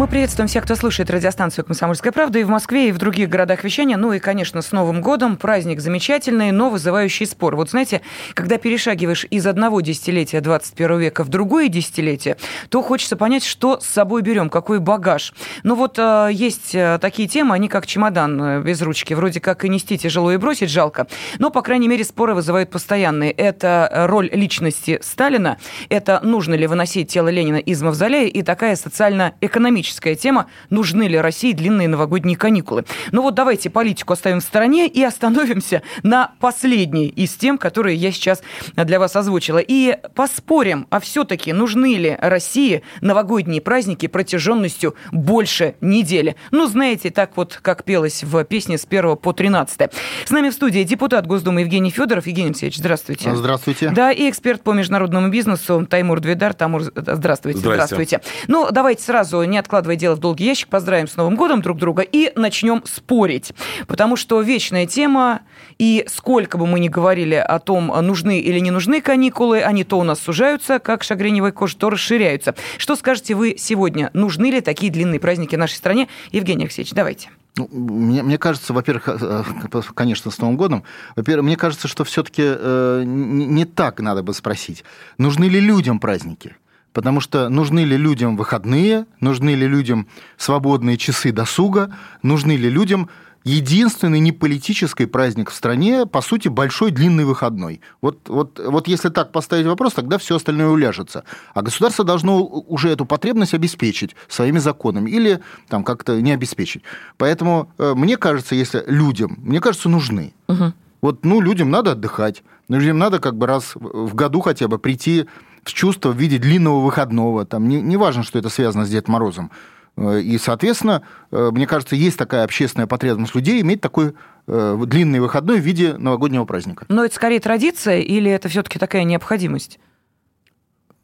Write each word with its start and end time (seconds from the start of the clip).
Мы 0.00 0.06
приветствуем 0.06 0.48
всех, 0.48 0.64
кто 0.64 0.76
слушает 0.76 1.10
радиостанцию 1.10 1.66
«Комсомольская 1.66 2.10
правда» 2.10 2.38
и 2.38 2.44
в 2.44 2.48
Москве, 2.48 2.88
и 2.88 2.92
в 2.92 2.96
других 2.96 3.28
городах 3.28 3.64
вещания. 3.64 3.98
Ну 3.98 4.14
и, 4.14 4.18
конечно, 4.18 4.62
с 4.62 4.72
Новым 4.72 5.02
годом. 5.02 5.36
Праздник 5.36 5.80
замечательный, 5.80 6.52
но 6.52 6.70
вызывающий 6.70 7.26
спор. 7.26 7.54
Вот 7.54 7.68
знаете, 7.68 8.00
когда 8.32 8.56
перешагиваешь 8.56 9.26
из 9.28 9.46
одного 9.46 9.82
десятилетия 9.82 10.40
21 10.40 11.00
века 11.00 11.22
в 11.22 11.28
другое 11.28 11.68
десятилетие, 11.68 12.38
то 12.70 12.80
хочется 12.80 13.18
понять, 13.18 13.44
что 13.44 13.78
с 13.78 13.84
собой 13.84 14.22
берем, 14.22 14.48
какой 14.48 14.78
багаж. 14.78 15.34
Ну 15.64 15.74
вот 15.74 15.98
э, 15.98 16.30
есть 16.32 16.74
э, 16.74 16.98
такие 16.98 17.28
темы, 17.28 17.54
они 17.54 17.68
как 17.68 17.86
чемодан 17.86 18.42
э, 18.42 18.62
без 18.62 18.80
ручки. 18.80 19.12
Вроде 19.12 19.40
как 19.40 19.66
и 19.66 19.68
нести 19.68 19.98
тяжело, 19.98 20.32
и 20.32 20.38
бросить 20.38 20.70
жалко. 20.70 21.08
Но, 21.38 21.50
по 21.50 21.60
крайней 21.60 21.88
мере, 21.88 22.04
споры 22.04 22.34
вызывают 22.34 22.70
постоянные. 22.70 23.32
Это 23.32 24.06
роль 24.08 24.30
личности 24.32 24.98
Сталина, 25.02 25.58
это 25.90 26.20
нужно 26.22 26.54
ли 26.54 26.66
выносить 26.66 27.12
тело 27.12 27.28
Ленина 27.28 27.56
из 27.56 27.82
мавзолея 27.82 28.28
и 28.28 28.40
такая 28.42 28.76
социально-экономическая 28.76 29.89
экономическая 29.90 30.14
тема, 30.14 30.46
нужны 30.70 31.04
ли 31.04 31.18
России 31.18 31.52
длинные 31.52 31.88
новогодние 31.88 32.36
каникулы. 32.36 32.84
Ну 33.12 33.22
вот 33.22 33.34
давайте 33.34 33.70
политику 33.70 34.12
оставим 34.12 34.40
в 34.40 34.42
стороне 34.42 34.86
и 34.86 35.02
остановимся 35.02 35.82
на 36.02 36.32
последней 36.40 37.08
из 37.08 37.34
тем, 37.34 37.58
которые 37.58 37.96
я 37.96 38.12
сейчас 38.12 38.42
для 38.76 38.98
вас 38.98 39.16
озвучила. 39.16 39.58
И 39.58 39.96
поспорим, 40.14 40.86
а 40.90 41.00
все-таки 41.00 41.52
нужны 41.52 41.96
ли 41.96 42.16
России 42.20 42.82
новогодние 43.00 43.60
праздники 43.60 44.06
протяженностью 44.06 44.94
больше 45.12 45.74
недели. 45.80 46.36
Ну, 46.50 46.66
знаете, 46.66 47.10
так 47.10 47.36
вот, 47.36 47.58
как 47.60 47.84
пелось 47.84 48.22
в 48.22 48.44
песне 48.44 48.78
с 48.78 48.86
1 48.88 49.16
по 49.16 49.32
13. 49.32 49.90
С 50.24 50.30
нами 50.30 50.50
в 50.50 50.52
студии 50.52 50.82
депутат 50.84 51.26
Госдумы 51.26 51.60
Евгений 51.60 51.90
Федоров. 51.90 52.26
Евгений 52.26 52.48
Алексеевич, 52.48 52.78
здравствуйте. 52.78 53.34
Здравствуйте. 53.34 53.90
Да, 53.90 54.12
и 54.12 54.28
эксперт 54.30 54.62
по 54.62 54.72
международному 54.72 55.28
бизнесу 55.28 55.86
Таймур 55.86 56.20
Двидар. 56.20 56.54
Тамур, 56.54 56.82
здравствуйте. 56.82 57.58
Здравствуйте. 57.58 58.18
здравствуйте. 58.18 58.20
Ну, 58.48 58.68
давайте 58.70 59.02
сразу, 59.02 59.42
не 59.44 59.58
откладывая 59.58 59.69
откладывая 59.70 59.94
дело 59.94 60.16
в 60.16 60.18
долгий 60.18 60.46
ящик, 60.46 60.68
поздравим 60.68 61.06
с 61.06 61.16
Новым 61.16 61.36
годом 61.36 61.62
друг 61.62 61.78
друга 61.78 62.02
и 62.02 62.32
начнем 62.34 62.82
спорить. 62.86 63.52
Потому 63.86 64.16
что 64.16 64.40
вечная 64.40 64.84
тема, 64.84 65.42
и 65.78 66.04
сколько 66.08 66.58
бы 66.58 66.66
мы 66.66 66.80
ни 66.80 66.88
говорили 66.88 67.36
о 67.36 67.60
том, 67.60 67.86
нужны 67.86 68.40
или 68.40 68.58
не 68.58 68.72
нужны 68.72 69.00
каникулы, 69.00 69.60
они 69.60 69.84
то 69.84 70.00
у 70.00 70.02
нас 70.02 70.18
сужаются, 70.18 70.80
как 70.80 71.04
шагреневая 71.04 71.52
кожа, 71.52 71.76
то 71.76 71.88
расширяются. 71.88 72.56
Что 72.78 72.96
скажете 72.96 73.36
вы 73.36 73.54
сегодня? 73.56 74.10
Нужны 74.12 74.50
ли 74.50 74.60
такие 74.60 74.90
длинные 74.90 75.20
праздники 75.20 75.54
нашей 75.54 75.76
стране? 75.76 76.08
Евгений 76.32 76.64
Алексеевич, 76.64 76.92
давайте. 76.92 77.30
Ну, 77.56 77.68
мне, 77.70 78.24
мне 78.24 78.38
кажется, 78.38 78.72
во-первых, 78.72 79.08
э, 79.08 79.44
э, 79.72 79.82
конечно, 79.94 80.32
с 80.32 80.38
Новым 80.38 80.56
годом, 80.56 80.82
во-первых, 81.14 81.44
мне 81.44 81.56
кажется, 81.56 81.86
что 81.86 82.02
все-таки 82.02 82.42
э, 82.44 83.02
не 83.06 83.64
так 83.66 84.00
надо 84.00 84.24
бы 84.24 84.34
спросить, 84.34 84.82
нужны 85.16 85.44
ли 85.44 85.60
людям 85.60 86.00
праздники. 86.00 86.56
Потому 86.92 87.20
что 87.20 87.48
нужны 87.48 87.80
ли 87.84 87.96
людям 87.96 88.36
выходные, 88.36 89.06
нужны 89.20 89.54
ли 89.54 89.66
людям 89.66 90.08
свободные 90.36 90.96
часы 90.96 91.32
досуга, 91.32 91.94
нужны 92.22 92.56
ли 92.56 92.68
людям 92.68 93.08
единственный 93.44 94.20
неполитический 94.20 95.06
праздник 95.06 95.50
в 95.50 95.54
стране, 95.54 96.04
по 96.04 96.20
сути, 96.20 96.48
большой 96.48 96.90
длинный 96.90 97.24
выходной. 97.24 97.80
Вот, 98.02 98.28
вот, 98.28 98.60
вот 98.62 98.86
если 98.86 99.08
так 99.08 99.32
поставить 99.32 99.66
вопрос, 99.66 99.94
тогда 99.94 100.18
все 100.18 100.36
остальное 100.36 100.68
уляжется. 100.68 101.24
А 101.54 101.62
государство 101.62 102.04
должно 102.04 102.44
уже 102.44 102.90
эту 102.90 103.06
потребность 103.06 103.54
обеспечить 103.54 104.14
своими 104.28 104.58
законами 104.58 105.10
или 105.10 105.40
там 105.68 105.84
как-то 105.84 106.20
не 106.20 106.32
обеспечить. 106.32 106.82
Поэтому 107.16 107.72
э, 107.78 107.94
мне 107.96 108.16
кажется, 108.16 108.54
если 108.54 108.84
людям, 108.86 109.38
мне 109.38 109.60
кажется, 109.60 109.88
нужны. 109.88 110.34
Угу. 110.48 110.72
Вот, 111.00 111.24
ну, 111.24 111.40
людям 111.40 111.70
надо 111.70 111.92
отдыхать, 111.92 112.42
людям 112.68 112.98
надо 112.98 113.20
как 113.20 113.36
бы 113.36 113.46
раз 113.46 113.72
в 113.74 114.14
году 114.14 114.40
хотя 114.40 114.68
бы 114.68 114.78
прийти 114.78 115.26
в 115.62 115.72
чувство 115.72 116.10
в 116.10 116.16
виде 116.16 116.38
длинного 116.38 116.80
выходного. 116.80 117.44
Там 117.44 117.68
не, 117.68 117.80
не 117.80 117.96
важно, 117.96 118.22
что 118.22 118.38
это 118.38 118.48
связано 118.48 118.84
с 118.84 118.90
Дедом 118.90 119.12
Морозом. 119.12 119.50
Э, 119.96 120.20
и, 120.20 120.38
соответственно, 120.38 121.02
э, 121.30 121.50
мне 121.52 121.66
кажется, 121.66 121.96
есть 121.96 122.18
такая 122.18 122.44
общественная 122.44 122.86
потребность 122.86 123.34
людей 123.34 123.60
иметь 123.60 123.80
такой 123.80 124.14
э, 124.46 124.82
длинный 124.86 125.20
выходной 125.20 125.60
в 125.60 125.64
виде 125.64 125.94
новогоднего 125.96 126.44
праздника. 126.44 126.86
Но 126.88 127.04
это 127.04 127.14
скорее 127.14 127.40
традиция 127.40 128.00
или 128.00 128.30
это 128.30 128.48
все-таки 128.48 128.78
такая 128.78 129.04
необходимость? 129.04 129.78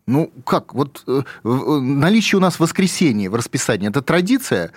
Ну, 0.07 0.31
как? 0.45 0.73
Вот 0.73 1.05
наличие 1.43 2.39
у 2.39 2.41
нас 2.41 2.61
воскресенья 2.61 3.29
в 3.29 3.35
расписании– 3.35 3.89
это 3.91 4.03
традиция, 4.03 4.71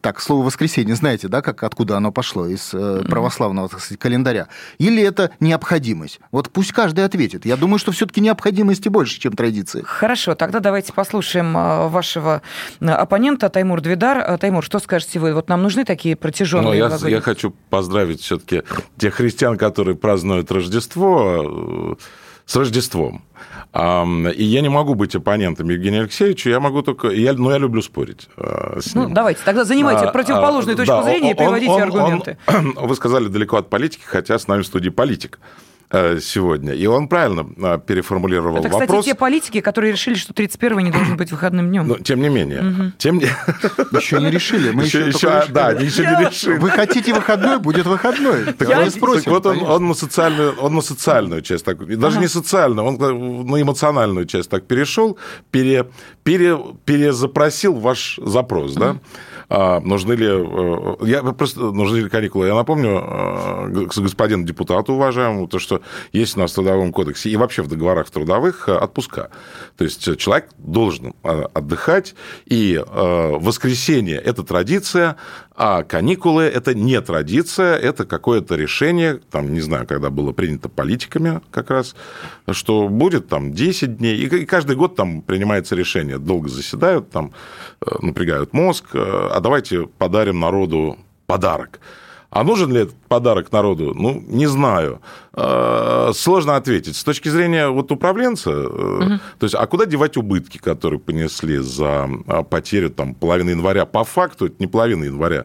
так, 0.00 0.20
слово 0.20 0.44
воскресенье, 0.44 0.96
знаете, 0.96 1.28
да, 1.28 1.42
как, 1.42 1.62
откуда 1.62 1.96
оно 1.96 2.10
пошло, 2.10 2.46
из 2.46 2.70
э, 2.74 3.02
православного, 3.08 3.68
так 3.68 3.80
сказать, 3.80 3.98
календаря. 4.00 4.48
Или 4.78 5.02
это 5.02 5.30
необходимость? 5.38 6.20
Вот 6.32 6.50
пусть 6.50 6.72
каждый 6.72 7.04
ответит. 7.04 7.46
Я 7.46 7.56
думаю, 7.56 7.78
что 7.78 7.92
все-таки 7.92 8.20
необходимости 8.20 8.88
больше, 8.88 9.20
чем 9.20 9.34
традиции. 9.34 9.82
Хорошо, 9.84 10.34
тогда 10.34 10.58
давайте 10.58 10.92
послушаем 10.92 11.56
э, 11.56 11.88
вашего 11.88 12.42
э, 12.80 12.86
оппонента 12.86 13.48
Таймур 13.48 13.80
Двидар. 13.80 14.18
Э, 14.18 14.38
Таймур, 14.38 14.64
что 14.64 14.80
скажете 14.80 15.20
вы? 15.20 15.34
Вот 15.34 15.48
нам 15.48 15.62
нужны 15.62 15.84
такие 15.84 16.16
протяженные 16.16 16.88
ну, 16.88 17.06
я, 17.06 17.08
я 17.08 17.20
хочу 17.20 17.54
поздравить 17.70 18.20
все-таки 18.20 18.62
тех 18.98 19.14
христиан, 19.14 19.56
которые 19.56 19.96
празднуют 19.96 20.50
Рождество 20.50 21.96
с 22.46 22.56
Рождеством. 22.56 23.22
И 23.74 24.44
я 24.44 24.60
не 24.62 24.70
могу 24.70 24.94
быть 24.94 25.14
оппонентом 25.14 25.68
Евгения 25.68 26.00
Алексеевича, 26.00 26.48
я 26.48 26.60
могу 26.60 26.80
только... 26.80 27.08
Я, 27.08 27.34
но 27.34 27.50
я 27.50 27.58
люблю 27.58 27.82
спорить 27.82 28.28
э, 28.38 28.78
с 28.80 28.94
ну, 28.94 29.02
ним. 29.02 29.08
Ну, 29.10 29.14
давайте, 29.14 29.40
тогда 29.44 29.64
занимайте 29.64 30.06
а, 30.06 30.12
противоположную 30.12 30.74
а, 30.74 30.76
точку 30.78 30.94
да, 30.94 31.02
зрения 31.02 31.30
он, 31.30 31.34
и 31.34 31.36
приводите 31.36 31.72
он, 31.72 31.82
аргументы. 31.82 32.38
Он, 32.46 32.72
вы 32.76 32.96
сказали 32.96 33.26
далеко 33.26 33.58
от 33.58 33.68
политики, 33.68 34.02
хотя 34.06 34.38
с 34.38 34.48
нами 34.48 34.62
в 34.62 34.66
студии 34.66 34.88
политик. 34.88 35.38
Э, 35.88 36.18
сегодня. 36.20 36.72
И 36.72 36.84
он 36.86 37.06
правильно 37.06 37.46
э, 37.56 37.78
переформулировал 37.86 38.56
Это, 38.56 38.68
кстати, 38.68 38.88
вопрос. 38.88 39.04
те 39.04 39.14
политики, 39.14 39.60
которые 39.60 39.92
решили, 39.92 40.14
что 40.14 40.32
31 40.32 40.78
не 40.78 40.90
должен 40.90 41.16
быть 41.16 41.30
выходным 41.30 41.68
днем. 41.68 41.86
Но, 41.86 41.98
тем 41.98 42.20
не 42.20 42.28
менее. 42.28 42.60
Угу. 42.60 42.92
Тем 42.98 43.18
не... 43.18 43.26
Еще 43.96 44.18
не 44.18 44.30
решили. 44.30 44.72
Мы 44.72 44.84
еще, 44.84 45.06
еще, 45.06 45.28
еще 45.28 45.52
да, 45.52 45.70
еще 45.70 46.02
не 46.02 46.26
решили. 46.26 46.58
Вы 46.58 46.70
хотите 46.70 47.14
выходной, 47.14 47.58
будет 47.60 47.86
выходной. 47.86 48.52
Так 48.52 48.68
Я 48.68 48.82
не 48.82 48.90
спросим. 48.90 49.24
Так 49.24 49.32
вот 49.32 49.46
он, 49.46 49.62
он, 49.62 49.88
на 49.88 49.94
социальную, 49.94 50.56
он 50.58 50.74
на 50.74 50.80
социальную 50.80 51.42
часть, 51.42 51.64
так, 51.64 51.78
даже 51.78 52.16
ага. 52.16 52.22
не 52.22 52.28
социальную, 52.28 52.86
он 52.86 53.46
на 53.46 53.62
эмоциональную 53.62 54.26
часть 54.26 54.50
так 54.50 54.66
перешел, 54.66 55.18
пере, 55.52 55.86
пере, 56.24 56.58
перезапросил 56.84 57.74
ваш 57.74 58.18
запрос, 58.22 58.72
угу. 58.72 58.80
да? 58.80 58.96
А, 59.48 59.80
нужны 59.80 60.14
ли... 60.14 60.26
Э, 60.28 60.96
я 61.02 61.22
просто... 61.22 61.60
Нужны 61.60 61.98
ли 61.98 62.08
каникулы? 62.08 62.48
Я 62.48 62.54
напомню 62.54 63.00
э, 63.00 63.86
господину 63.96 64.44
депутату 64.44 64.94
уважаемому, 64.94 65.46
то, 65.46 65.58
что 65.58 65.82
есть 66.12 66.36
у 66.36 66.40
нас 66.40 66.52
в 66.52 66.54
Трудовом 66.54 66.92
кодексе 66.92 67.30
и 67.30 67.36
вообще 67.36 67.62
в 67.62 67.68
договорах 67.68 68.10
трудовых 68.10 68.68
э, 68.68 68.72
отпуска. 68.76 69.30
То 69.76 69.84
есть 69.84 70.18
человек 70.18 70.48
должен 70.58 71.14
отдыхать, 71.22 72.14
и 72.46 72.82
воскресенье– 72.86 74.16
это 74.24 74.42
традиция, 74.42 75.16
а 75.54 75.82
каникулы– 75.82 76.42
это 76.44 76.74
не 76.74 77.00
традиция, 77.00 77.76
это 77.76 78.04
какое-то 78.04 78.56
решение, 78.56 79.20
там, 79.30 79.52
не 79.52 79.60
знаю, 79.60 79.86
когда 79.86 80.10
было 80.10 80.32
принято 80.32 80.68
политиками 80.68 81.40
как 81.50 81.70
раз, 81.70 81.94
что 82.50 82.88
будет 82.88 83.28
там 83.28 83.52
10 83.52 83.98
дней, 83.98 84.16
и 84.16 84.46
каждый 84.46 84.76
год 84.76 84.96
там 84.96 85.22
принимается 85.22 85.74
решение, 85.74 86.18
долго 86.18 86.48
заседают, 86.48 87.10
там 87.10 87.32
напрягают 88.00 88.52
мозг, 88.52 88.86
а 89.36 89.40
давайте 89.40 89.86
подарим 89.98 90.40
народу 90.40 90.96
подарок. 91.26 91.80
А 92.30 92.42
нужен 92.42 92.72
ли 92.72 92.80
этот 92.80 92.96
подарок 93.08 93.52
народу? 93.52 93.92
Ну, 93.94 94.22
не 94.26 94.46
знаю. 94.46 95.00
А, 95.38 96.12
сложно 96.14 96.56
ответить. 96.56 96.96
С 96.96 97.04
точки 97.04 97.28
зрения 97.28 97.68
вот 97.68 97.92
управленца, 97.92 98.50
угу. 98.50 99.20
то 99.38 99.44
есть, 99.44 99.54
а 99.54 99.66
куда 99.66 99.84
девать 99.84 100.16
убытки, 100.16 100.56
которые 100.56 100.98
понесли 100.98 101.58
за 101.58 102.08
а, 102.26 102.42
потерю 102.42 102.88
там, 102.88 103.14
половины 103.14 103.50
января? 103.50 103.84
По 103.84 104.04
факту 104.04 104.46
это 104.46 104.56
не 104.58 104.66
половина 104.66 105.04
января. 105.04 105.44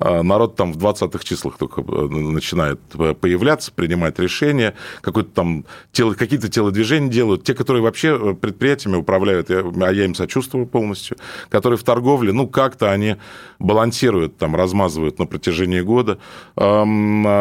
А, 0.00 0.22
народ 0.22 0.56
там 0.56 0.72
в 0.72 0.78
20-х 0.78 1.22
числах 1.22 1.58
только 1.58 1.82
э, 1.82 2.08
начинает 2.08 2.80
появляться, 3.20 3.70
принимать 3.70 4.18
решения, 4.18 4.74
какое-то 5.02 5.30
там 5.30 5.66
тело, 5.92 6.14
какие-то 6.14 6.48
телодвижения 6.48 7.10
делают. 7.10 7.44
Те, 7.44 7.54
которые 7.54 7.82
вообще 7.82 8.18
э, 8.18 8.34
предприятиями 8.34 8.96
управляют, 8.96 9.50
я, 9.50 9.58
а 9.60 9.92
я 9.92 10.06
им 10.06 10.14
сочувствую 10.14 10.66
полностью, 10.66 11.18
которые 11.50 11.78
в 11.78 11.82
торговле, 11.82 12.32
ну, 12.32 12.48
как-то 12.48 12.90
они 12.90 13.16
балансируют, 13.58 14.38
там, 14.38 14.56
размазывают 14.56 15.18
на 15.18 15.26
протяжении 15.26 15.82
года. 15.82 16.18
А, 16.56 16.84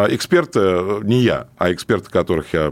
эксперты, 0.10 0.60
э, 0.60 1.00
не 1.04 1.22
я, 1.22 1.48
а 1.58 1.72
эксперты, 1.72 1.89
которых 2.10 2.54
я 2.54 2.72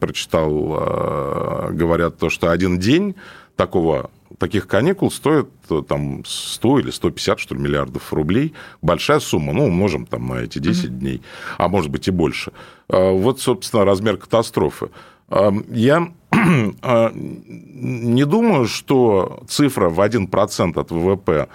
прочитал, 0.00 1.70
говорят 1.70 2.18
то, 2.18 2.30
что 2.30 2.50
один 2.50 2.78
день 2.78 3.14
такого 3.56 4.10
таких 4.38 4.66
каникул 4.66 5.10
стоит 5.10 5.48
э, 5.70 5.82
там 5.86 6.24
100 6.24 6.80
или 6.80 6.90
150, 6.90 7.38
что 7.38 7.54
ли, 7.54 7.60
миллиардов 7.60 8.12
рублей. 8.12 8.52
Большая 8.82 9.20
сумма, 9.20 9.52
ну, 9.52 9.66
умножим 9.66 10.06
там 10.06 10.28
на 10.28 10.34
эти 10.34 10.58
10 10.58 10.84
mm-hmm. 10.84 10.88
дней, 10.88 11.22
а 11.58 11.68
может 11.68 11.90
быть 11.90 12.08
и 12.08 12.10
больше. 12.10 12.52
А, 12.88 13.12
вот, 13.12 13.40
собственно, 13.40 13.84
размер 13.84 14.16
катастрофы. 14.16 14.90
А, 15.28 15.52
я 15.70 16.12
а, 16.82 17.12
не 17.14 18.24
думаю, 18.24 18.66
что 18.66 19.44
цифра 19.48 19.88
в 19.88 20.00
1% 20.00 20.80
от 20.80 20.90
ВВП 20.90 21.30
а, 21.30 21.48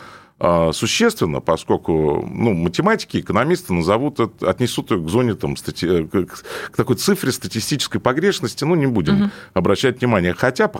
существенно, 0.73 1.41
поскольку 1.41 2.25
ну, 2.31 2.53
математики, 2.53 3.17
экономисты 3.17 3.73
назовут 3.73 4.19
это, 4.19 4.49
отнесут 4.49 4.91
ее 4.91 5.03
к 5.03 5.09
зоне 5.09 5.33
там, 5.33 5.57
стати... 5.57 5.85
Э, 5.85 6.05
к 6.05 6.75
такой 6.75 6.95
цифре 6.95 7.31
статистической 7.31 7.99
погрешности, 7.99 8.63
ну, 8.63 8.75
не 8.75 8.87
будем 8.87 9.21
угу. 9.21 9.31
обращать 9.53 9.99
внимание. 9.99 10.33
Хотя, 10.33 10.71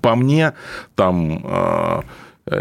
по, 0.00 0.14
мне, 0.14 0.54
там 0.94 1.42
а, 1.44 2.04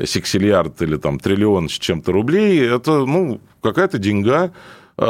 сексиллиард 0.06 0.82
или 0.82 0.98
там 0.98 1.20
триллион 1.20 1.70
с 1.70 1.74
чем-то 1.74 2.12
рублей, 2.12 2.60
это, 2.60 3.06
ну, 3.06 3.40
какая-то 3.62 4.00
деньга, 4.00 4.52
Э, 4.52 4.54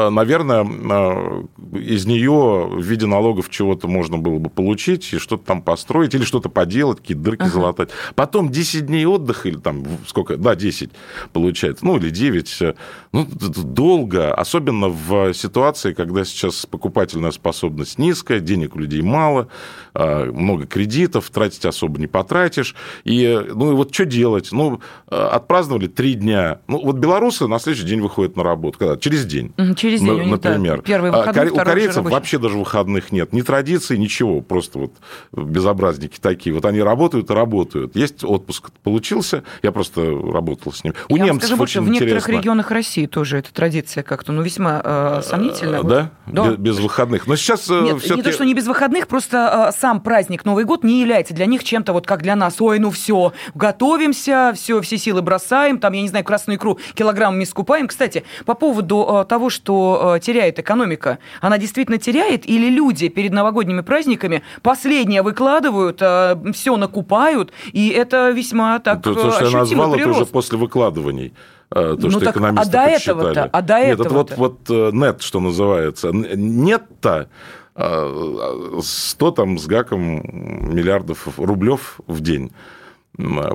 наверное, 0.09 0.63
э, 0.63 1.43
из 1.77 2.05
нее 2.05 2.67
в 2.71 2.81
виде 2.81 3.05
налогов 3.05 3.49
чего-то 3.49 3.87
можно 3.87 4.17
было 4.17 4.37
бы 4.37 4.49
получить 4.49 5.11
и 5.13 5.17
что-то 5.17 5.45
там 5.45 5.61
построить 5.61 6.13
или 6.13 6.23
что-то 6.23 6.49
поделать, 6.49 6.99
какие-то 6.99 7.23
дырки 7.23 7.41
ага. 7.43 7.51
залатать. 7.51 7.89
Потом 8.15 8.49
10 8.49 8.85
дней 8.85 9.05
отдыха 9.05 9.49
или 9.49 9.57
там 9.57 9.83
сколько, 10.07 10.37
да, 10.37 10.55
10 10.55 10.91
получается, 11.33 11.85
ну 11.85 11.97
или 11.97 12.09
9. 12.09 12.61
Э, 12.61 12.73
ну, 13.11 13.27
долго, 13.29 14.33
особенно 14.33 14.89
в 14.89 15.33
ситуации, 15.33 15.93
когда 15.93 16.23
сейчас 16.23 16.65
покупательная 16.65 17.31
способность 17.31 17.97
низкая, 17.97 18.39
денег 18.39 18.75
у 18.75 18.79
людей 18.79 19.01
мало, 19.01 19.47
много 19.93 20.65
кредитов, 20.65 21.29
тратить 21.29 21.65
особо 21.65 21.99
не 21.99 22.07
потратишь. 22.07 22.75
И, 23.03 23.45
ну, 23.53 23.71
и 23.71 23.75
вот 23.75 23.93
что 23.93 24.05
делать? 24.05 24.49
Ну, 24.53 24.79
отпраздновали 25.07 25.87
три 25.87 26.13
дня. 26.13 26.59
Ну, 26.67 26.79
вот 26.81 26.95
белорусы 26.97 27.47
на 27.47 27.59
следующий 27.59 27.87
день 27.87 27.99
выходят 27.99 28.37
на 28.37 28.43
работу, 28.43 28.79
когда? 28.79 28.95
Через 28.95 29.25
день. 29.25 29.53
Через 29.75 30.01
день, 30.01 30.29
например. 30.29 30.77
Да, 30.77 30.83
первый 30.83 31.11
выходной, 31.11 31.49
У 31.49 31.55
корейцев 31.55 32.03
вообще 32.03 32.37
даже 32.37 32.57
выходных 32.57 33.11
нет. 33.11 33.33
Ни 33.33 33.41
традиций, 33.41 33.97
ничего. 33.97 34.41
Просто 34.41 34.79
вот 34.79 34.93
безобразники 35.31 36.17
такие. 36.19 36.53
Вот 36.53 36.65
они 36.65 36.81
работают 36.81 37.29
и 37.29 37.33
работают. 37.33 37.95
Есть 37.95 38.23
отпуск 38.23 38.71
получился, 38.83 39.43
я 39.63 39.71
просто 39.71 40.01
работал 40.01 40.71
с 40.71 40.83
ним. 40.83 40.93
У 41.09 41.17
я 41.17 41.25
немцев 41.25 41.49
скажу 41.49 41.57
больше, 41.57 41.79
очень 41.79 41.89
в 41.89 41.91
некоторых 41.91 42.23
интересно. 42.23 42.39
регионах 42.39 42.71
России 42.71 43.05
тоже 43.05 43.37
эта 43.37 43.53
традиция 43.53 44.03
как-то, 44.03 44.31
ну, 44.31 44.41
весьма 44.41 44.81
э, 44.83 45.21
сомнительная. 45.23 45.83
Да? 45.83 46.11
да? 46.27 46.49
Без, 46.51 46.57
без 46.57 46.79
выходных. 46.79 47.27
Но 47.27 47.35
сейчас 47.35 47.69
э, 47.69 47.81
Нет, 47.81 48.09
не 48.09 48.21
то, 48.21 48.31
что 48.31 48.45
не 48.45 48.53
без 48.53 48.67
выходных, 48.67 49.07
просто 49.07 49.69
э, 49.69 49.79
сам 49.79 50.01
праздник 50.01 50.45
Новый 50.45 50.65
год 50.65 50.83
не 50.83 51.01
является 51.01 51.33
для 51.33 51.45
них 51.45 51.63
чем-то 51.63 51.93
вот 51.93 52.07
как 52.07 52.21
для 52.21 52.35
нас. 52.35 52.59
Ой, 52.61 52.79
ну 52.79 52.91
все, 52.91 53.33
готовимся, 53.55 54.53
все, 54.55 54.81
все 54.81 54.97
силы 54.97 55.21
бросаем, 55.21 55.79
там, 55.79 55.93
я 55.93 56.01
не 56.01 56.09
знаю, 56.09 56.25
красную 56.25 56.57
икру 56.57 56.79
килограммами 56.93 57.43
скупаем. 57.43 57.87
Кстати, 57.87 58.23
по 58.45 58.53
поводу 58.53 59.25
того, 59.27 59.49
что 59.49 59.60
что 59.61 60.15
э, 60.15 60.19
теряет 60.19 60.57
экономика? 60.57 61.19
Она 61.39 61.59
действительно 61.59 61.99
теряет? 61.99 62.49
Или 62.49 62.69
люди 62.69 63.09
перед 63.09 63.31
новогодними 63.31 63.81
праздниками 63.81 64.41
последнее 64.63 65.21
выкладывают, 65.21 66.01
э, 66.01 66.35
все 66.53 66.77
накупают, 66.77 67.51
и 67.71 67.89
это 67.89 68.31
весьма 68.31 68.79
так 68.79 69.03
то, 69.03 69.13
то, 69.13 69.31
что 69.31 69.45
я 69.45 69.51
назвал, 69.59 69.93
это 69.93 70.09
уже 70.09 70.25
после 70.25 70.57
выкладываний 70.57 71.33
э, 71.69 71.73
то, 71.75 71.97
ну 72.01 72.09
что 72.09 72.19
так, 72.21 72.35
экономисты 72.35 72.69
а 72.69 72.71
до 72.71 72.89
этого-то, 72.89 73.49
а 73.51 73.61
до 73.61 73.79
Нет, 73.79 73.99
этого 73.99 74.21
это 74.23 74.35
вот, 74.35 74.67
вот 74.67 74.93
нет, 74.93 75.21
что 75.21 75.39
называется. 75.39 76.11
Нет-то 76.11 77.29
100 77.75 79.31
там 79.31 79.57
с 79.59 79.67
гаком 79.67 80.21
миллиардов 80.75 81.27
рублев 81.37 81.99
в 82.07 82.19
день 82.21 82.51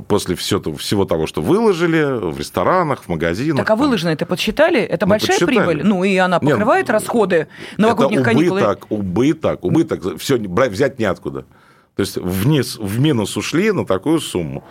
после 0.08 0.36
все, 0.36 0.60
всего 0.76 1.04
того, 1.04 1.26
что 1.26 1.40
выложили 1.40 2.30
в 2.30 2.38
ресторанах, 2.38 3.02
в 3.02 3.08
магазинах. 3.08 3.64
Так 3.64 3.70
а 3.70 3.76
выложено 3.76 4.10
это 4.10 4.26
подсчитали? 4.26 4.80
Это 4.80 5.06
ну, 5.06 5.10
большая 5.10 5.38
подсчитали. 5.38 5.56
прибыль? 5.56 5.82
Ну, 5.84 6.04
и 6.04 6.16
она 6.16 6.40
покрывает 6.40 6.86
Нет, 6.86 6.90
расходы 6.90 7.48
новогодних 7.78 8.20
это 8.20 8.30
каникул? 8.30 8.56
убыток, 8.56 8.86
убыток, 8.90 9.64
убыток. 9.64 10.18
Все, 10.18 10.36
взять 10.36 10.98
неоткуда. 10.98 11.46
То 11.94 12.00
есть 12.00 12.16
вниз, 12.16 12.76
в 12.76 13.00
минус 13.00 13.36
ушли 13.36 13.72
на 13.72 13.86
такую 13.86 14.20
сумму. 14.20 14.64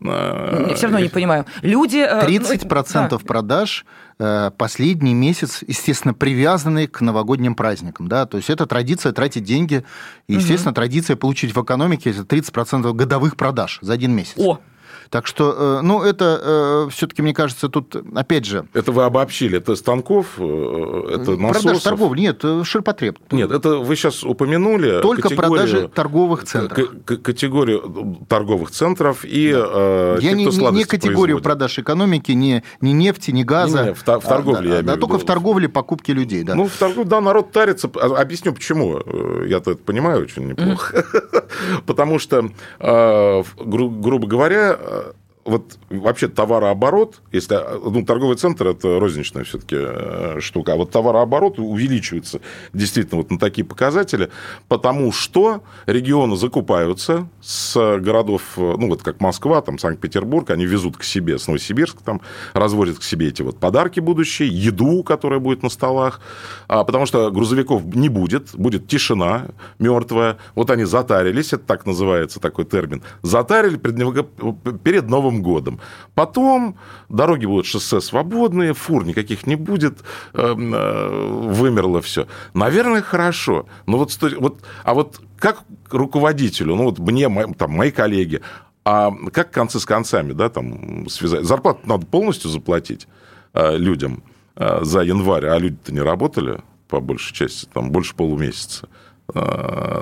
Я 0.00 0.72
все 0.74 0.86
равно 0.86 0.98
не 1.00 1.08
понимаю. 1.08 1.46
Люди... 1.62 1.98
30% 1.98 2.66
ну, 2.94 3.08
да. 3.08 3.18
продаж 3.18 3.84
э, 3.84 4.01
последний 4.18 5.14
месяц, 5.14 5.62
естественно, 5.66 6.14
привязаны 6.14 6.86
к 6.86 7.00
новогодним 7.00 7.54
праздникам. 7.54 8.08
Да? 8.08 8.26
То 8.26 8.36
есть 8.36 8.50
это 8.50 8.66
традиция 8.66 9.12
тратить 9.12 9.44
деньги. 9.44 9.84
И, 10.28 10.34
естественно, 10.34 10.70
угу. 10.70 10.76
традиция 10.76 11.16
получить 11.16 11.54
в 11.54 11.62
экономике 11.62 12.10
30% 12.10 12.92
годовых 12.92 13.36
продаж 13.36 13.78
за 13.82 13.92
один 13.92 14.12
месяц. 14.12 14.34
О, 14.36 14.60
так 15.10 15.26
что, 15.26 15.78
э, 15.78 15.80
ну, 15.82 16.02
это 16.02 16.40
э, 16.42 16.90
все-таки, 16.90 17.22
мне 17.22 17.34
кажется, 17.34 17.68
тут, 17.68 17.96
опять 18.14 18.44
же... 18.44 18.66
Это 18.72 18.92
вы 18.92 19.04
обобщили. 19.04 19.58
Это 19.58 19.76
станков, 19.76 20.26
э, 20.38 21.08
это 21.14 21.36
насосов? 21.36 21.62
Продаж 21.62 21.82
торговли, 21.82 22.20
нет, 22.20 22.44
ширпотреб. 22.64 23.18
Нет, 23.30 23.50
это 23.50 23.76
вы 23.76 23.96
сейчас 23.96 24.24
упомянули... 24.24 25.00
Только 25.02 25.30
продажи 25.30 25.88
торговых 25.88 26.44
центров. 26.44 26.90
Категорию 27.04 28.18
торговых 28.28 28.70
центров 28.70 29.24
и 29.24 29.52
да. 29.52 30.16
Я 30.20 30.30
те, 30.30 30.34
не, 30.34 30.44
не 30.44 30.84
категорию 30.84 31.36
производит. 31.38 31.42
продаж 31.42 31.78
экономики, 31.78 32.32
не, 32.32 32.62
не 32.80 32.92
нефти, 32.92 33.30
не 33.30 33.44
газа. 33.44 33.82
Не, 33.82 33.88
не, 33.88 33.94
в, 33.94 34.00
в 34.00 34.04
торговле, 34.04 34.72
а, 34.72 34.76
я 34.76 34.82
да, 34.82 34.94
да, 34.94 35.00
только 35.00 35.18
в 35.18 35.24
торговле 35.24 35.68
покупки 35.68 36.10
людей, 36.10 36.42
да. 36.42 36.54
Ну, 36.54 36.66
в 36.66 36.76
торговле, 36.76 37.08
да, 37.08 37.20
народ 37.20 37.52
тарится. 37.52 37.90
А, 37.94 38.20
объясню, 38.20 38.52
почему. 38.52 39.00
Я-то 39.46 39.72
это 39.72 39.82
понимаю 39.82 40.22
очень 40.22 40.46
неплохо. 40.46 41.04
Потому 41.86 42.18
что, 42.18 42.50
грубо 42.78 44.26
говоря, 44.26 44.78
uh, 44.82 45.12
вот 45.44 45.78
вообще 45.90 46.28
товарооборот, 46.28 47.20
если 47.32 47.58
ну, 47.82 48.04
торговый 48.04 48.36
центр 48.36 48.68
это 48.68 49.00
розничная 49.00 49.44
все-таки 49.44 49.76
э, 49.78 50.38
штука, 50.40 50.74
а 50.74 50.76
вот 50.76 50.90
товарооборот 50.90 51.58
увеличивается 51.58 52.40
действительно 52.72 53.18
вот 53.18 53.30
на 53.30 53.38
такие 53.38 53.64
показатели, 53.64 54.30
потому 54.68 55.10
что 55.10 55.62
регионы 55.86 56.36
закупаются 56.36 57.28
с 57.40 57.98
городов, 57.98 58.42
ну 58.56 58.88
вот 58.88 59.02
как 59.02 59.20
Москва, 59.20 59.60
там 59.62 59.78
Санкт-Петербург, 59.78 60.48
они 60.50 60.64
везут 60.64 60.96
к 60.96 61.02
себе 61.02 61.38
с 61.38 61.48
Новосибирска, 61.48 62.02
там 62.04 62.20
разводят 62.52 62.98
к 62.98 63.02
себе 63.02 63.28
эти 63.28 63.42
вот 63.42 63.58
подарки 63.58 64.00
будущие, 64.00 64.48
еду, 64.48 65.02
которая 65.02 65.40
будет 65.40 65.62
на 65.62 65.70
столах, 65.70 66.20
а, 66.68 66.84
потому 66.84 67.06
что 67.06 67.30
грузовиков 67.30 67.84
не 67.84 68.08
будет, 68.08 68.54
будет 68.54 68.86
тишина 68.86 69.46
мертвая, 69.78 70.38
вот 70.54 70.70
они 70.70 70.84
затарились, 70.84 71.52
это 71.52 71.64
так 71.64 71.84
называется 71.86 72.38
такой 72.38 72.64
термин, 72.64 73.02
затарили 73.22 73.76
перед 73.76 75.08
Новым 75.08 75.31
Новым 75.32 75.42
годом. 75.42 75.80
Потом 76.14 76.76
дороги 77.08 77.46
будут 77.46 77.66
шоссе 77.66 78.00
свободные, 78.00 78.74
фур 78.74 79.04
никаких 79.04 79.46
не 79.46 79.56
будет, 79.56 79.98
эм, 80.34 80.74
э, 80.74 81.48
вымерло 81.52 82.00
все. 82.00 82.26
Наверное, 82.54 83.02
хорошо. 83.02 83.66
Но 83.86 83.98
вот, 83.98 84.16
вот, 84.38 84.60
а 84.84 84.94
вот 84.94 85.20
как 85.38 85.64
руководителю, 85.90 86.76
ну 86.76 86.84
вот 86.84 86.98
мне, 86.98 87.28
там, 87.54 87.72
мои 87.72 87.90
коллеги, 87.90 88.40
а 88.84 89.12
как 89.32 89.50
концы 89.50 89.78
с 89.80 89.86
концами, 89.86 90.32
да, 90.32 90.48
там, 90.48 91.08
связать? 91.08 91.44
Зарплату 91.44 91.80
надо 91.84 92.06
полностью 92.06 92.50
заплатить 92.50 93.08
э, 93.54 93.76
людям 93.76 94.22
э, 94.56 94.80
за 94.82 95.02
январь, 95.02 95.46
а 95.46 95.58
люди-то 95.58 95.92
не 95.92 96.00
работали, 96.00 96.60
по 96.88 97.00
большей 97.00 97.34
части, 97.34 97.68
там, 97.72 97.90
больше 97.90 98.14
полумесяца. 98.14 98.88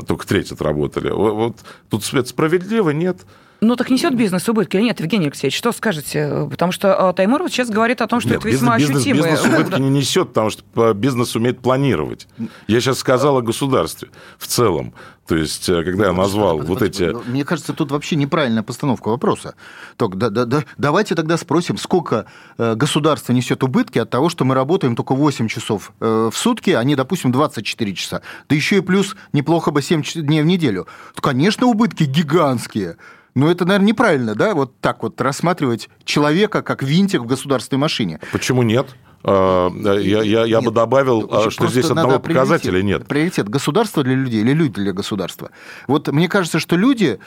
Только 0.09 0.27
треть 0.27 0.51
отработали. 0.51 1.11
Вот 1.11 1.59
тут 1.89 2.03
справедливо, 2.03 2.91
нет. 2.91 3.19
Ну, 3.61 3.77
так 3.77 3.91
несет 3.91 4.15
бизнес 4.15 4.49
убытки 4.49 4.77
или 4.77 4.85
нет, 4.85 5.01
Евгений 5.01 5.27
Алексеевич? 5.27 5.57
Что 5.57 5.73
скажете? 5.73 6.47
Потому 6.51 6.73
что 6.73 7.09
а, 7.09 7.13
Таймур 7.13 7.43
вот 7.43 7.53
сейчас 7.53 7.69
говорит 7.69 8.01
о 8.01 8.07
том, 8.07 8.21
что 8.21 8.31
нет, 8.31 8.39
это 8.39 8.49
весьма 8.49 8.79
бизнес, 8.79 8.97
ощутимое. 8.99 9.33
Бизнес 9.33 9.55
убытки 9.55 9.81
не 9.81 9.91
несет, 9.91 10.29
потому 10.29 10.51
что 10.51 10.95
бизнес 10.95 11.37
умеет 11.37 11.61
планировать. 11.61 12.27
Я 12.67 12.81
сейчас 12.81 12.99
сказал 12.99 13.39
о 13.39 13.43
государстве 13.43 14.09
в 14.39 14.47
целом. 14.47 14.95
То 15.31 15.37
есть, 15.37 15.69
э, 15.69 15.85
когда 15.85 16.07
я 16.07 16.13
назвал 16.13 16.59
вот, 16.59 16.67
вот 16.67 16.83
эти... 16.83 17.15
Мне 17.29 17.45
кажется, 17.45 17.73
тут 17.73 17.93
вообще 17.93 18.17
неправильная 18.17 18.65
постановка 18.65 19.11
вопроса. 19.11 19.55
Так, 19.97 20.19
да, 20.19 20.29
да, 20.29 20.45
да, 20.45 20.65
давайте 20.77 21.15
тогда 21.15 21.37
спросим, 21.37 21.77
сколько 21.77 22.27
э, 22.59 22.75
государство 22.75 23.33
несет 23.33 23.63
убытки 23.63 24.01
от 24.01 24.11
того, 24.11 24.29
что 24.29 24.45
мы 24.45 24.57
работаем 24.57 24.97
только 24.97 25.15
8 25.15 25.47
часов 25.47 25.93
э, 26.01 26.31
в 26.33 26.37
сутки, 26.37 26.71
а 26.71 26.83
не, 26.83 26.97
допустим, 26.97 27.31
24 27.31 27.95
часа. 27.95 28.23
Да 28.49 28.57
еще 28.57 28.79
и 28.79 28.81
плюс 28.81 29.15
неплохо 29.33 29.71
бы 29.71 29.83
7 29.83 30.03
дней 30.03 30.43
в 30.43 30.47
неделю. 30.47 30.89
Конечно, 31.15 31.69
убытки 31.69 32.03
гигантские. 32.03 32.97
Но 33.35 33.51
это, 33.51 33.65
наверное, 33.65 33.89
неправильно, 33.89 34.35
да, 34.35 34.55
вот 34.55 34.79
так 34.81 35.03
вот 35.03 35.21
рассматривать 35.21 35.89
человека 36.05 36.63
как 36.63 36.83
винтик 36.83 37.23
в 37.23 37.27
государственной 37.27 37.79
машине. 37.79 38.21
Почему 38.33 38.63
нет? 38.63 38.89
А, 39.23 39.71
я, 39.71 40.23
я, 40.23 40.45
я 40.45 40.59
нет, 40.59 40.65
бы 40.65 40.71
добавил, 40.71 41.29
а, 41.31 41.51
что 41.51 41.69
здесь 41.69 41.87
одного 41.87 42.19
показателя 42.19 42.83
нет. 42.83 43.07
Приоритет 43.07 43.49
государства 43.49 44.03
для 44.03 44.15
людей 44.15 44.41
или 44.41 44.53
люди 44.53 44.75
для 44.75 44.93
государства. 44.93 45.51
Вот 45.87 46.09
мне 46.09 46.29
кажется, 46.29 46.59
что 46.59 46.77
люди 46.77 47.19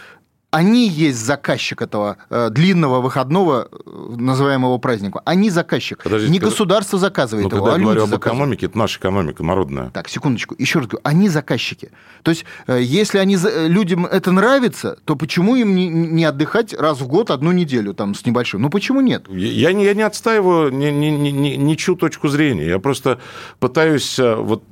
они 0.54 0.88
есть 0.88 1.18
заказчик 1.18 1.82
этого 1.82 2.18
э, 2.30 2.50
длинного 2.52 3.02
выходного, 3.02 3.70
э, 3.72 4.16
называемого 4.18 4.78
праздника. 4.78 5.20
Они 5.26 5.50
заказчик. 5.50 6.04
Подождите, 6.04 6.32
не 6.32 6.38
государство 6.38 7.00
заказывает 7.00 7.46
ну, 7.46 7.50
его, 7.50 7.66
когда 7.66 7.76
а 7.76 7.80
я 7.80 7.84
говорю 7.84 8.04
об 8.04 8.16
экономике, 8.16 8.68
это 8.68 8.78
наша 8.78 9.00
экономика 9.00 9.44
народная. 9.44 9.90
Так, 9.90 10.10
секундочку. 10.10 10.54
Еще 10.60 10.78
раз 10.78 10.88
говорю, 10.88 11.02
они 11.04 11.28
заказчики. 11.28 11.90
То 12.22 12.30
есть, 12.30 12.46
э, 12.68 12.80
если 12.84 13.18
они, 13.18 13.36
э, 13.36 13.68
людям 13.68 14.06
это 14.06 14.32
нравится, 14.32 15.00
то 15.06 15.16
почему 15.16 15.56
им 15.56 15.74
не, 15.74 15.88
не 15.88 16.24
отдыхать 16.24 16.72
раз 16.74 17.02
в 17.02 17.08
год 17.08 17.32
одну 17.32 17.52
неделю 17.52 17.96
там 17.96 18.14
с 18.14 18.24
небольшим? 18.24 18.62
Ну, 18.62 18.70
почему 18.70 19.02
нет? 19.02 19.26
Я 19.30 19.74
не, 19.74 19.86
я 19.86 19.96
не 19.96 20.04
отстаиваю 20.04 20.72
ни, 20.72 20.86
ни, 20.92 21.08
ни, 21.08 21.30
ни, 21.30 21.50
ничью 21.56 21.96
точку 21.96 22.28
зрения. 22.28 22.68
Я 22.68 22.78
просто 22.78 23.20
пытаюсь, 23.60 24.20
э, 24.20 24.36
вот, 24.36 24.64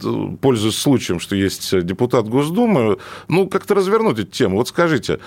пользуясь 0.42 0.78
случаем, 0.78 1.20
что 1.20 1.36
есть 1.36 1.82
депутат 1.82 2.30
Госдумы, 2.30 3.00
ну, 3.28 3.48
как-то 3.48 3.74
развернуть 3.74 4.20
эту 4.20 4.32
тему. 4.32 4.58
Вот 4.58 4.68
скажите, 4.68 5.20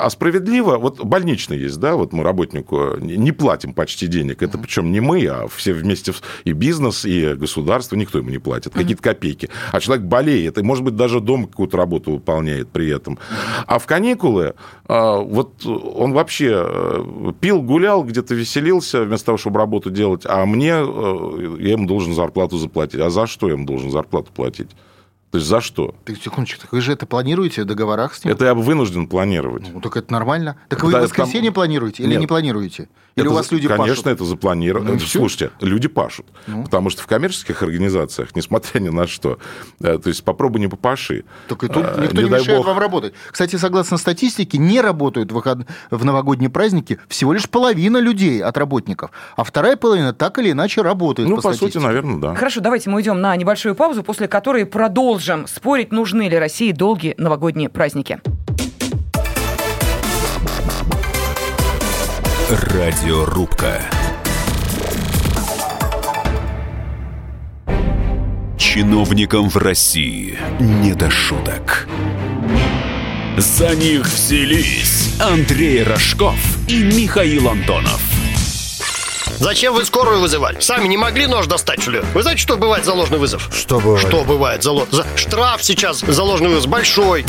а 0.00 0.10
а 0.10 0.12
справедливо, 0.12 0.76
вот 0.76 1.04
больничный 1.04 1.56
есть, 1.56 1.78
да, 1.78 1.94
вот 1.94 2.12
мы 2.12 2.24
работнику 2.24 2.96
не 2.98 3.30
платим 3.30 3.72
почти 3.72 4.08
денег, 4.08 4.42
это 4.42 4.58
причем 4.58 4.90
не 4.90 4.98
мы, 4.98 5.24
а 5.26 5.46
все 5.46 5.72
вместе, 5.72 6.12
и 6.42 6.52
бизнес, 6.52 7.04
и 7.04 7.34
государство, 7.34 7.94
никто 7.94 8.18
ему 8.18 8.30
не 8.30 8.38
платит, 8.38 8.72
какие-то 8.74 9.02
копейки. 9.02 9.48
А 9.70 9.78
человек 9.78 10.04
болеет, 10.04 10.58
и, 10.58 10.62
может 10.62 10.82
быть, 10.82 10.96
даже 10.96 11.20
дома 11.20 11.46
какую-то 11.46 11.76
работу 11.76 12.10
выполняет 12.10 12.70
при 12.70 12.88
этом. 12.90 13.18
А 13.66 13.78
в 13.78 13.86
каникулы 13.86 14.54
вот 14.88 15.64
он 15.64 16.12
вообще 16.12 17.04
пил, 17.40 17.62
гулял, 17.62 18.02
где-то 18.02 18.34
веселился, 18.34 19.04
вместо 19.04 19.26
того, 19.26 19.38
чтобы 19.38 19.58
работу 19.58 19.90
делать, 19.90 20.22
а 20.24 20.44
мне, 20.44 20.70
я 20.70 21.72
ему 21.72 21.86
должен 21.86 22.14
зарплату 22.14 22.58
заплатить. 22.58 23.00
А 23.00 23.10
за 23.10 23.28
что 23.28 23.46
я 23.46 23.54
ему 23.54 23.64
должен 23.64 23.92
зарплату 23.92 24.32
платить? 24.34 24.70
То 25.30 25.38
есть 25.38 25.48
за 25.48 25.60
что? 25.60 25.94
Так, 26.04 26.16
секундочку, 26.16 26.66
вы 26.72 26.80
же 26.80 26.92
это 26.92 27.06
планируете 27.06 27.62
в 27.62 27.64
договорах 27.64 28.14
с 28.14 28.24
ним? 28.24 28.34
Это 28.34 28.46
я 28.46 28.54
вынужден 28.54 29.06
планировать. 29.06 29.72
Ну, 29.72 29.80
так 29.80 29.96
это 29.96 30.12
нормально. 30.12 30.56
Так 30.68 30.82
вы 30.82 30.90
да, 30.90 30.98
в 30.98 31.02
воскресенье 31.02 31.50
там... 31.50 31.54
планируете 31.54 32.02
или 32.02 32.10
Нет. 32.10 32.20
не 32.20 32.26
планируете? 32.26 32.88
Или 33.14 33.26
это, 33.26 33.32
у 33.32 33.36
вас 33.36 33.52
люди 33.52 33.68
конечно, 33.68 33.84
пашут? 33.84 34.04
Конечно, 34.04 34.10
это 34.10 34.24
запланировано. 34.24 34.92
Ну, 34.92 34.98
Слушайте, 34.98 35.50
люди 35.60 35.86
пашут. 35.86 36.26
Ну. 36.48 36.64
Потому 36.64 36.90
что 36.90 37.02
в 37.02 37.06
коммерческих 37.06 37.62
организациях, 37.62 38.30
несмотря 38.34 38.80
ни 38.80 38.88
на 38.88 39.06
что, 39.06 39.38
э, 39.80 39.98
то 39.98 40.08
есть 40.08 40.24
попробуй 40.24 40.60
не 40.60 40.66
попаши. 40.66 41.24
Так 41.46 41.62
и 41.62 41.68
тут 41.68 41.84
а, 41.84 42.00
никто 42.00 42.16
не, 42.16 42.24
не 42.24 42.30
мешает 42.30 42.58
бог... 42.58 42.66
вам 42.66 42.78
работать. 42.78 43.14
Кстати, 43.30 43.54
согласно 43.54 43.98
статистике, 43.98 44.58
не 44.58 44.80
работают 44.80 45.30
в, 45.30 45.34
выход... 45.34 45.60
в 45.92 46.04
новогодние 46.04 46.50
праздники 46.50 46.98
всего 47.06 47.32
лишь 47.32 47.48
половина 47.48 47.98
людей 47.98 48.42
от 48.42 48.58
работников, 48.58 49.12
а 49.36 49.44
вторая 49.44 49.76
половина 49.76 50.12
так 50.12 50.40
или 50.40 50.50
иначе 50.50 50.82
работает. 50.82 51.28
Ну, 51.28 51.36
по, 51.36 51.42
по 51.42 51.52
сути, 51.52 51.78
наверное, 51.78 52.16
да. 52.16 52.34
Хорошо, 52.34 52.60
давайте 52.60 52.90
мы 52.90 52.96
уйдем 52.96 53.20
на 53.20 53.36
небольшую 53.36 53.76
паузу, 53.76 54.02
после 54.02 54.26
которой 54.26 54.66
продолжим 54.66 55.19
спорить, 55.46 55.92
нужны 55.92 56.28
ли 56.28 56.38
России 56.38 56.72
долгие 56.72 57.14
новогодние 57.18 57.68
праздники. 57.68 58.20
Радиорубка. 62.50 63.80
Чиновникам 68.58 69.48
в 69.48 69.56
России 69.56 70.38
не 70.58 70.94
до 70.94 71.10
шуток. 71.10 71.88
За 73.36 73.74
них 73.74 74.06
взялись 74.06 75.14
Андрей 75.20 75.82
Рожков 75.82 76.38
и 76.68 76.82
Михаил 76.82 77.48
Антонов. 77.48 78.19
Зачем 79.40 79.72
вы 79.72 79.86
скорую 79.86 80.20
вызывали? 80.20 80.60
Сами 80.60 80.86
не 80.86 80.98
могли 80.98 81.26
нож 81.26 81.46
достать, 81.46 81.80
что 81.80 81.92
ли? 81.92 82.00
Вы 82.12 82.22
знаете, 82.22 82.42
что 82.42 82.58
бывает 82.58 82.84
за 82.84 82.92
ложный 82.92 83.18
вызов? 83.18 83.48
Что 83.50 83.80
бывает? 83.80 84.06
Что 84.06 84.22
бывает 84.22 84.62
за 84.62 84.72
ложный? 84.72 85.04
Штраф 85.16 85.64
сейчас 85.64 86.00
за 86.00 86.22
ложный 86.22 86.50
вызов 86.50 86.70
большой. 86.70 87.24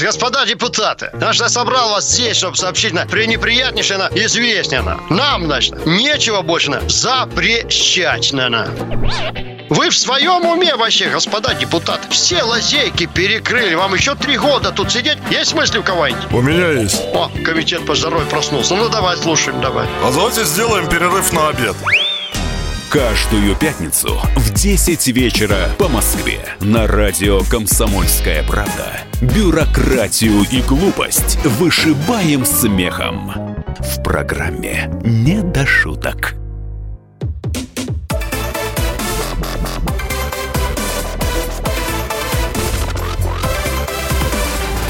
Господа 0.00 0.44
депутаты, 0.44 1.10
наш 1.14 1.38
я 1.38 1.48
собрал 1.48 1.90
вас 1.90 2.10
здесь, 2.10 2.36
чтобы 2.36 2.56
сообщить 2.56 2.92
на 2.92 3.06
пренеприятнейшее 3.06 3.98
на 3.98 4.08
известнее 4.08 4.82
на. 4.82 4.98
Нам, 5.08 5.46
значит, 5.46 5.86
нечего 5.86 6.42
больше 6.42 6.70
на 6.70 6.80
запрещать 6.88 8.32
на. 8.32 8.68
Вы 9.68 9.90
в 9.90 9.96
своем 9.96 10.44
уме 10.46 10.76
вообще, 10.76 11.10
господа 11.10 11.54
депутаты? 11.54 12.08
Все 12.10 12.42
лазейки 12.42 13.06
перекрыли. 13.06 13.74
Вам 13.74 13.94
еще 13.94 14.14
три 14.14 14.36
года 14.36 14.70
тут 14.70 14.92
сидеть? 14.92 15.18
Есть 15.30 15.54
мысли 15.54 15.78
у 15.78 15.82
кого-нибудь? 15.82 16.32
У 16.32 16.40
меня 16.40 16.70
есть. 16.70 17.02
О, 17.12 17.30
комитет 17.44 17.84
по 17.84 17.94
здоровью 17.94 18.28
проснулся. 18.28 18.76
Ну, 18.76 18.88
давай, 18.88 19.16
слушаем, 19.16 19.60
давай. 19.60 19.86
А 20.04 20.12
давайте 20.12 20.44
сделаем 20.44 20.88
перерыв 20.88 21.32
на 21.32 21.48
обед. 21.48 21.74
Каждую 22.90 23.56
пятницу 23.56 24.20
в 24.36 24.52
10 24.54 25.08
вечера 25.08 25.68
по 25.78 25.88
Москве 25.88 26.38
на 26.60 26.86
радио 26.86 27.40
«Комсомольская 27.50 28.44
правда». 28.44 29.00
Бюрократию 29.20 30.46
и 30.52 30.62
глупость 30.62 31.36
вышибаем 31.44 32.44
смехом. 32.44 33.32
В 33.80 34.02
программе 34.04 34.88
«Не 35.02 35.42
до 35.42 35.66
шуток». 35.66 36.34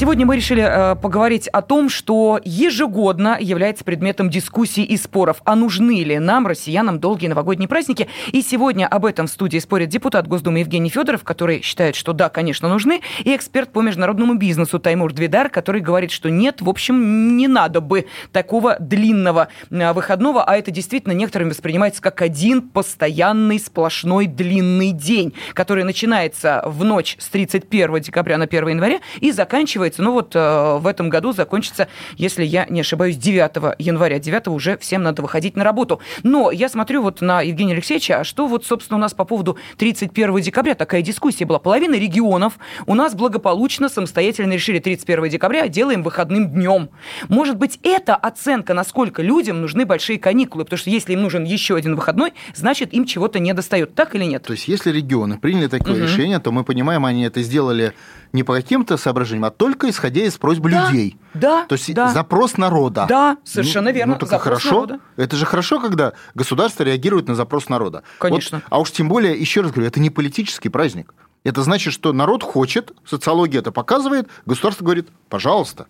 Сегодня 0.00 0.24
мы 0.24 0.36
решили 0.36 0.62
э, 0.62 0.96
поговорить 0.96 1.46
о 1.48 1.60
том, 1.60 1.90
что 1.90 2.40
ежегодно 2.42 3.36
является 3.38 3.84
предметом 3.84 4.30
дискуссий 4.30 4.82
и 4.82 4.96
споров, 4.96 5.42
а 5.44 5.54
нужны 5.54 6.02
ли 6.02 6.18
нам, 6.18 6.46
россиянам, 6.46 6.98
долгие 7.00 7.26
новогодние 7.26 7.68
праздники. 7.68 8.08
И 8.32 8.40
сегодня 8.40 8.86
об 8.86 9.04
этом 9.04 9.26
в 9.26 9.30
студии 9.30 9.58
спорит 9.58 9.90
депутат 9.90 10.26
Госдумы 10.26 10.60
Евгений 10.60 10.88
Федоров, 10.88 11.22
который 11.22 11.60
считает, 11.60 11.96
что 11.96 12.14
да, 12.14 12.30
конечно, 12.30 12.70
нужны, 12.70 13.02
и 13.24 13.36
эксперт 13.36 13.72
по 13.72 13.82
международному 13.82 14.36
бизнесу 14.36 14.78
Таймур 14.78 15.12
Двидар, 15.12 15.50
который 15.50 15.82
говорит, 15.82 16.12
что 16.12 16.30
нет, 16.30 16.62
в 16.62 16.70
общем, 16.70 17.36
не 17.36 17.46
надо 17.46 17.82
бы 17.82 18.06
такого 18.32 18.78
длинного 18.80 19.48
э, 19.68 19.92
выходного, 19.92 20.44
а 20.44 20.56
это 20.56 20.70
действительно 20.70 21.12
некоторыми 21.12 21.50
воспринимается 21.50 22.00
как 22.00 22.22
один 22.22 22.62
постоянный 22.62 23.58
сплошной 23.58 24.28
длинный 24.28 24.92
день, 24.92 25.34
который 25.52 25.84
начинается 25.84 26.62
в 26.64 26.84
ночь 26.84 27.16
с 27.18 27.28
31 27.28 28.00
декабря 28.00 28.38
на 28.38 28.44
1 28.44 28.68
января 28.68 29.00
и 29.20 29.30
заканчивается 29.30 29.89
заканчивается. 29.90 30.02
Ну 30.02 30.12
вот 30.12 30.34
э, 30.34 30.78
в 30.78 30.86
этом 30.86 31.08
году 31.08 31.32
закончится, 31.32 31.88
если 32.16 32.44
я 32.44 32.66
не 32.68 32.80
ошибаюсь, 32.80 33.16
9 33.16 33.76
января. 33.78 34.18
9 34.18 34.48
уже 34.48 34.76
всем 34.78 35.02
надо 35.02 35.22
выходить 35.22 35.56
на 35.56 35.64
работу. 35.64 36.00
Но 36.22 36.50
я 36.50 36.68
смотрю 36.68 37.02
вот 37.02 37.20
на 37.20 37.42
Евгения 37.42 37.74
Алексеевича, 37.74 38.20
а 38.20 38.24
что 38.24 38.46
вот, 38.46 38.64
собственно, 38.64 38.98
у 38.98 39.00
нас 39.00 39.14
по 39.14 39.24
поводу 39.24 39.56
31 39.78 40.40
декабря 40.40 40.74
такая 40.74 41.02
дискуссия 41.02 41.44
была. 41.44 41.58
Половина 41.58 41.94
регионов 41.94 42.58
у 42.86 42.94
нас 42.94 43.14
благополучно 43.14 43.88
самостоятельно 43.88 44.52
решили 44.52 44.78
31 44.78 45.28
декабря 45.28 45.68
делаем 45.68 46.02
выходным 46.02 46.48
днем. 46.50 46.90
Может 47.28 47.56
быть, 47.56 47.78
это 47.82 48.14
оценка, 48.14 48.74
насколько 48.74 49.22
людям 49.22 49.60
нужны 49.60 49.84
большие 49.84 50.18
каникулы, 50.18 50.64
потому 50.64 50.78
что 50.78 50.90
если 50.90 51.12
им 51.12 51.22
нужен 51.22 51.44
еще 51.44 51.76
один 51.76 51.96
выходной, 51.96 52.32
значит, 52.54 52.92
им 52.92 53.04
чего-то 53.04 53.38
не 53.38 53.52
достает. 53.52 53.94
Так 53.94 54.14
или 54.14 54.24
нет? 54.24 54.42
То 54.42 54.52
есть, 54.52 54.68
если 54.68 54.90
регионы 54.90 55.38
приняли 55.38 55.66
такое 55.66 55.94
угу. 55.94 56.02
решение, 56.02 56.38
то 56.38 56.52
мы 56.52 56.64
понимаем, 56.64 57.04
они 57.04 57.24
это 57.24 57.42
сделали 57.42 57.92
не 58.32 58.42
по 58.42 58.54
каким-то 58.54 58.96
соображениям, 58.96 59.44
а 59.46 59.50
только 59.50 59.79
исходя 59.88 60.22
из 60.22 60.36
просьб 60.38 60.62
да, 60.62 60.90
людей. 60.90 61.16
Да. 61.34 61.64
То 61.66 61.74
есть 61.74 61.92
да. 61.94 62.08
запрос 62.08 62.56
народа. 62.56 63.06
Да, 63.08 63.38
совершенно 63.44 63.90
ну, 63.90 63.96
верно. 63.96 64.14
Ну, 64.14 64.18
только 64.18 64.38
хорошо. 64.38 64.70
Народа. 64.70 65.00
Это 65.16 65.36
же 65.36 65.46
хорошо, 65.46 65.80
когда 65.80 66.12
государство 66.34 66.82
реагирует 66.82 67.28
на 67.28 67.34
запрос 67.34 67.68
народа. 67.68 68.02
Конечно. 68.18 68.58
Вот, 68.58 68.64
а 68.68 68.80
уж 68.80 68.90
тем 68.90 69.08
более, 69.08 69.38
еще 69.38 69.60
раз 69.60 69.70
говорю, 69.70 69.88
это 69.88 70.00
не 70.00 70.10
политический 70.10 70.68
праздник. 70.68 71.14
Это 71.44 71.62
значит, 71.62 71.92
что 71.92 72.12
народ 72.12 72.42
хочет, 72.42 72.92
социология 73.06 73.60
это 73.60 73.72
показывает, 73.72 74.28
государство 74.44 74.84
говорит, 74.84 75.08
пожалуйста. 75.28 75.86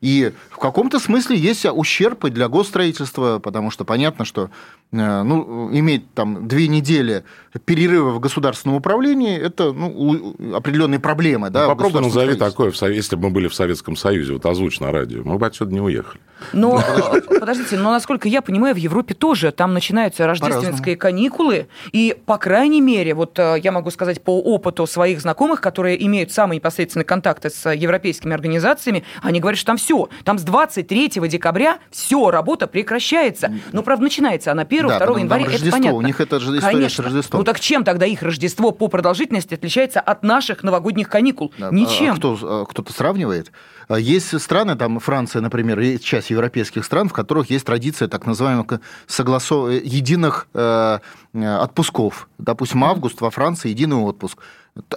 И 0.00 0.32
в 0.50 0.58
каком-то 0.58 1.00
смысле 1.00 1.36
есть 1.36 1.66
ущерб 1.66 2.24
и 2.24 2.30
для 2.30 2.48
госстроительства, 2.48 3.40
потому 3.40 3.70
что 3.70 3.84
понятно, 3.84 4.24
что 4.24 4.50
ну, 4.90 5.68
иметь 5.72 6.14
там 6.14 6.46
две 6.48 6.68
недели 6.68 7.24
перерыва 7.64 8.10
в 8.10 8.20
государственном 8.20 8.76
управлении– 8.76 9.36
это 9.40 9.72
ну, 9.72 10.34
определенные 10.54 11.00
проблемы. 11.00 11.50
Да, 11.50 11.64
ну, 11.64 11.68
попробуй 11.68 12.02
назови 12.02 12.36
такое, 12.36 12.72
если 12.88 13.16
бы 13.16 13.24
мы 13.24 13.30
были 13.30 13.48
в 13.48 13.54
Советском 13.54 13.96
Союзе, 13.96 14.34
вот 14.34 14.46
озвучь 14.46 14.78
на 14.78 14.92
радио, 14.92 15.22
мы 15.24 15.38
бы 15.38 15.46
отсюда 15.46 15.74
не 15.74 15.80
уехали. 15.80 16.20
Но, 16.52 16.80
подождите, 17.40 17.76
но 17.76 17.90
насколько 17.90 18.28
я 18.28 18.42
понимаю, 18.42 18.74
в 18.74 18.78
Европе 18.78 19.14
тоже 19.14 19.50
там 19.50 19.74
начинаются 19.74 20.26
рождественские 20.26 20.96
каникулы, 20.96 21.66
и, 21.92 22.16
по 22.26 22.38
крайней 22.38 22.80
мере, 22.80 23.14
вот 23.14 23.38
э, 23.38 23.56
я 23.62 23.72
могу 23.72 23.90
сказать 23.90 24.22
по 24.22 24.40
опыту 24.40 24.86
своих 24.86 25.20
знакомых, 25.20 25.60
которые 25.60 26.04
имеют 26.06 26.30
самые 26.30 26.58
непосредственные 26.58 27.04
контакты 27.04 27.50
с 27.50 27.68
европейскими 27.68 28.32
организациями, 28.32 29.02
они 29.22 29.40
говорят, 29.40 29.58
что 29.58 29.66
там 29.66 29.76
все 29.76 29.88
все. 29.88 30.08
Там 30.24 30.38
с 30.38 30.42
23 30.42 31.08
декабря 31.28 31.78
все, 31.90 32.30
работа 32.30 32.66
прекращается. 32.66 33.52
Но, 33.72 33.82
правда, 33.82 34.04
начинается 34.04 34.52
она 34.52 34.62
1 34.62 34.77
да, 34.86 35.04
2 35.04 35.20
января, 35.20 35.46
это 35.46 35.70
понятно. 35.70 35.98
У 35.98 36.02
них 36.02 36.20
это 36.20 36.38
же 36.38 36.56
история 36.56 36.74
Конечно. 36.74 37.02
с 37.02 37.06
Рождеством. 37.06 37.40
Ну 37.40 37.44
так 37.44 37.58
чем 37.58 37.84
тогда 37.84 38.06
их 38.06 38.22
Рождество 38.22 38.70
по 38.70 38.88
продолжительности 38.88 39.54
отличается 39.54 40.00
от 40.00 40.22
наших 40.22 40.62
новогодних 40.62 41.08
каникул? 41.08 41.52
Да. 41.58 41.70
Ничем. 41.72 42.12
А, 42.12 42.16
кто, 42.16 42.38
а, 42.42 42.64
кто-то 42.66 42.92
сравнивает? 42.92 43.50
А, 43.88 43.98
есть 43.98 44.38
страны, 44.40 44.76
там 44.76 45.00
Франция, 45.00 45.42
например, 45.42 45.80
есть 45.80 46.04
часть 46.04 46.30
европейских 46.30 46.84
стран, 46.84 47.08
в 47.08 47.12
которых 47.12 47.50
есть 47.50 47.64
традиция 47.64 48.08
так 48.08 48.26
называемых 48.26 48.80
согласов... 49.06 49.70
единых 49.70 50.48
э, 50.54 50.98
отпусков. 51.32 52.28
Допустим, 52.38 52.84
август 52.84 53.20
во 53.20 53.30
Франции 53.30 53.70
единый 53.70 53.96
отпуск. 53.96 54.38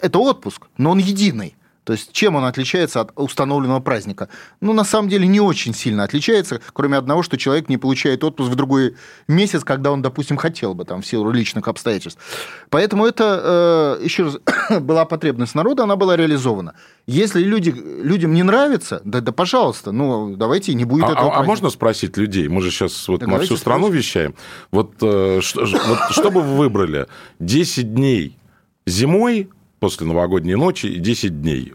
Это 0.01 0.19
отпуск, 0.19 0.67
но 0.77 0.91
он 0.91 0.99
единый. 0.99 1.55
То 1.83 1.93
есть 1.93 2.11
чем 2.11 2.35
он 2.35 2.45
отличается 2.45 3.01
от 3.01 3.11
установленного 3.15 3.79
праздника? 3.79 4.29
Ну, 4.59 4.73
на 4.73 4.83
самом 4.83 5.09
деле, 5.09 5.27
не 5.27 5.39
очень 5.39 5.73
сильно 5.73 6.03
отличается, 6.03 6.61
кроме 6.73 6.97
одного, 6.97 7.23
что 7.23 7.37
человек 7.37 7.69
не 7.69 7.77
получает 7.77 8.23
отпуск 8.23 8.51
в 8.51 8.55
другой 8.55 8.95
месяц, 9.27 9.63
когда 9.63 9.91
он, 9.91 10.01
допустим, 10.01 10.37
хотел 10.37 10.75
бы, 10.75 10.85
там, 10.85 11.01
в 11.01 11.07
силу 11.07 11.31
личных 11.31 11.67
обстоятельств. 11.67 12.21
Поэтому 12.69 13.05
это, 13.05 13.97
э, 13.99 14.03
еще 14.03 14.25
раз, 14.25 14.37
была 14.81 15.05
потребность 15.05 15.55
народа, 15.55 15.83
она 15.83 15.95
была 15.95 16.15
реализована. 16.15 16.75
Если 17.07 17.41
люди, 17.41 17.71
людям 17.71 18.33
не 18.33 18.43
нравится, 18.43 19.01
да, 19.03 19.19
да 19.21 19.31
пожалуйста, 19.31 19.91
ну, 19.91 20.35
давайте 20.35 20.75
не 20.75 20.85
будет 20.85 21.05
а, 21.05 21.13
этого. 21.13 21.35
А, 21.35 21.39
а 21.39 21.43
можно 21.43 21.71
спросить 21.71 22.15
людей? 22.15 22.47
Мы 22.47 22.61
же 22.61 22.69
сейчас 22.69 23.07
вот 23.07 23.25
на 23.25 23.39
всю 23.39 23.57
страну 23.57 23.87
спросить. 23.87 24.05
вещаем. 24.05 24.35
Вот, 24.69 24.93
э, 25.01 25.39
что, 25.41 25.61
вот 25.65 25.99
что 26.11 26.29
бы 26.29 26.41
вы 26.41 26.57
выбрали? 26.57 27.07
10 27.39 27.95
дней 27.95 28.37
зимой, 28.85 29.49
после 29.81 30.05
новогодней 30.05 30.55
ночи, 30.55 30.99
10 30.99 31.41
дней 31.41 31.73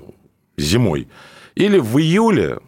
зимой. 0.57 1.09
Или 1.57 1.79
в 1.79 1.99
июле 1.99 2.61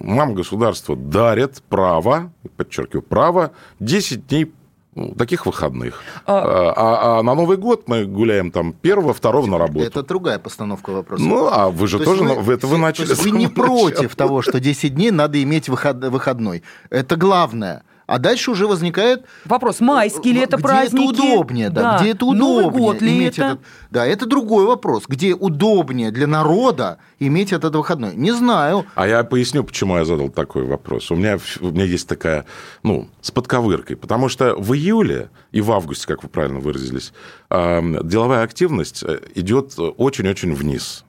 нам 0.00 0.34
государство 0.34 0.96
дарит 0.96 1.62
право, 1.68 2.32
подчеркиваю, 2.56 3.02
право 3.02 3.52
10 3.78 4.26
дней 4.26 4.52
ну, 4.94 5.14
таких 5.14 5.44
выходных. 5.44 6.00
А... 6.24 6.72
А, 6.74 7.18
а 7.18 7.22
на 7.22 7.34
Новый 7.34 7.58
год 7.58 7.86
мы 7.88 8.06
гуляем 8.06 8.50
там 8.50 8.72
первого, 8.72 9.12
второго 9.12 9.46
на 9.46 9.58
работу. 9.58 9.84
Это 9.84 10.02
другая 10.02 10.38
постановка 10.38 10.90
вопроса. 10.90 11.22
Ну, 11.22 11.46
а 11.46 11.68
вы 11.68 11.86
же 11.88 11.98
То 11.98 12.04
тоже, 12.06 12.24
вы, 12.24 12.54
это 12.54 12.66
вы 12.66 12.78
начали. 12.78 13.12
вы 13.12 13.30
не 13.32 13.48
против 13.48 14.16
того, 14.16 14.40
что 14.40 14.58
10 14.60 14.94
дней 14.94 15.10
надо 15.10 15.42
иметь 15.42 15.68
выход, 15.68 16.02
выходной. 16.04 16.62
Это 16.88 17.16
главное. 17.16 17.82
А 18.06 18.18
дальше 18.18 18.52
уже 18.52 18.66
возникает... 18.66 19.24
Вопрос, 19.44 19.80
майские 19.80 20.34
ли 20.34 20.40
это 20.40 20.56
где 20.56 20.62
праздники? 20.62 21.12
Где 21.12 21.22
это 21.22 21.32
удобнее, 21.32 21.70
да, 21.70 21.82
да. 21.82 21.98
где 21.98 22.10
это 22.10 22.24
удобнее. 22.24 22.62
Новый 22.62 22.80
год 22.80 23.00
ли 23.02 23.16
иметь 23.16 23.38
это? 23.38 23.46
Этот... 23.46 23.60
Да, 23.90 24.06
это 24.06 24.26
другой 24.26 24.64
вопрос. 24.66 25.04
Где 25.08 25.34
удобнее 25.34 26.12
для 26.12 26.26
народа 26.26 26.98
иметь 27.18 27.52
этот 27.52 27.74
выходной? 27.74 28.14
Не 28.14 28.32
знаю. 28.32 28.86
А 28.94 29.08
я 29.08 29.24
поясню, 29.24 29.64
почему 29.64 29.96
я 29.96 30.04
задал 30.04 30.28
такой 30.28 30.64
вопрос. 30.64 31.10
У 31.10 31.16
меня, 31.16 31.38
у 31.60 31.66
меня 31.66 31.84
есть 31.84 32.06
такая, 32.08 32.46
ну, 32.84 33.08
с 33.20 33.30
подковыркой. 33.32 33.96
Потому 33.96 34.28
что 34.28 34.54
в 34.54 34.72
июле 34.74 35.30
и 35.50 35.60
в 35.60 35.72
августе, 35.72 36.06
как 36.06 36.22
вы 36.22 36.28
правильно 36.28 36.60
выразились, 36.60 37.12
деловая 37.50 38.44
активность 38.44 39.02
э, 39.02 39.20
идет 39.34 39.74
очень-очень 39.78 40.54
вниз. 40.54 41.05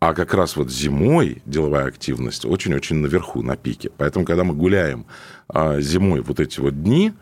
А 0.00 0.14
как 0.14 0.32
раз 0.34 0.56
вот 0.56 0.70
зимой 0.70 1.42
деловая 1.44 1.86
активность 1.86 2.44
очень-очень 2.44 2.96
наверху, 2.96 3.42
на 3.42 3.56
пике. 3.56 3.90
Поэтому, 3.96 4.24
когда 4.24 4.44
мы 4.44 4.54
гуляем 4.54 5.06
а, 5.48 5.80
зимой 5.80 6.20
вот 6.20 6.38
эти 6.38 6.60
вот 6.60 6.82
дни, 6.82 7.12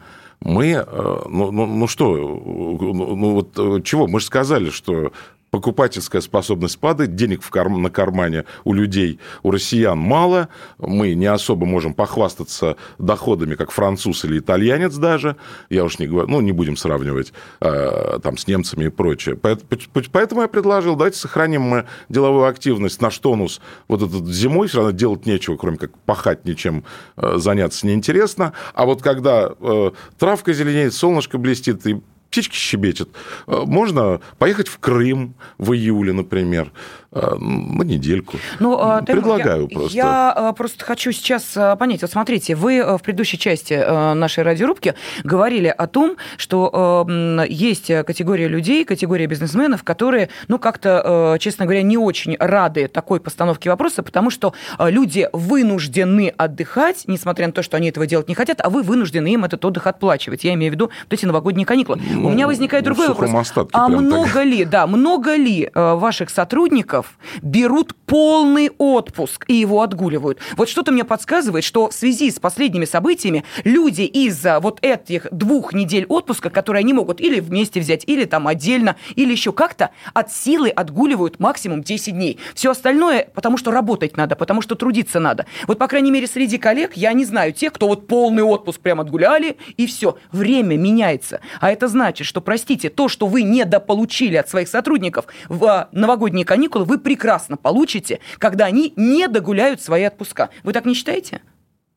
мы, 0.40 0.73
э, 0.73 1.18
ну, 1.28 1.50
ну, 1.50 1.66
ну 1.66 1.87
что, 1.87 2.14
ну 2.14 3.33
вот 3.33 3.59
э, 3.59 3.80
чего, 3.83 4.06
мы 4.06 4.21
же 4.21 4.26
сказали, 4.26 4.68
что 4.68 5.12
покупательская 5.56 6.20
способность 6.20 6.78
падает, 6.78 7.14
денег 7.14 7.42
в 7.42 7.48
карм... 7.48 7.80
на 7.80 7.88
кармане 7.88 8.44
у 8.64 8.75
людей, 8.75 9.18
у 9.42 9.50
россиян 9.50 9.98
мало, 9.98 10.50
мы 10.76 11.14
не 11.14 11.25
особо 11.25 11.64
можем 11.64 11.94
похвастаться 11.94 12.76
доходами, 12.98 13.54
как 13.54 13.70
француз 13.70 14.26
или 14.26 14.38
итальянец 14.38 14.94
даже, 14.96 15.36
я 15.70 15.84
уж 15.84 15.98
не 15.98 16.08
говорю, 16.08 16.28
ну, 16.28 16.42
не 16.42 16.52
будем 16.52 16.76
сравнивать 16.76 17.32
э, 17.62 18.18
там 18.22 18.36
с 18.36 18.46
немцами 18.46 18.84
и 18.84 18.88
прочее. 18.90 19.38
Поэтому 20.12 20.42
я 20.42 20.48
предложил, 20.48 20.94
давайте 20.94 21.18
сохраним 21.18 21.62
мы 21.62 21.86
деловую 22.10 22.44
активность, 22.44 23.00
наш 23.00 23.18
тонус 23.18 23.62
вот 23.88 24.02
этот 24.02 24.26
зимой, 24.26 24.68
все 24.68 24.78
равно 24.78 24.92
делать 24.92 25.25
нечего, 25.25 25.56
кроме 25.56 25.78
как 25.78 25.96
пахать 26.00 26.44
ничем, 26.44 26.84
э, 27.16 27.38
заняться 27.38 27.86
неинтересно, 27.86 28.52
а 28.75 28.84
вот 28.84 29.00
когда 29.00 29.54
э, 29.58 29.90
травка 30.18 30.52
зеленеет, 30.52 30.92
солнышко 30.92 31.38
блестит, 31.38 31.86
и 31.86 32.02
птички 32.37 32.57
щебечут. 32.57 33.09
Э, 33.47 33.62
можно 33.66 34.21
поехать 34.38 34.69
в 34.69 34.78
Крым 34.78 35.35
в 35.59 35.73
июле, 35.73 36.12
например. 36.12 36.71
Э, 37.16 37.35
на 37.38 37.82
недельку. 37.82 38.37
Ну, 38.61 38.78
а, 38.78 39.00
Предлагаю 39.00 39.68
я, 39.70 39.78
просто. 39.78 39.96
Я 39.96 40.35
э, 40.37 40.52
просто 40.54 40.85
хочу 40.85 41.12
сейчас 41.12 41.56
понять. 41.78 42.02
Вот 42.02 42.11
смотрите, 42.11 42.54
вы 42.54 42.99
в 42.99 43.02
предыдущей 43.02 43.38
части 43.38 43.75
нашей 44.14 44.44
радиорубки 44.44 44.94
говорили 45.25 45.68
о 45.76 45.87
том, 45.87 46.16
что 46.37 47.06
есть 47.49 47.87
категория 48.04 48.49
людей, 48.49 48.85
категория 48.85 49.26
бизнесменов, 49.26 49.82
которые, 49.82 50.28
ну, 50.49 50.58
как-то, 50.58 51.37
честно 51.40 51.64
говоря, 51.64 51.82
не 51.82 51.96
очень 51.96 52.37
рады 52.38 52.88
такой 52.88 53.20
постановке 53.20 53.70
вопроса, 53.70 54.02
потому 54.02 54.30
что 54.30 54.52
люди 54.78 55.28
вынуждены 55.32 56.32
отдыхать, 56.37 57.04
несмотря 57.06 57.46
на 57.46 57.52
то, 57.52 57.62
что 57.62 57.76
они 57.76 57.88
этого 57.88 58.06
делать 58.06 58.28
не 58.28 58.35
хотят, 58.35 58.61
а 58.62 58.68
вы 58.68 58.82
вынуждены 58.82 59.28
им 59.28 59.44
этот 59.44 59.64
отдых 59.64 59.87
отплачивать. 59.87 60.44
Я 60.44 60.54
имею 60.54 60.73
в 60.73 60.75
виду 60.75 60.90
вот 61.04 61.12
эти 61.12 61.25
новогодние 61.25 61.66
каникулы. 61.66 62.00
Ну, 62.11 62.28
У 62.28 62.30
меня 62.30 62.46
возникает 62.46 62.85
ну, 62.85 62.94
другой 62.94 63.08
вопрос. 63.08 63.52
А 63.73 63.88
много 63.88 64.28
так. 64.32 64.44
ли, 64.44 64.64
да, 64.64 64.87
много 64.87 65.37
ли 65.37 65.70
ваших 65.75 66.30
сотрудников 66.30 67.05
сотрудников 67.06 67.16
берут 67.42 67.94
полный 68.06 68.70
отпуск 68.78 69.44
и 69.48 69.54
его 69.54 69.82
отгуливают. 69.82 70.38
Вот 70.56 70.68
что-то 70.68 70.92
мне 70.92 71.04
подсказывает, 71.04 71.64
что 71.64 71.90
в 71.90 71.92
связи 71.94 72.30
с 72.30 72.38
последними 72.38 72.84
событиями 72.84 73.44
люди 73.64 74.02
из-за 74.02 74.60
вот 74.60 74.78
этих 74.82 75.26
двух 75.31 75.72
недель 75.72 76.07
отпуска, 76.09 76.50
которые 76.50 76.81
они 76.81 76.92
могут 76.92 77.20
или 77.20 77.40
вместе 77.40 77.81
взять, 77.81 78.04
или 78.07 78.24
там 78.24 78.46
отдельно, 78.46 78.96
или 79.16 79.33
еще 79.33 79.52
как-то, 79.52 79.90
от 80.14 80.33
силы 80.33 80.70
отгуливают 80.70 81.40
максимум 81.40 81.83
10 81.83 82.14
дней. 82.14 82.38
Все 82.54 82.70
остальное, 82.70 83.28
потому 83.35 83.57
что 83.57 83.70
работать 83.70 84.16
надо, 84.16 84.37
потому 84.37 84.62
что 84.62 84.74
трудиться 84.74 85.20
надо. 85.20 85.46
Вот, 85.66 85.78
по 85.78 85.88
крайней 85.88 86.11
мере, 86.11 86.26
среди 86.26 86.59
коллег 86.59 86.92
я 86.94 87.12
не 87.12 87.24
знаю 87.24 87.52
тех, 87.52 87.72
кто 87.72 87.88
вот 87.88 88.07
полный 88.07 88.42
отпуск 88.42 88.81
прям 88.81 89.00
отгуляли, 89.00 89.57
и 89.76 89.87
все. 89.87 90.16
Время 90.33 90.76
меняется. 90.76 91.40
А 91.61 91.70
это 91.70 91.88
значит, 91.88 92.26
что, 92.26 92.40
простите, 92.40 92.88
то, 92.88 93.09
что 93.09 93.26
вы 93.26 93.42
недополучили 93.42 94.37
от 94.37 94.48
своих 94.48 94.68
сотрудников 94.68 95.26
в 95.48 95.88
новогодние 95.92 96.44
каникулы, 96.44 96.85
вы 96.87 96.99
прекрасно 96.99 97.57
получите, 97.57 98.20
когда 98.38 98.64
они 98.64 98.92
не 98.96 99.29
догуляют 99.29 99.83
свои 99.83 100.05
отпуска. 100.05 100.51
Вы 100.62 100.72
так 100.72 100.87
не 100.87 100.94
считаете? 100.94 101.42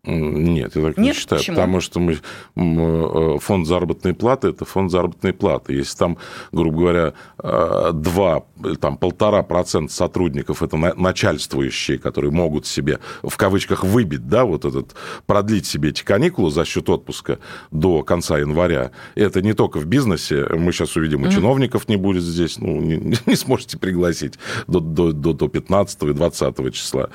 Нет, 0.05 0.77
я 0.77 0.81
так 0.81 0.97
Нет? 0.97 0.97
не 0.97 1.13
считаю, 1.13 1.41
Почему? 1.41 1.57
потому 1.57 1.81
что 1.81 1.99
мы, 1.99 2.19
э, 2.55 3.37
фонд 3.39 3.67
заработной 3.67 4.13
платы– 4.13 4.47
это 4.49 4.63
фонд 4.63 4.91
заработной 4.91 5.33
платы. 5.33 5.73
Если 5.73 5.97
там, 5.97 6.17
грубо 6.53 6.77
говоря, 6.77 7.13
2, 7.37 8.43
э, 8.63 8.75
там, 8.79 8.95
полтора 8.97 9.43
процента 9.43 9.93
сотрудников– 9.93 10.63
это 10.63 10.77
начальствующие, 10.77 11.97
которые 11.97 12.31
могут 12.31 12.65
себе, 12.65 12.99
в 13.23 13.35
кавычках, 13.35 13.83
выбить, 13.83 14.25
да, 14.29 14.45
вот 14.45 14.63
этот, 14.63 14.95
продлить 15.25 15.65
себе 15.65 15.89
эти 15.89 16.03
каникулы 16.03 16.49
за 16.49 16.63
счет 16.63 16.89
отпуска 16.89 17.39
до 17.71 18.01
конца 18.03 18.37
января. 18.37 18.91
Это 19.15 19.41
не 19.41 19.51
только 19.51 19.79
в 19.79 19.85
бизнесе, 19.85 20.47
мы 20.49 20.71
сейчас 20.71 20.95
увидим, 20.95 21.25
и 21.25 21.27
mm-hmm. 21.27 21.35
чиновников 21.35 21.89
не 21.89 21.97
будет 21.97 22.23
здесь, 22.23 22.57
ну, 22.57 22.79
не, 22.79 22.95
не 23.25 23.35
сможете 23.35 23.77
пригласить 23.77 24.39
до, 24.67 24.79
до, 24.79 25.11
до 25.11 25.47
15 25.49 26.03
и 26.03 26.13
20 26.13 26.73
числа. 26.73 27.09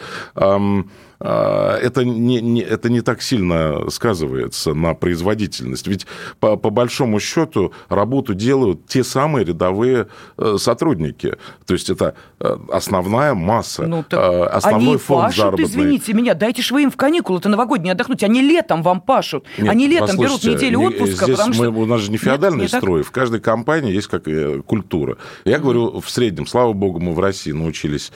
А, 1.20 1.77
это 1.79 2.05
не, 2.05 2.40
не, 2.40 2.61
это 2.61 2.90
не 2.90 3.00
так 3.00 3.22
сильно 3.22 3.90
сказывается 3.90 4.74
на 4.74 4.94
производительность. 4.94 5.87
Ведь 5.87 6.07
по, 6.40 6.57
по 6.57 6.70
большому 6.70 7.20
счету 7.20 7.72
работу 7.88 8.35
делают 8.35 8.87
те 8.87 9.05
самые 9.05 9.44
рядовые 9.44 10.09
э, 10.37 10.57
сотрудники. 10.59 11.37
То 11.66 11.74
есть 11.74 11.90
это 11.90 12.14
э, 12.40 12.57
основная 12.70 13.35
масса, 13.35 13.87
ну, 13.87 14.03
так 14.03 14.20
э, 14.20 14.44
основной 14.46 14.90
они 14.90 14.96
фонд 14.98 15.22
пашут, 15.22 15.37
заработной. 15.37 15.64
извините 15.66 16.12
меня, 16.12 16.35
дайте 16.35 16.62
же 16.62 16.74
вы 16.74 16.83
им 16.83 16.90
в 16.90 16.96
каникулы, 16.96 17.38
это 17.38 17.48
новогодние 17.48 17.92
отдохнуть. 17.92 18.22
Они 18.22 18.40
летом 18.40 18.83
вам 18.83 19.00
пашут. 19.00 19.44
Нет, 19.59 19.70
они 19.70 19.87
летом 19.87 20.16
берут 20.16 20.42
неделю 20.44 20.81
отпуска. 20.81 21.24
Здесь 21.24 21.37
потому 21.37 21.48
мы, 21.50 21.55
что... 21.55 21.70
У 21.70 21.87
нас 21.87 22.00
же 22.00 22.11
не 22.11 22.16
феодальный 22.16 22.62
нет, 22.62 22.70
строй. 22.70 23.03
В 23.03 23.11
каждой 23.11 23.40
компании 23.40 23.92
есть 23.92 24.09
как 24.09 24.24
культура. 24.66 25.16
Я 25.44 25.57
mm-hmm. 25.57 25.61
говорю 25.61 26.00
в 26.00 26.11
среднем. 26.11 26.46
Слава 26.46 26.72
богу, 26.72 27.00
мы 27.00 27.12
в 27.12 27.20
России 27.20 27.53
научились 27.53 28.12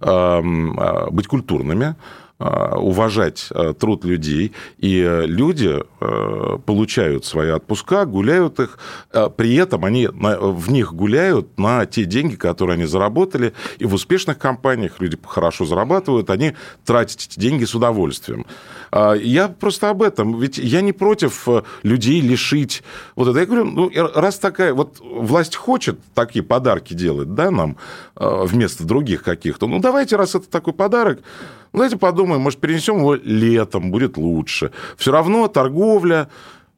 э, 0.00 0.40
быть 1.10 1.26
культурными. 1.26 1.96
Э, 2.42 2.76
уважать 2.76 3.48
э, 3.54 3.72
труд 3.78 4.04
людей, 4.04 4.52
и 4.78 5.00
э, 5.00 5.26
люди 5.26 5.78
получают 6.66 7.24
свои 7.24 7.50
отпуска, 7.50 8.04
гуляют 8.06 8.58
их, 8.58 8.76
при 9.36 9.54
этом 9.54 9.84
они 9.84 10.08
в 10.08 10.70
них 10.72 10.94
гуляют 10.94 11.56
на 11.56 11.86
те 11.86 12.04
деньги, 12.04 12.34
которые 12.34 12.74
они 12.74 12.86
заработали, 12.86 13.52
и 13.78 13.84
в 13.84 13.94
успешных 13.94 14.38
компаниях 14.38 15.00
люди 15.00 15.16
хорошо 15.24 15.64
зарабатывают, 15.64 16.28
они 16.30 16.54
тратят 16.84 17.20
эти 17.20 17.38
деньги 17.38 17.64
с 17.64 17.76
удовольствием. 17.76 18.46
Я 18.92 19.48
просто 19.48 19.90
об 19.90 20.02
этом, 20.02 20.40
ведь 20.40 20.58
я 20.58 20.80
не 20.80 20.92
против 20.92 21.46
людей 21.84 22.20
лишить. 22.20 22.82
Вот 23.14 23.28
это. 23.28 23.38
Я 23.38 23.46
говорю, 23.46 23.64
ну, 23.66 23.90
раз 23.94 24.40
такая, 24.40 24.74
вот 24.74 24.98
власть 25.00 25.54
хочет 25.54 26.00
такие 26.14 26.44
подарки 26.44 26.94
делать, 26.94 27.32
да, 27.34 27.52
нам, 27.52 27.76
вместо 28.16 28.84
других 28.84 29.22
каких-то, 29.22 29.68
ну, 29.68 29.78
давайте, 29.78 30.16
раз 30.16 30.34
это 30.34 30.50
такой 30.50 30.72
подарок, 30.72 31.20
давайте 31.72 31.96
подумаем, 31.96 32.40
может, 32.40 32.60
перенесем 32.60 32.98
его 32.98 33.14
летом, 33.14 33.90
будет 33.90 34.16
лучше. 34.16 34.72
Все 34.96 35.12
равно 35.12 35.48
торговля, 35.48 36.28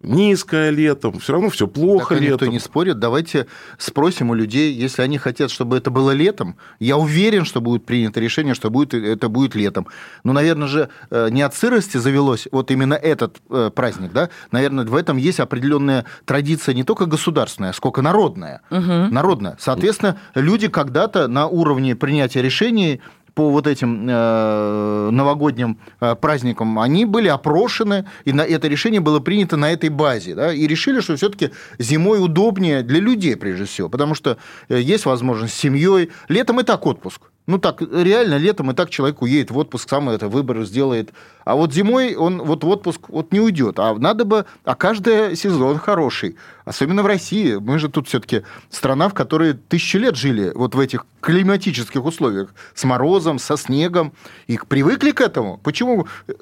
низкое 0.05 0.71
летом, 0.71 1.19
все 1.19 1.33
равно 1.33 1.51
все 1.51 1.67
плохо 1.67 2.15
так 2.15 2.21
летом. 2.21 2.33
Никто 2.35 2.47
не 2.47 2.59
спорит. 2.59 2.99
Давайте 2.99 3.47
спросим 3.79 4.31
у 4.31 4.35
людей, 4.35 4.73
если 4.73 5.03
они 5.03 5.19
хотят, 5.19 5.51
чтобы 5.51 5.77
это 5.77 5.91
было 5.91 6.13
летом. 6.13 6.57
Я 6.79 6.97
уверен, 6.97 7.45
что 7.45 7.61
будет 7.61 7.85
принято 7.85 8.21
решение, 8.21 8.55
что 8.55 8.71
будет, 8.71 8.95
это 8.95 9.29
будет 9.29 9.55
летом. 9.55 9.87
Но, 10.23 10.33
наверное 10.33 10.69
же, 10.69 10.89
э, 11.11 11.29
не 11.31 11.43
от 11.43 11.55
сырости 11.55 11.97
завелось 11.97 12.49
вот 12.53 12.71
именно 12.71 12.95
этот 12.95 13.41
э, 13.51 13.71
праздник, 13.75 14.13
да? 14.13 14.31
Наверное, 14.51 14.85
в 14.85 14.95
этом 14.95 15.17
есть 15.17 15.41
определенная 15.41 16.05
традиция 16.25 16.75
не 16.75 16.85
только 16.85 17.07
государственная, 17.07 17.73
сколько 17.73 18.03
народная. 18.03 18.61
Угу. 18.71 19.11
Народная. 19.11 19.57
Соответственно, 19.59 20.19
люди 20.35 20.69
когда-то 20.69 21.29
на 21.29 21.47
уровне 21.47 21.97
принятия 21.97 22.43
решений 22.43 23.01
по 23.35 23.51
вот 23.51 23.67
этим 23.67 24.07
э, 24.09 25.09
новогодним 25.11 25.79
э, 26.01 26.15
праздникам, 26.15 26.79
они 26.79 27.05
были 27.05 27.29
опрошены, 27.29 28.07
и 28.25 28.33
на, 28.33 28.43
это 28.43 28.69
решение 28.69 29.01
было 29.01 29.21
принято 29.21 29.57
на 29.57 29.73
этой 29.73 29.89
базе. 29.89 30.35
Да, 30.35 30.53
и 30.53 30.67
решили, 30.67 31.01
что 31.01 31.17
все-таки 31.17 31.51
зимой 31.79 32.25
удобнее 32.25 32.83
для 32.83 33.01
людей, 33.01 33.37
прежде 33.37 33.65
всего, 33.65 33.89
потому 33.89 34.15
что 34.15 34.39
э, 34.69 34.81
есть 34.81 35.07
возможность 35.07 35.55
с 35.55 35.59
семьей. 35.59 36.11
Летом 36.29 36.61
и 36.61 36.63
так 36.63 36.87
отпуск. 36.87 37.23
Ну 37.47 37.59
так, 37.59 37.83
реально, 37.83 38.39
летом 38.39 38.71
и 38.71 38.75
так 38.75 38.89
человек 38.89 39.21
уедет 39.21 39.51
в 39.51 39.59
отпуск, 39.59 39.89
сам 39.91 40.09
это 40.09 40.29
выбор 40.29 40.65
сделает 40.65 41.13
А 41.45 41.55
вот 41.57 41.75
зимой 41.75 42.15
он 42.15 42.41
вот 42.41 42.65
в 42.65 42.69
отпуск 42.69 43.01
вот 43.09 43.33
не 43.33 43.41
уйдет. 43.41 43.79
А 43.79 43.95
надо 43.95 44.25
бы, 44.25 44.47
а 44.65 44.75
каждый 44.75 45.37
сезон 45.37 45.79
хороший. 45.79 46.37
Особенно 46.65 47.03
в 47.03 47.07
России. 47.07 47.57
Мы 47.57 47.79
же 47.79 47.91
тут 47.91 48.09
все-таки 48.09 48.43
страна, 48.71 49.11
в 49.11 49.15
которой 49.15 49.53
тысячи 49.53 49.99
лет 49.99 50.17
жили 50.17 50.53
вот 50.55 50.75
в 50.75 50.81
этих 50.81 51.05
климатических 51.21 52.03
условиях. 52.03 52.55
С 52.75 52.85
морозом, 52.85 53.39
со 53.39 53.59
снегом. 53.59 54.15
И 54.47 54.59
привыкли 54.67 55.11
к 55.11 55.21
этому. 55.21 55.59
Почему 55.63 56.07
э, 56.27 56.33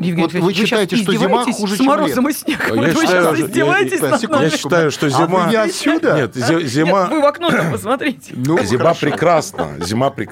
Евгений 0.00 0.22
вот 0.22 0.32
вы 0.34 0.54
считаете, 0.54 0.94
что 0.96 1.12
зима 1.12 1.44
хуже, 1.52 1.74
с 1.74 1.78
чем 1.78 1.86
морозом 1.86 2.28
и 2.28 2.32
снегом? 2.32 2.76
Я 2.76 2.92
Вы 2.92 3.00
считаю, 3.00 3.08
сейчас 3.08 3.38
я- 3.38 3.46
издеваетесь 3.46 4.00
я- 4.00 4.28
нами? 4.28 4.44
Я 4.44 4.50
считаю, 4.50 4.90
что 4.92 5.06
А 5.06 5.10
зима... 5.10 5.26
вы 5.26 5.50
не 5.50 5.56
отсюда? 5.56 6.14
Нет, 6.14 6.36
зи- 6.36 6.66
зима... 6.66 7.02
Нет, 7.02 7.10
вы 7.10 7.20
в 7.22 7.24
окно 7.26 7.50
там 7.50 7.72
посмотрите. 7.72 8.34
Ну, 8.36 8.62
Зима 8.62 8.94
прекрасна, 8.94 9.70
зима 9.80 10.10
прекрасна, 10.10 10.27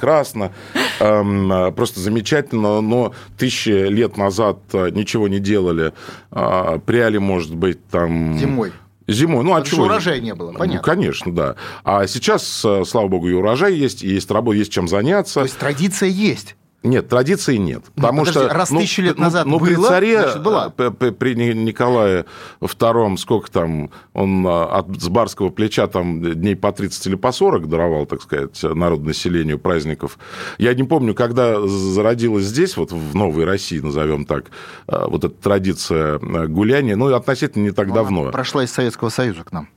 эм, 1.00 1.52
э, 1.52 1.72
просто 1.72 2.00
замечательно, 2.00 2.80
но 2.80 3.12
тысячи 3.38 3.70
лет 3.88 4.16
назад 4.16 4.58
э, 4.72 4.90
ничего 4.90 5.28
не 5.28 5.38
делали, 5.38 5.92
э, 6.32 6.78
пряли, 6.84 7.18
может 7.18 7.54
быть, 7.54 7.84
там... 7.88 8.36
Зимой. 8.38 8.72
Зимой, 9.08 9.44
ну 9.44 9.52
а 9.52 9.58
Потому 9.60 9.76
чего? 9.76 9.84
урожая 9.84 10.18
не 10.20 10.34
было, 10.34 10.50
Ну, 10.50 10.58
понятно. 10.58 10.82
конечно, 10.82 11.32
да. 11.32 11.54
А 11.84 12.06
сейчас, 12.08 12.64
э, 12.64 12.82
слава 12.84 13.06
богу, 13.08 13.28
и 13.28 13.32
урожай 13.32 13.74
есть, 13.74 14.02
и 14.02 14.08
есть 14.08 14.28
работа, 14.30 14.58
есть 14.58 14.72
чем 14.72 14.88
заняться. 14.88 15.34
То 15.34 15.42
есть 15.44 15.58
традиция 15.58 16.08
есть. 16.08 16.56
Нет, 16.86 17.08
традиции 17.08 17.56
нет. 17.56 17.82
Ну, 17.96 18.02
Потому 18.02 18.20
подожди, 18.20 18.40
что, 18.40 18.54
раз 18.54 18.68
тысячу 18.68 19.02
лет 19.02 19.16
ну, 19.18 19.24
назад 19.24 19.46
ну, 19.46 19.58
при 19.60 19.74
было, 19.74 19.88
царе, 19.88 20.22
значит, 20.22 20.42
была. 20.42 20.72
э, 20.78 20.90
при 20.90 21.34
Ни- 21.34 21.52
Николае 21.52 22.24
II, 22.60 23.16
сколько 23.16 23.50
там, 23.50 23.90
он 24.12 24.46
э, 24.46 24.50
от 24.50 24.86
с 25.00 25.08
барского 25.08 25.50
плеча 25.50 25.86
там 25.86 26.22
дней 26.22 26.56
по 26.56 26.72
30 26.72 27.06
или 27.08 27.14
по 27.16 27.32
40 27.32 27.68
даровал, 27.68 28.06
так 28.06 28.22
сказать, 28.22 28.62
народонаселению 28.62 29.58
праздников. 29.58 30.18
Я 30.58 30.74
не 30.74 30.84
помню, 30.84 31.14
когда 31.14 31.60
зародилась 31.66 32.44
здесь, 32.44 32.76
вот 32.76 32.92
в 32.92 33.14
Новой 33.14 33.44
России, 33.44 33.80
назовем 33.80 34.24
так, 34.24 34.46
э, 34.88 35.04
вот 35.08 35.24
эта 35.24 35.34
традиция 35.34 36.18
гуляния, 36.18 36.96
ну, 36.96 37.12
относительно 37.14 37.64
не 37.64 37.70
так 37.72 37.86
Она 37.86 37.96
давно. 37.96 38.30
Прошла 38.30 38.64
из 38.64 38.72
Советского 38.72 39.08
Союза 39.08 39.44
к 39.44 39.52
нам. 39.52 39.68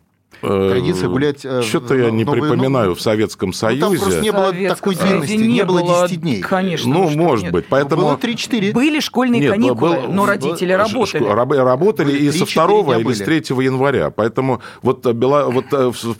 Э, 0.41 0.69
традиция 0.71 1.09
гулять, 1.09 1.43
э, 1.43 1.61
Что-то 1.61 1.95
я 1.95 2.11
не 2.11 2.23
припоминаю 2.25 2.95
в 2.95 3.01
Советском 3.01 3.49
Ну, 3.61 3.69
там 3.79 3.89
просто 3.91 4.09
Союзе. 4.11 4.21
не 4.21 4.31
было 4.31 4.53
такой 4.75 4.95
Союзе 4.95 5.09
длинности, 5.25 5.33
не 5.35 5.63
было 5.65 5.81
10 6.07 6.21
дней. 6.21 6.41
Конечно. 6.41 6.93
Ну, 6.93 7.09
может 7.09 7.43
нет. 7.45 7.53
быть. 7.53 7.65
Ну, 7.65 7.69
Поэтому... 7.69 8.01
Было 8.03 8.15
3-4. 8.15 8.71
Были 8.73 8.99
школьные 8.99 9.41
Нет, 9.41 9.51
каникулы, 9.51 9.95
был- 10.01 10.11
но 10.13 10.25
родители 10.25 10.71
работали. 10.71 11.23
Работали 11.25 12.11
и 12.13 12.31
со 12.31 12.45
3-4 12.45 12.83
2 12.83 12.83
дня 12.95 12.97
или 12.99 13.13
с 13.13 13.19
3 13.19 13.35
января. 13.63 14.09
Поэтому 14.11 14.61
вот, 14.81 15.05
э, 15.05 15.13
Бела... 15.13 15.49
вот 15.49 15.65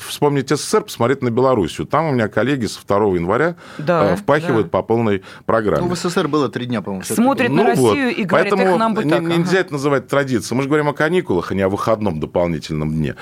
вспомнить 0.01 0.49
СССР, 0.49 0.81
посмотреть 0.83 1.21
на 1.21 1.29
Белоруссию. 1.29 1.87
Там 1.87 2.05
у 2.07 2.11
меня 2.11 2.27
коллеги 2.27 2.65
со 2.65 2.79
2 2.85 3.15
января 3.15 3.55
Да, 3.77 4.15
впахивают 4.15 4.67
да. 4.67 4.69
по 4.71 4.83
полной 4.83 5.23
программе. 5.45 5.87
Ну, 5.87 5.95
в 5.95 5.97
СССР 5.97 6.27
было 6.27 6.49
3 6.49 6.65
дня, 6.65 6.81
по-моему. 6.81 7.03
Смотрят 7.05 7.49
на 7.49 7.55
Ну 7.63 7.75
вот. 7.75 7.93
Россию 7.95 8.15
и 8.15 8.23
говорят, 8.23 8.49
Поэтому 8.49 8.73
«Эх, 8.73 8.79
нам 8.79 8.93
бы 8.93 9.03
не- 9.03 9.09
так». 9.11 9.21
нельзя 9.21 9.51
Ага. 9.51 9.59
это 9.59 9.73
называть 9.73 10.07
традицией. 10.07 10.57
Мы 10.57 10.63
же 10.63 10.69
говорим 10.69 10.89
о 10.89 10.93
каникулах, 10.93 11.51
а 11.51 11.55
не 11.55 11.61
о 11.61 11.69
выходном 11.69 12.19
дополнительном 12.19 12.91
дне. 12.93 13.15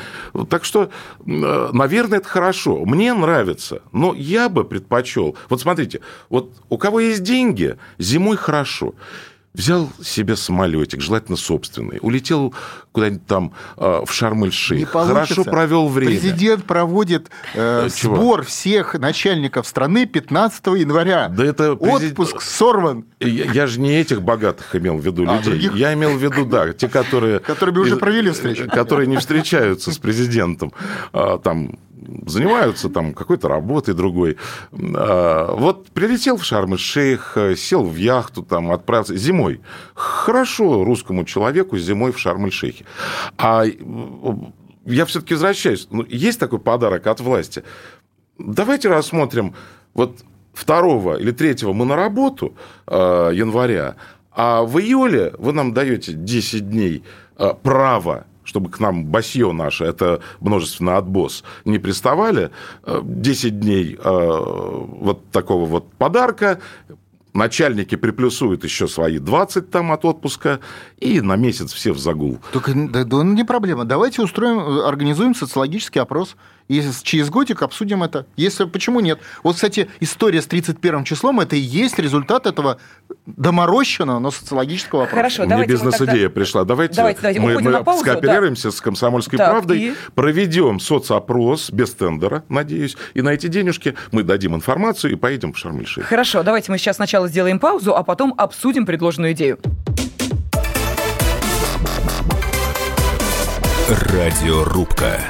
Так 0.49 0.63
что, 0.65 0.86
э, 1.25 1.69
наверное, 1.73 2.19
это 2.19 2.27
хорошо. 2.27 2.85
Мне 2.85 3.13
нравится, 3.13 3.81
но 3.91 4.13
я 4.13 4.49
бы 4.49 4.63
предпочел. 4.63 5.35
Вот 5.49 5.61
смотрите, 5.61 6.01
вот 6.29 6.53
у 6.69 6.77
кого 6.77 6.99
есть 6.99 7.23
деньги, 7.23 7.77
зимой 7.97 8.37
хорошо. 8.37 8.93
Взял 9.57 9.89
себе 10.03 10.35
самолетик, 10.35 11.01
желательно 11.01 11.35
собственный, 11.35 11.97
улетел 12.01 12.53
куда-нибудь 12.91 13.25
там 13.25 13.53
э, 13.75 14.01
в 14.05 14.13
Шарм-эль-Шейх, 14.13 14.89
хорошо 14.89 15.43
провел 15.43 15.87
время. 15.87 16.11
Президент 16.11 16.63
проводит 16.63 17.29
э, 17.55 17.87
Э, 17.87 17.89
сбор 17.89 18.43
всех 18.43 18.93
начальников 18.93 19.67
страны 19.67 20.05
15 20.05 20.65
января. 20.67 21.27
Да 21.29 21.43
это 21.43 21.75
президент- 21.75 22.11
Отпуск 22.19 22.41
сорван. 22.41 23.05
Я, 23.19 23.51
я 23.51 23.67
же 23.67 23.79
не 23.79 23.95
этих 23.99 24.21
богатых 24.21 24.75
имел 24.75 24.97
в 24.97 25.05
виду 25.05 25.25
А, 25.27 25.37
людей. 25.37 25.51
других? 25.51 25.75
Я 25.75 25.93
имел 25.93 26.17
в 26.17 26.21
виду, 26.23 26.45
да, 26.45 26.73
те, 26.73 26.87
которые... 26.87 27.39
Которыми 27.39 27.79
уже 27.79 27.97
провели 27.97 28.29
встречу. 28.31 28.69
Которые 28.69 29.07
не 29.07 29.17
встречаются 29.17 29.91
с 29.91 29.97
президентом. 29.97 30.71
А, 31.13 31.39
Там 31.39 31.79
занимаются 32.25 32.89
там 32.89 33.13
какой-то 33.13 33.47
работой 33.47 33.93
другой. 33.93 34.37
А, 34.71 35.53
Вот 35.55 35.87
прилетел 35.89 36.37
в 36.37 36.43
Шарм-эль-Шейх, 36.43 37.37
сел 37.55 37.83
в 37.83 37.95
яхту, 37.95 38.43
там, 38.43 38.71
отправился 38.71 39.15
зимой. 39.15 39.61
Хорошо 39.93 40.83
русскому 40.83 41.25
человеку 41.25 41.77
зимой 41.77 42.11
в 42.11 42.19
Шарм-эль-Шейхе. 42.19 42.85
А 43.37 43.65
я 44.85 45.05
все-таки 45.05 45.33
возвращаюсь. 45.33 45.87
Ну, 45.91 46.05
Есть 46.07 46.39
такой 46.39 46.59
подарок 46.59 47.07
от 47.07 47.19
власти. 47.19 47.63
Давайте 48.39 48.89
рассмотрим 48.89 49.53
вот 49.93 50.23
2 50.65 51.17
или 51.17 51.31
3 51.31 51.67
мы 51.73 51.85
на 51.85 51.95
работу 51.95 52.55
э, 52.87 53.31
января, 53.33 53.95
а 54.31 54.63
в 54.63 54.79
июле 54.79 55.33
вы 55.37 55.53
нам 55.53 55.73
даете 55.73 56.13
10 56.13 56.69
дней 56.69 57.03
э, 57.37 57.53
права 57.61 58.25
чтобы 58.47 58.69
к 58.69 58.79
нам 58.79 59.05
басье 59.05 59.51
наше, 59.51 59.83
это 59.83 60.21
множественный 60.39 60.95
отбос, 60.95 61.43
не 61.65 61.79
приставали, 61.79 62.49
э, 62.83 63.01
10 63.03 63.59
дней 63.59 63.99
э, 64.01 64.09
вот 64.09 65.29
такого 65.31 65.65
вот 65.65 65.91
подарка, 65.93 66.59
начальники 67.33 67.95
приплюсуют 67.95 68.63
еще 68.63 68.87
свои 68.87 69.19
20 69.19 69.69
там 69.69 69.91
от 69.91 70.05
отпуска, 70.05 70.59
и 70.97 71.21
на 71.21 71.35
месяц 71.35 71.73
все 71.73 71.91
в 71.91 71.99
загул. 71.99 72.39
Только 72.53 72.73
да, 72.73 73.03
да, 73.03 73.23
ну, 73.23 73.33
не 73.33 73.43
проблема. 73.43 73.83
Давайте 73.83 74.21
устроим, 74.21 74.59
э, 74.59 74.87
организуем 74.87 75.35
социологический 75.35 76.01
опрос. 76.01 76.37
И 76.67 76.83
через 77.03 77.29
годик 77.29 77.61
обсудим 77.61 78.03
это. 78.03 78.25
Если 78.35 78.65
почему 78.65 78.99
нет? 78.99 79.19
Вот, 79.43 79.55
кстати, 79.55 79.89
история 80.01 80.41
с 80.41 80.47
31 80.47 81.05
числом 81.05 81.39
это 81.39 81.55
и 81.55 81.59
есть 81.59 81.97
результат 81.97 82.45
этого 82.45 82.77
доморощенного, 83.25 84.19
но 84.19 84.31
социологического 84.31 85.03
опроса. 85.03 85.15
Хорошо, 85.15 85.45
Мне 85.45 85.65
бизнес-идея 85.65 86.25
тогда- 86.25 86.29
пришла. 86.29 86.63
Давайте, 86.65 86.95
Давайте, 86.95 87.21
давайте, 87.21 87.39
мы, 87.39 87.59
мы 87.61 87.83
паузу, 87.83 88.01
скооперируемся 88.01 88.71
с 88.71 88.81
«Комсомольской 88.81 89.37
Так, 89.37 89.51
правдой», 89.51 89.79
и? 89.79 89.93
проведем 90.15 90.79
соцопрос 90.79 91.69
без 91.71 91.91
тендера, 91.93 92.43
надеюсь, 92.49 92.97
и 93.13 93.21
на 93.21 93.29
эти 93.29 93.47
денежки 93.47 93.95
мы 94.11 94.23
дадим 94.23 94.53
информацию 94.55 95.13
и 95.13 95.15
поедем 95.15 95.53
в 95.53 95.57
Шарм-эль-Шейх. 95.57 96.05
Хорошо, 96.05 96.43
давайте 96.43 96.71
мы 96.71 96.77
сейчас 96.77 96.97
сначала 96.97 97.27
сделаем 97.29 97.59
паузу, 97.59 97.95
а 97.95 98.03
потом 98.03 98.33
обсудим 98.37 98.85
предложенную 98.85 99.31
идею. 99.31 99.57
Радиорубка. 103.89 105.21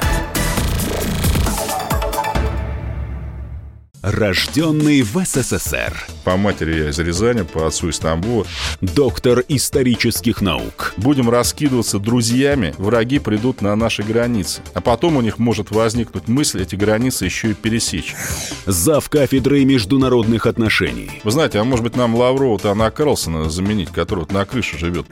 Рожденный 4.02 5.02
в 5.02 5.18
СССР. 5.24 6.17
По 6.28 6.36
матери 6.36 6.76
я 6.76 6.90
из 6.90 6.98
Рязани, 6.98 7.40
по 7.40 7.66
отцу 7.66 7.88
из 7.88 7.98
Тамбова. 8.00 8.46
Доктор 8.82 9.42
исторических 9.48 10.42
наук. 10.42 10.92
Будем 10.98 11.30
раскидываться 11.30 11.98
друзьями, 11.98 12.74
враги 12.76 13.18
придут 13.18 13.62
на 13.62 13.74
наши 13.76 14.02
границы. 14.02 14.60
А 14.74 14.82
потом 14.82 15.16
у 15.16 15.22
них 15.22 15.38
может 15.38 15.70
возникнуть 15.70 16.28
мысль 16.28 16.60
эти 16.60 16.74
границы 16.76 17.24
еще 17.24 17.52
и 17.52 17.54
пересечь. 17.54 18.14
Зав 18.66 19.08
кафедрой 19.08 19.64
международных 19.64 20.44
отношений. 20.44 21.10
Вы 21.24 21.30
знаете, 21.30 21.60
а 21.60 21.64
может 21.64 21.82
быть 21.82 21.96
нам 21.96 22.14
Лаврова-то 22.14 22.72
Анна 22.72 22.90
Карлсона 22.90 23.48
заменить, 23.48 23.88
который 23.88 24.20
вот 24.20 24.32
на 24.32 24.44
крыше 24.44 24.76
живет? 24.76 25.06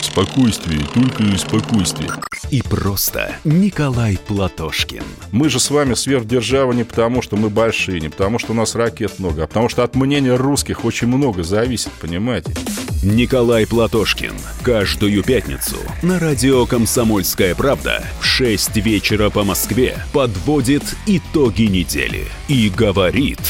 Спокойствие, 0.00 0.80
только 0.94 1.36
спокойствие. 1.36 2.08
И 2.50 2.62
просто 2.62 3.36
Николай 3.44 4.18
Платошкин. 4.26 5.02
Мы 5.32 5.50
же 5.50 5.58
с 5.58 5.70
вами 5.70 5.94
сверхдержава 5.94 6.72
не 6.72 6.84
потому, 6.84 7.20
что 7.20 7.36
мы 7.36 7.50
большие, 7.50 8.00
не 8.00 8.08
потому, 8.08 8.38
что 8.38 8.52
у 8.52 8.54
нас 8.54 8.74
ракет 8.74 9.18
много, 9.18 9.44
а 9.44 9.46
потому 9.46 9.68
что 9.68 9.82
от 9.82 9.94
мнения 9.94 10.36
русских 10.46 10.84
очень 10.84 11.08
много 11.08 11.42
зависит, 11.42 11.92
понимаете? 12.00 12.54
Николай 13.02 13.66
Платошкин. 13.66 14.32
Каждую 14.62 15.22
пятницу 15.22 15.76
на 16.02 16.18
радио 16.18 16.64
«Комсомольская 16.64 17.54
правда» 17.54 18.02
в 18.20 18.24
6 18.24 18.76
вечера 18.76 19.28
по 19.28 19.44
Москве 19.44 19.98
подводит 20.12 20.82
итоги 21.06 21.62
недели 21.62 22.24
и 22.48 22.70
говорит... 22.70 23.40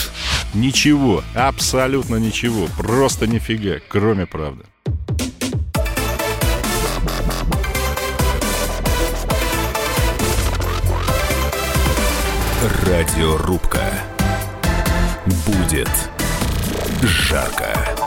Ничего, 0.55 1.23
абсолютно 1.35 2.17
ничего, 2.17 2.67
просто 2.79 3.27
нифига, 3.27 3.79
кроме 3.89 4.25
правды. 4.25 4.65
Радиорубка. 12.87 13.93
Будет 15.27 15.91
жарко. 17.05 18.06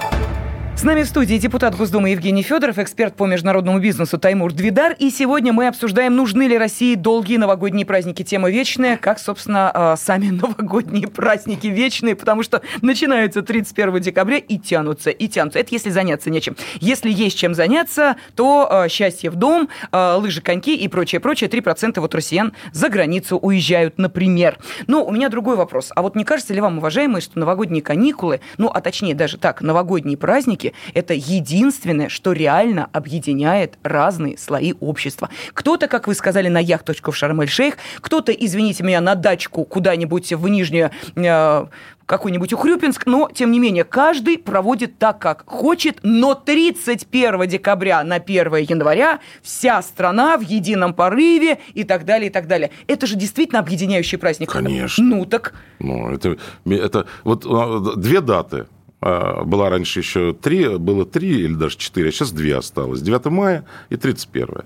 С 0.80 0.84
нами 0.84 1.04
в 1.04 1.08
студии 1.08 1.36
депутат 1.36 1.76
Госдумы 1.76 2.12
Евгений 2.12 2.42
Федоров, 2.42 2.78
эксперт 2.80 3.14
по 3.14 3.26
международному 3.26 3.80
бизнесу 3.80 4.18
Таймур 4.18 4.54
Двидар. 4.54 4.96
И 4.98 5.10
сегодня 5.10 5.52
мы 5.52 5.68
обсуждаем, 5.68 6.16
нужны 6.16 6.44
ли 6.44 6.58
России 6.58 6.96
долгие 6.96 7.36
новогодние 7.36 7.86
праздники. 7.86 8.24
Тема 8.24 8.50
вечная, 8.50 8.96
как, 8.96 9.20
собственно, 9.20 9.74
э, 9.76 9.96
сами 9.98 10.28
новогодние 10.30 11.10
праздники 11.10 11.68
вечные, 11.68 12.16
потому 12.16 12.44
что 12.44 12.62
начинаются 12.82 13.42
31 13.42 14.00
декабря 14.00 14.38
и 14.38 14.58
тянутся, 14.58 15.10
и 15.10 15.28
тянутся. 15.28 15.60
Это 15.60 15.68
если 15.74 15.90
заняться 15.90 16.30
нечем. 16.30 16.56
Если 16.80 17.12
есть 17.12 17.38
чем 17.38 17.56
заняться, 17.56 18.16
то 18.36 18.70
э, 18.72 18.88
счастье 18.88 19.32
в 19.32 19.36
дом, 19.36 19.68
э, 19.92 20.14
лыжи, 20.14 20.40
коньки 20.40 20.74
и 20.78 20.88
прочее, 20.88 21.20
прочее. 21.20 21.50
3% 21.50 22.00
вот 22.00 22.16
россиян 22.16 22.54
за 22.72 22.88
границу 22.88 23.36
уезжают, 23.36 23.98
например. 23.98 24.58
Но 24.88 25.04
у 25.04 25.12
меня 25.12 25.28
другой 25.28 25.58
вопрос. 25.58 25.92
А 25.94 26.02
вот 26.02 26.16
не 26.16 26.24
кажется 26.24 26.54
ли 26.54 26.62
вам, 26.62 26.78
уважаемые, 26.78 27.22
что 27.22 27.38
новогодние 27.38 27.84
каникулы, 27.84 28.40
ну, 28.58 28.72
а 28.74 28.80
точнее 28.80 29.14
даже 29.14 29.38
так, 29.38 29.60
новогодние 29.60 30.16
праздники, 30.16 30.69
праздники. 30.70 30.74
Это 30.94 31.14
единственное, 31.14 32.10
что 32.10 32.32
реально 32.32 32.90
объединяет 32.94 33.78
разные 33.84 34.38
слои 34.38 34.74
общества. 34.80 35.30
Кто-то, 35.54 35.88
как 35.88 36.08
вы 36.08 36.16
сказали, 36.16 36.48
на 36.48 36.60
яхточку 36.60 37.12
в 37.12 37.18
Шарм-эль-Шейх, 37.18 37.78
кто-то, 38.02 38.32
извините 38.32 38.84
меня, 38.84 39.02
на 39.02 39.16
дачку 39.16 39.66
куда-нибудь 39.66 40.34
в 40.34 40.48
Нижнее 40.48 40.92
э, 41.16 41.66
какой-нибудь 42.06 42.54
Ухрюпинск, 42.54 43.06
но, 43.06 43.30
тем 43.32 43.52
не 43.52 43.60
менее, 43.60 43.84
каждый 43.84 44.38
проводит 44.38 44.98
так, 44.98 45.20
как 45.20 45.44
хочет, 45.46 46.00
но 46.02 46.34
31 46.34 47.48
декабря 47.48 48.04
на 48.04 48.16
1 48.16 48.56
января 48.56 49.20
вся 49.44 49.82
страна 49.82 50.38
в 50.38 50.42
едином 50.42 50.94
порыве 50.94 51.60
и 51.76 51.84
так 51.84 52.06
далее, 52.06 52.30
и 52.30 52.32
так 52.32 52.48
далее. 52.48 52.72
Это 52.88 53.06
же 53.06 53.16
действительно 53.16 53.60
объединяющий 53.60 54.18
праздник. 54.18 54.52
Конечно. 54.52 55.04
Ну, 55.04 55.26
так... 55.26 55.54
Ну, 55.80 56.12
это, 56.12 56.38
это 56.66 57.06
вот 57.24 57.46
а, 57.46 57.96
две 57.96 58.22
даты. 58.22 58.66
А, 59.02 59.44
была 59.44 59.70
раньше 59.70 60.00
еще 60.00 60.34
три, 60.34 60.78
было 60.78 61.06
три 61.06 61.42
или 61.42 61.54
даже 61.54 61.78
четыре, 61.78 62.10
а 62.10 62.12
сейчас 62.12 62.32
две 62.32 62.56
осталось. 62.56 63.02
9 63.02 63.26
мая 63.26 63.66
и 63.90 63.96
31 63.96 64.64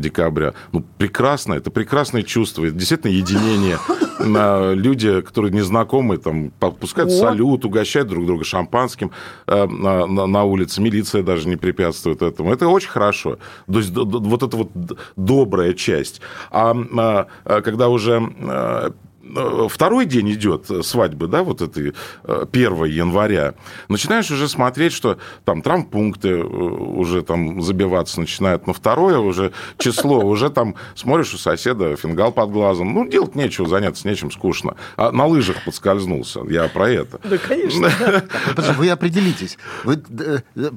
декабря. 0.00 0.52
Ну, 0.72 0.84
прекрасно, 0.98 1.54
это 1.54 1.70
прекрасное 1.70 2.24
чувство, 2.24 2.64
это 2.64 2.74
действительно 2.74 3.12
единение. 3.12 3.78
Люди, 4.74 5.20
которые 5.20 5.52
незнакомые, 5.52 6.18
там, 6.18 6.50
пускают 6.50 7.12
салют, 7.12 7.64
угощают 7.64 8.08
друг 8.08 8.26
друга 8.26 8.44
шампанским 8.44 9.12
на, 9.46 9.66
на, 10.06 10.26
на 10.26 10.42
улице, 10.42 10.82
милиция 10.82 11.22
даже 11.22 11.48
не 11.48 11.54
препятствует 11.54 12.20
этому. 12.20 12.52
Это 12.52 12.66
очень 12.66 12.88
хорошо. 12.88 13.38
То 13.72 13.78
есть 13.78 13.90
вот 13.94 14.42
это 14.42 14.56
вот 14.56 14.70
добрая 15.14 15.72
часть. 15.72 16.20
А, 16.50 16.76
а 17.44 17.60
когда 17.62 17.88
уже 17.88 18.92
второй 19.68 20.06
день 20.06 20.32
идет 20.32 20.66
свадьбы, 20.82 21.26
да, 21.26 21.42
вот 21.42 21.60
этой 21.62 21.94
1 22.24 22.84
э, 22.84 22.88
января, 22.88 23.54
начинаешь 23.88 24.30
уже 24.30 24.48
смотреть, 24.48 24.92
что 24.92 25.18
там 25.44 25.62
травмпункты 25.62 26.28
э, 26.28 26.42
уже 26.42 27.22
там 27.22 27.62
забиваться 27.62 28.20
начинают 28.20 28.66
на 28.66 28.72
второе 28.72 29.18
уже 29.18 29.52
число, 29.78 30.20
уже 30.20 30.50
там 30.50 30.74
смотришь 30.94 31.34
у 31.34 31.38
соседа 31.38 31.96
фингал 31.96 32.32
под 32.32 32.50
глазом, 32.50 32.92
ну, 32.94 33.08
делать 33.08 33.34
нечего, 33.34 33.68
заняться 33.68 34.08
нечем, 34.08 34.30
скучно. 34.30 34.76
А 34.96 35.12
на 35.12 35.26
лыжах 35.26 35.64
подскользнулся, 35.64 36.40
я 36.48 36.68
про 36.68 36.90
это. 36.90 37.20
Да, 37.24 37.38
конечно. 37.38 37.90
Вы 38.78 38.90
определитесь, 38.90 39.58
вы 39.84 39.98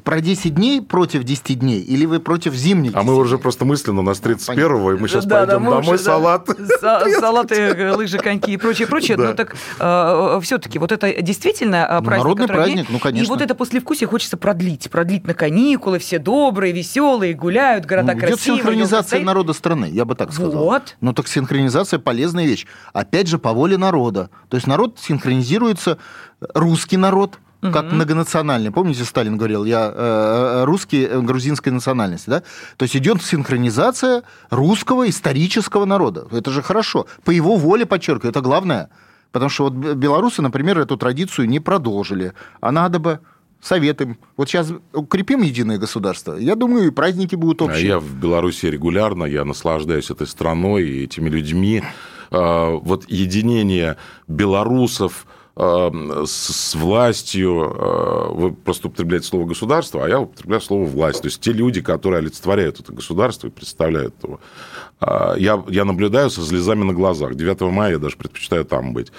про 0.03 0.21
10 0.21 0.55
дней 0.55 0.81
против 0.81 1.23
10 1.23 1.59
дней 1.59 1.81
или 1.81 2.05
вы 2.05 2.19
против 2.19 2.53
зимних 2.53 2.95
А 2.95 3.03
мы 3.03 3.15
уже 3.15 3.37
просто 3.37 3.65
мысленно, 3.65 3.99
у 3.99 4.03
нас 4.03 4.21
31-го, 4.21 4.93
и 4.93 4.97
мы 4.97 5.07
сейчас 5.07 5.25
пойдем 5.25 5.63
домой 5.63 5.99
салат. 5.99 6.49
Салаты, 6.79 7.93
лыжи, 7.95 8.17
коньки 8.17 8.40
праздники 8.41 8.51
и 8.51 8.57
прочее, 8.57 8.87
прочее. 8.87 9.17
Но 9.17 9.33
так 9.33 9.55
э, 9.79 10.39
все-таки 10.41 10.79
вот 10.79 10.91
это 10.91 11.21
действительно 11.21 11.87
э, 11.89 12.01
праздник. 12.01 12.23
Народный 12.23 12.47
праздник, 12.47 12.87
ну, 12.89 12.99
конечно. 12.99 13.25
И 13.25 13.29
вот 13.29 13.41
это 13.41 13.55
послевкусие 13.55 14.07
хочется 14.07 14.37
продлить. 14.37 14.89
Продлить 14.89 15.25
на 15.25 15.33
каникулы, 15.33 15.99
все 15.99 16.19
добрые, 16.19 16.73
веселые, 16.73 17.33
гуляют, 17.33 17.85
города 17.85 18.13
ну, 18.13 18.19
красивые. 18.19 18.37
Идет 18.37 18.65
синхронизация 18.65 19.21
народа 19.21 19.53
страны, 19.53 19.89
я 19.91 20.05
бы 20.05 20.15
так 20.15 20.33
сказал. 20.33 20.63
Вот. 20.63 20.95
Ну 21.01 21.13
так 21.13 21.27
синхронизация 21.27 21.99
полезная 21.99 22.45
вещь. 22.45 22.65
Опять 22.93 23.27
же, 23.27 23.37
по 23.37 23.53
воле 23.53 23.77
народа. 23.77 24.29
То 24.49 24.57
есть 24.57 24.67
народ 24.67 24.99
синхронизируется, 24.99 25.97
русский 26.53 26.97
народ– 26.97 27.39
как 27.61 27.85
угу. 27.85 27.95
многонациональный. 27.95 28.71
Помните, 28.71 29.03
Сталин 29.03 29.37
говорил, 29.37 29.65
я 29.65 29.91
э, 29.93 30.63
русский 30.65 31.05
э, 31.05 31.21
грузинской 31.21 31.71
национальности, 31.71 32.29
да? 32.29 32.43
То 32.77 32.83
есть 32.83 32.95
идет 32.95 33.21
синхронизация 33.21 34.23
русского 34.49 35.07
исторического 35.07 35.85
народа. 35.85 36.27
Это 36.31 36.49
же 36.51 36.61
хорошо. 36.63 37.05
По 37.23 37.31
его 37.31 37.57
воле, 37.57 37.85
подчеркиваю, 37.85 38.31
это 38.31 38.41
главное. 38.41 38.89
Потому 39.31 39.49
что 39.49 39.65
вот 39.69 39.73
белорусы, 39.73 40.41
например, 40.41 40.79
эту 40.79 40.97
традицию 40.97 41.47
не 41.47 41.59
продолжили. 41.59 42.33
А 42.59 42.71
надо 42.71 42.99
бы 42.99 43.19
советуем. 43.61 44.17
Вот 44.37 44.49
сейчас 44.49 44.73
укрепим 44.93 45.41
единое 45.41 45.77
государство, 45.77 46.35
я 46.35 46.55
думаю, 46.55 46.87
и 46.87 46.91
праздники 46.91 47.35
будут 47.35 47.61
а 47.61 47.65
общие. 47.65 47.87
Я 47.87 47.99
в 47.99 48.13
Беларуси 48.15 48.65
регулярно, 48.65 49.25
я 49.25 49.45
наслаждаюсь 49.45 50.09
этой 50.09 50.27
страной 50.27 50.83
и 50.83 51.03
этими 51.03 51.29
людьми. 51.29 51.83
А, 52.31 52.71
вот 52.71 53.09
единение 53.09 53.97
белорусов, 54.27 55.25
с 55.55 56.75
властью, 56.75 57.75
э, 57.75 58.33
вы 58.33 58.53
просто 58.53 58.87
употребляете 58.87 59.27
слово 59.27 59.45
государство, 59.45 60.05
а 60.05 60.07
я 60.07 60.21
употребляю 60.21 60.61
слово 60.61 60.85
власть. 60.85 61.21
То 61.21 61.27
есть 61.27 61.41
те 61.41 61.51
люди, 61.51 61.81
которые 61.81 62.19
олицетворяют 62.19 62.79
это 62.79 62.93
государство 62.93 63.47
и 63.47 63.49
представляют 63.49 64.15
его. 64.23 64.39
Э, 65.01 65.33
я, 65.37 65.61
я 65.67 65.83
наблюдаю 65.83 66.29
со 66.29 66.41
слезами 66.41 66.83
на 66.83 66.93
глазах. 66.93 67.35
9 67.35 67.61
мая 67.61 67.93
я 67.93 67.97
даже 67.99 68.15
предпочитаю 68.15 68.63
там 68.63 68.93
быть. 68.93 69.11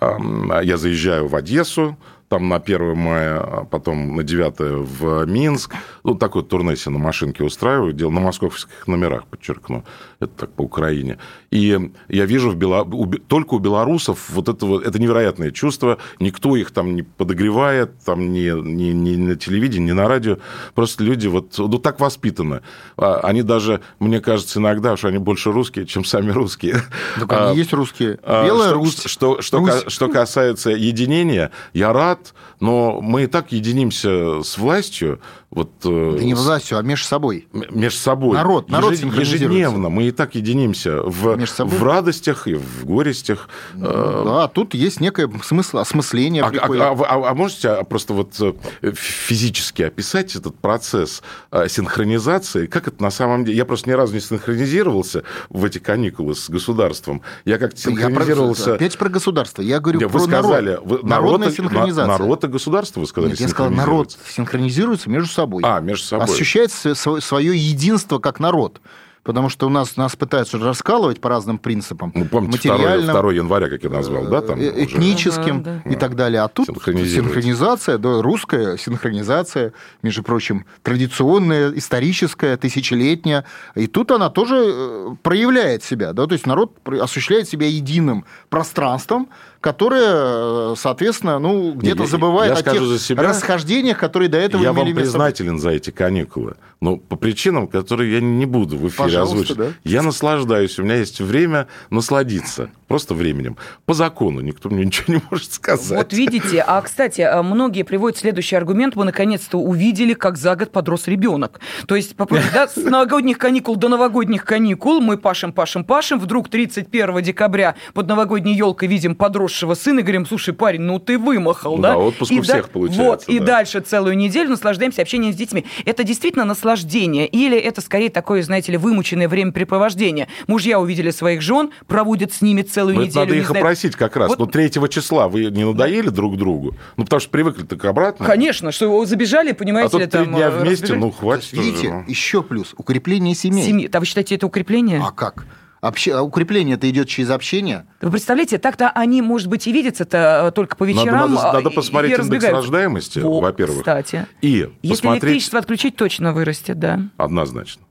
Эм, 0.00 0.52
я 0.62 0.76
заезжаю 0.76 1.28
в 1.28 1.36
Одессу, 1.36 1.96
там 2.28 2.48
на 2.48 2.56
1 2.56 2.96
мая, 2.96 3.40
а 3.40 3.64
потом 3.64 4.16
на 4.16 4.22
9 4.22 4.54
в 4.58 5.26
Минск. 5.26 5.74
Ну, 6.04 6.14
такой 6.14 6.42
турнесе 6.42 6.90
на 6.90 6.98
машинке 6.98 7.44
устраиваю, 7.44 7.92
делал 7.92 8.12
на 8.12 8.20
московских 8.20 8.86
номерах, 8.86 9.26
подчеркну, 9.26 9.84
это 10.20 10.32
так 10.32 10.50
по 10.50 10.62
Украине. 10.62 11.18
И 11.50 11.90
я 12.08 12.26
вижу 12.26 12.50
в 12.50 12.56
Бело... 12.56 12.84
только 13.28 13.54
у 13.54 13.58
белорусов 13.58 14.30
вот 14.30 14.48
это, 14.48 14.66
вот, 14.66 14.84
это 14.84 14.98
невероятное 14.98 15.50
чувство, 15.50 15.98
никто 16.20 16.56
их 16.56 16.70
там 16.70 16.96
не 16.96 17.02
подогревает, 17.02 17.90
там 18.04 18.32
ни, 18.32 18.50
ни, 18.50 18.92
ни 18.92 19.16
на 19.16 19.36
телевидении, 19.36 19.88
ни 19.88 19.92
на 19.92 20.08
радио, 20.08 20.38
просто 20.74 21.04
люди 21.04 21.28
вот, 21.28 21.54
ну, 21.58 21.78
так 21.78 22.00
воспитаны. 22.00 22.62
А 22.96 23.20
они 23.22 23.42
даже, 23.42 23.80
мне 23.98 24.20
кажется, 24.20 24.58
иногда, 24.58 24.96
что 24.96 25.08
они 25.08 25.18
больше 25.18 25.52
русские, 25.52 25.86
чем 25.86 26.04
сами 26.04 26.30
русские. 26.30 26.82
Так 27.18 27.32
они 27.32 27.50
а, 27.50 27.52
есть 27.52 27.72
русские. 27.72 28.18
Белая 28.26 28.70
что, 28.70 28.74
Русь. 28.74 29.02
Что, 29.04 29.40
что, 29.40 29.58
Русь. 29.58 29.84
что 29.88 30.08
касается 30.08 30.70
единения, 30.70 31.50
я 31.72 31.92
рад, 31.92 32.15
рад, 32.16 32.34
но 32.60 33.00
мы 33.00 33.24
и 33.24 33.26
так 33.26 33.52
единимся 33.52 34.42
с 34.42 34.58
властью. 34.58 35.20
Вот, 35.50 35.70
э, 35.84 36.16
да 36.18 36.24
не 36.24 36.34
властью, 36.34 36.78
а 36.78 36.82
между 36.82 37.06
собой. 37.06 37.48
Между 37.52 37.98
собой. 37.98 38.36
Народ, 38.36 38.68
народ 38.68 38.92
Еж, 38.92 39.00
Ежедневно 39.00 39.88
мы 39.88 40.04
и 40.04 40.10
так 40.10 40.34
единимся 40.34 41.02
в, 41.02 41.36
в 41.36 41.82
радостях 41.82 42.46
и 42.46 42.54
в 42.54 42.84
горестях. 42.84 43.48
Ну, 43.74 43.86
э, 43.86 44.22
да, 44.24 44.48
тут 44.48 44.74
есть 44.74 45.00
некое 45.00 45.30
смысл, 45.42 45.78
осмысление. 45.78 46.42
А, 46.42 46.48
а, 46.48 46.92
а, 46.92 47.30
а 47.30 47.34
можете 47.34 47.84
просто 47.88 48.12
вот 48.12 48.34
э, 48.40 48.92
физически 48.92 49.82
описать 49.82 50.34
этот 50.36 50.58
процесс 50.58 51.22
синхронизации? 51.68 52.66
Как 52.66 52.88
это 52.88 53.02
на 53.02 53.10
самом 53.10 53.44
деле? 53.44 53.56
Я 53.56 53.64
просто 53.64 53.88
ни 53.88 53.94
разу 53.94 54.14
не 54.14 54.20
синхронизировался 54.20 55.22
в 55.48 55.64
эти 55.64 55.78
каникулы 55.78 56.34
с 56.34 56.50
государством. 56.50 57.22
Я 57.44 57.58
как-то 57.58 57.80
синхронизировался... 57.80 58.62
Я 58.62 58.66
про, 58.66 58.74
опять 58.74 58.98
про 58.98 59.08
государство. 59.08 59.62
Я 59.62 59.80
говорю 59.80 60.00
вы 60.00 60.08
про 60.08 60.18
сказали, 60.20 60.70
народ. 60.70 60.86
Вы, 60.86 61.08
Народная 61.08 61.50
синхронизация. 61.50 62.05
Народ 62.06 62.44
и 62.44 62.48
государство, 62.48 63.00
вы 63.00 63.06
сказали, 63.06 63.30
Нет, 63.32 63.40
я 63.40 63.48
сказал, 63.48 63.70
народ 63.70 64.16
синхронизируется 64.28 65.10
между 65.10 65.28
собой. 65.28 65.62
А, 65.64 65.80
между 65.80 66.06
собой. 66.06 66.26
Ощущает 66.26 66.72
свое 66.72 67.56
единство 67.56 68.18
как 68.18 68.40
народ 68.40 68.80
потому 69.26 69.48
что 69.48 69.66
у 69.66 69.68
нас 69.68 69.96
нас 69.96 70.14
пытаются 70.14 70.56
раскалывать 70.56 71.20
по 71.20 71.28
разным 71.28 71.58
принципам. 71.58 72.12
Ну, 72.14 72.24
помните, 72.26 72.70
материальным, 72.70 73.12
2, 73.12 73.22
2 73.22 73.32
января, 73.32 73.68
как 73.68 73.82
я 73.82 73.90
назвал, 73.90 74.24
да? 74.26 74.40
Там 74.40 74.60
э, 74.60 74.84
этническим 74.84 75.60
уже... 75.62 75.82
и 75.84 75.96
так 75.96 76.14
далее. 76.14 76.42
А 76.42 76.48
тут 76.48 76.68
синхронизация, 76.68 77.98
да, 77.98 78.22
русская 78.22 78.78
синхронизация, 78.78 79.72
между 80.02 80.22
прочим, 80.22 80.64
традиционная, 80.84 81.72
историческая, 81.72 82.56
тысячелетняя. 82.56 83.44
И 83.74 83.88
тут 83.88 84.12
она 84.12 84.30
тоже 84.30 84.64
э, 84.64 85.16
проявляет 85.22 85.82
себя. 85.82 86.12
Да? 86.12 86.26
То 86.26 86.34
есть 86.34 86.46
народ 86.46 86.76
осуществляет 86.86 87.48
себя 87.48 87.66
единым 87.66 88.24
пространством, 88.48 89.28
которое, 89.60 90.72
э, 90.72 90.74
соответственно, 90.76 91.38
ну, 91.38 91.72
где-то 91.72 92.06
забывает 92.06 92.52
я 92.52 92.58
о 92.58 92.74
тех 92.74 92.82
за 92.82 92.98
себя, 92.98 93.22
расхождениях, 93.22 93.98
которые 93.98 94.28
до 94.28 94.38
этого 94.38 94.62
я 94.62 94.70
имели 94.70 94.88
Я 94.88 94.94
вам 94.94 95.02
признателен 95.02 95.58
за 95.58 95.70
эти 95.70 95.90
каникулы. 95.90 96.56
Но 96.80 96.98
по 96.98 97.16
причинам, 97.16 97.68
которые 97.68 98.12
я 98.14 98.20
не 98.20 98.44
буду 98.44 98.76
в 98.76 98.86
эфире 98.88 99.18
озвучить. 99.18 99.56
Да? 99.56 99.72
Я 99.82 100.02
наслаждаюсь. 100.02 100.78
У 100.78 100.82
меня 100.82 100.96
есть 100.96 101.20
время 101.20 101.68
насладиться. 101.90 102.70
Просто 102.86 103.14
временем. 103.14 103.56
По 103.86 103.94
закону 103.94 104.40
никто 104.40 104.68
мне 104.68 104.84
ничего 104.86 105.14
не 105.14 105.22
может 105.30 105.52
сказать. 105.52 105.96
Вот 105.96 106.12
видите. 106.12 106.62
А, 106.66 106.80
кстати, 106.82 107.22
а, 107.22 107.42
многие 107.42 107.82
приводят 107.82 108.18
следующий 108.18 108.56
аргумент. 108.56 108.94
Мы 108.94 109.04
наконец-то 109.04 109.58
увидели, 109.58 110.12
как 110.12 110.36
за 110.36 110.54
год 110.54 110.70
подрос 110.70 111.06
ребенок. 111.06 111.60
То 111.86 111.96
есть, 111.96 112.14
да, 112.16 112.68
с 112.68 112.76
новогодних 112.76 113.38
каникул 113.38 113.76
до 113.76 113.88
новогодних 113.88 114.44
каникул 114.44 115.00
мы 115.00 115.16
пашем, 115.16 115.52
пашем, 115.52 115.82
пашем. 115.82 116.20
Вдруг 116.20 116.50
31 116.50 117.22
декабря 117.22 117.74
под 117.94 118.06
новогодней 118.06 118.54
елкой 118.54 118.88
видим 118.88 119.16
подросшего 119.46 119.74
сына 119.74 120.00
и 120.00 120.02
говорим, 120.02 120.26
слушай, 120.26 120.52
парень, 120.52 120.82
ну 120.82 120.98
ты 120.98 121.18
вымахал, 121.18 121.78
да? 121.78 121.92
Да, 121.92 121.98
отпуск 121.98 122.32
и 122.32 122.40
у 122.40 122.42
всех 122.42 122.66
да, 122.66 122.72
получается. 122.72 123.04
Вот, 123.04 123.24
да. 123.26 123.32
и 123.32 123.38
дальше 123.38 123.80
целую 123.80 124.16
неделю 124.16 124.50
наслаждаемся 124.50 125.02
общением 125.02 125.32
с 125.32 125.36
детьми. 125.36 125.64
Это 125.84 126.04
действительно 126.04 126.44
наслаждение? 126.44 127.26
Или 127.26 127.56
это 127.56 127.80
скорее 127.80 128.10
такое, 128.10 128.42
знаете 128.42 128.72
ли, 128.72 128.78
вымученное 128.78 129.28
времяпрепровождение? 129.28 130.28
Мужья 130.48 130.80
увидели 130.80 131.10
своих 131.10 131.42
жен, 131.42 131.70
проводят 131.86 132.32
с 132.32 132.42
ними 132.42 132.62
целую 132.62 132.96
Но 132.96 133.02
неделю. 133.04 133.20
надо 133.20 133.34
их 133.34 133.46
знаю... 133.46 133.64
опросить 133.64 133.94
как 133.96 134.16
раз. 134.16 134.30
Вот... 134.30 134.38
Ну, 134.38 134.46
третьего 134.46 134.88
числа 134.88 135.28
вы 135.28 135.44
не 135.44 135.64
надоели 135.64 136.08
друг 136.08 136.36
другу? 136.36 136.74
Ну, 136.96 137.04
потому 137.04 137.20
что 137.20 137.30
привыкли 137.30 137.62
так 137.62 137.84
обратно. 137.84 138.26
Конечно, 138.26 138.72
что 138.72 139.04
забежали, 139.04 139.52
понимаете 139.52 139.96
а 139.96 140.00
ли, 140.00 140.06
там... 140.06 140.34
дня 140.34 140.50
вместе, 140.50 140.84
разбежали. 140.84 140.98
ну, 140.98 141.10
хватит. 141.12 141.52
Видите, 141.52 141.88
уже, 141.88 142.04
еще 142.08 142.42
плюс, 142.42 142.74
укрепление 142.76 143.34
семей. 143.34 143.64
Семьи. 143.64 143.90
А 143.92 144.00
вы 144.00 144.06
считаете, 144.06 144.34
это 144.34 144.46
укрепление? 144.46 145.00
А 145.04 145.12
как? 145.12 145.46
Обще... 145.88 146.14
а 146.14 146.22
Укрепление 146.22 146.76
это 146.76 146.88
идет 146.90 147.08
через 147.08 147.30
общение. 147.30 147.86
Вы 148.00 148.10
представляете, 148.10 148.58
так-то 148.58 148.90
они, 148.90 149.22
может 149.22 149.48
быть, 149.48 149.66
и 149.66 149.72
видятся-то 149.72 150.46
э, 150.48 150.50
только 150.52 150.76
по 150.76 150.84
вечерам. 150.84 151.32
Надо, 151.32 151.34
надо, 151.34 151.52
надо 151.58 151.70
и- 151.70 151.74
посмотреть 151.74 152.10
и 152.10 152.14
индекс 152.14 152.28
разбегаются. 152.28 152.56
рождаемости, 152.56 153.18
Во, 153.20 153.40
во-первых. 153.40 153.78
Кстати. 153.78 154.26
И 154.40 154.48
Если 154.82 154.88
посмотреть 154.88 155.22
электричество 155.22 155.58
отключить, 155.58 155.96
точно 155.96 156.32
вырастет, 156.32 156.78
да. 156.78 157.00
однозначно. 157.16 157.82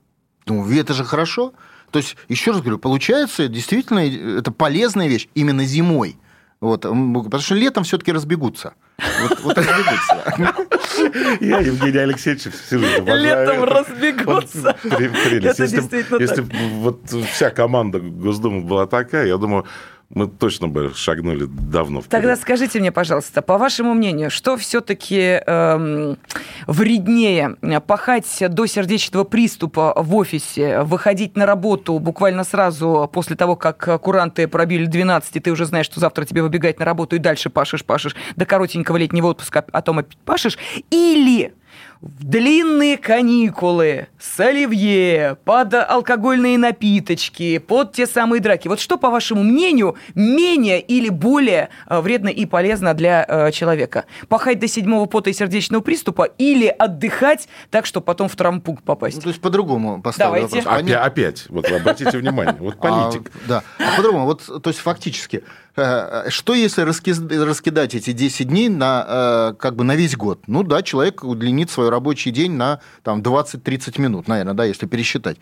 Ну, 0.46 0.68
это 0.70 0.94
же 0.94 1.04
хорошо. 1.04 1.54
То 1.90 1.98
есть, 1.98 2.16
еще 2.28 2.50
раз 2.50 2.60
говорю, 2.60 2.78
получается, 2.78 3.48
действительно, 3.48 4.00
это 4.38 4.52
полезная 4.52 5.08
вещь 5.08 5.28
именно 5.34 5.64
зимой. 5.64 6.16
Вот, 6.66 6.82
потому 6.82 7.42
что 7.42 7.54
летом 7.54 7.84
все-таки 7.84 8.12
разбегутся. 8.12 8.74
Вот, 9.22 9.40
вот 9.40 9.58
разбегутся. 9.58 10.66
Я 11.40 11.58
Евгений 11.60 11.98
Алексеевич 11.98 12.42
всю 12.54 12.78
жизнь 12.78 12.96
обожаю 12.96 13.22
Летом 13.22 13.64
разбегутся. 13.64 14.76
Вот 14.84 14.92
пре- 14.92 15.10
прелесть. 15.28 15.46
Это 15.60 15.62
Если, 15.64 15.76
действительно 15.76 16.18
если 16.20 16.42
так. 16.42 16.46
вот 16.74 17.00
вся 17.32 17.50
команда 17.50 18.00
Госдумы 18.00 18.62
была 18.62 18.86
такая, 18.86 19.26
я 19.26 19.36
думаю, 19.36 19.64
мы 20.08 20.28
точно 20.28 20.68
бы 20.68 20.92
шагнули 20.94 21.46
давно 21.46 22.00
вперед. 22.00 22.10
Тогда 22.10 22.36
скажите 22.36 22.78
мне, 22.78 22.92
пожалуйста, 22.92 23.42
по 23.42 23.58
вашему 23.58 23.92
мнению, 23.92 24.30
что 24.30 24.56
все-таки 24.56 25.40
вреднее 26.66 27.56
пахать 27.86 28.44
до 28.48 28.66
сердечного 28.66 29.24
приступа 29.24 29.92
в 29.96 30.14
офисе, 30.14 30.82
выходить 30.82 31.36
на 31.36 31.44
работу 31.44 31.98
буквально 31.98 32.44
сразу 32.44 33.10
после 33.12 33.36
того, 33.36 33.56
как 33.56 34.00
куранты 34.00 34.46
пробили 34.48 34.86
12, 34.86 35.36
и 35.36 35.40
ты 35.40 35.50
уже 35.50 35.64
знаешь, 35.66 35.86
что 35.86 35.98
завтра 36.00 36.24
тебе 36.24 36.42
выбегать 36.42 36.78
на 36.78 36.84
работу 36.84 37.16
и 37.16 37.18
дальше 37.18 37.50
пашешь, 37.50 37.84
пашешь, 37.84 38.14
до 38.36 38.46
коротенького 38.46 38.96
летнего 38.96 39.26
отпуска, 39.26 39.58
а 39.58 39.62
потом 39.62 40.04
пашешь, 40.24 40.56
или 40.90 41.52
в 42.00 42.24
длинные 42.24 42.98
каникулы 42.98 44.08
с 44.18 44.38
оливье, 44.40 45.36
под 45.44 45.74
алкогольные 45.74 46.58
напиточки, 46.58 47.58
под 47.58 47.92
те 47.92 48.06
самые 48.06 48.40
драки. 48.40 48.68
Вот 48.68 48.80
что, 48.80 48.98
по 48.98 49.10
вашему 49.10 49.42
мнению, 49.42 49.96
менее 50.14 50.80
или 50.80 51.08
более 51.08 51.70
э, 51.88 52.00
вредно 52.00 52.28
и 52.28 52.44
полезно 52.46 52.94
для 52.94 53.24
э, 53.26 53.50
человека? 53.52 54.04
Пахать 54.28 54.58
до 54.58 54.68
седьмого 54.68 55.06
пота 55.06 55.30
и 55.30 55.32
сердечного 55.32 55.80
приступа 55.82 56.24
или 56.24 56.66
отдыхать 56.66 57.48
так, 57.70 57.86
чтобы 57.86 58.04
потом 58.04 58.28
в 58.28 58.36
травмпункт 58.36 58.82
Ну, 58.86 58.86
попасть? 58.86 59.22
то 59.22 59.28
есть, 59.28 59.40
по-другому 59.40 60.02
поставлю 60.02 60.42
Давайте. 60.42 60.60
вопрос. 60.62 60.82
Опять, 60.82 60.96
опять, 61.06 61.44
вот 61.48 61.70
обратите 61.70 62.18
внимание, 62.18 62.56
вот 62.58 62.76
политик. 62.78 63.30
А, 63.34 63.48
да. 63.48 63.62
А 63.78 63.96
по-другому, 63.96 64.26
вот, 64.26 64.42
то 64.62 64.70
есть 64.70 64.80
фактически, 64.80 65.42
что 65.76 66.54
если 66.54 66.82
раскидать 66.82 67.94
эти 67.94 68.12
10 68.12 68.48
дней 68.48 68.68
на, 68.68 69.04
э, 69.06 69.54
как 69.58 69.76
бы 69.76 69.84
на 69.84 69.94
весь 69.94 70.16
год? 70.16 70.40
Ну 70.46 70.62
да, 70.62 70.82
человек 70.82 71.22
удлинит 71.22 71.70
свой 71.70 71.90
рабочий 71.90 72.30
день 72.30 72.52
на 72.52 72.80
там, 73.02 73.20
20-30 73.20 74.00
минут, 74.00 74.28
наверное, 74.28 74.54
да, 74.54 74.64
если 74.64 74.86
пересчитать. 74.86 75.36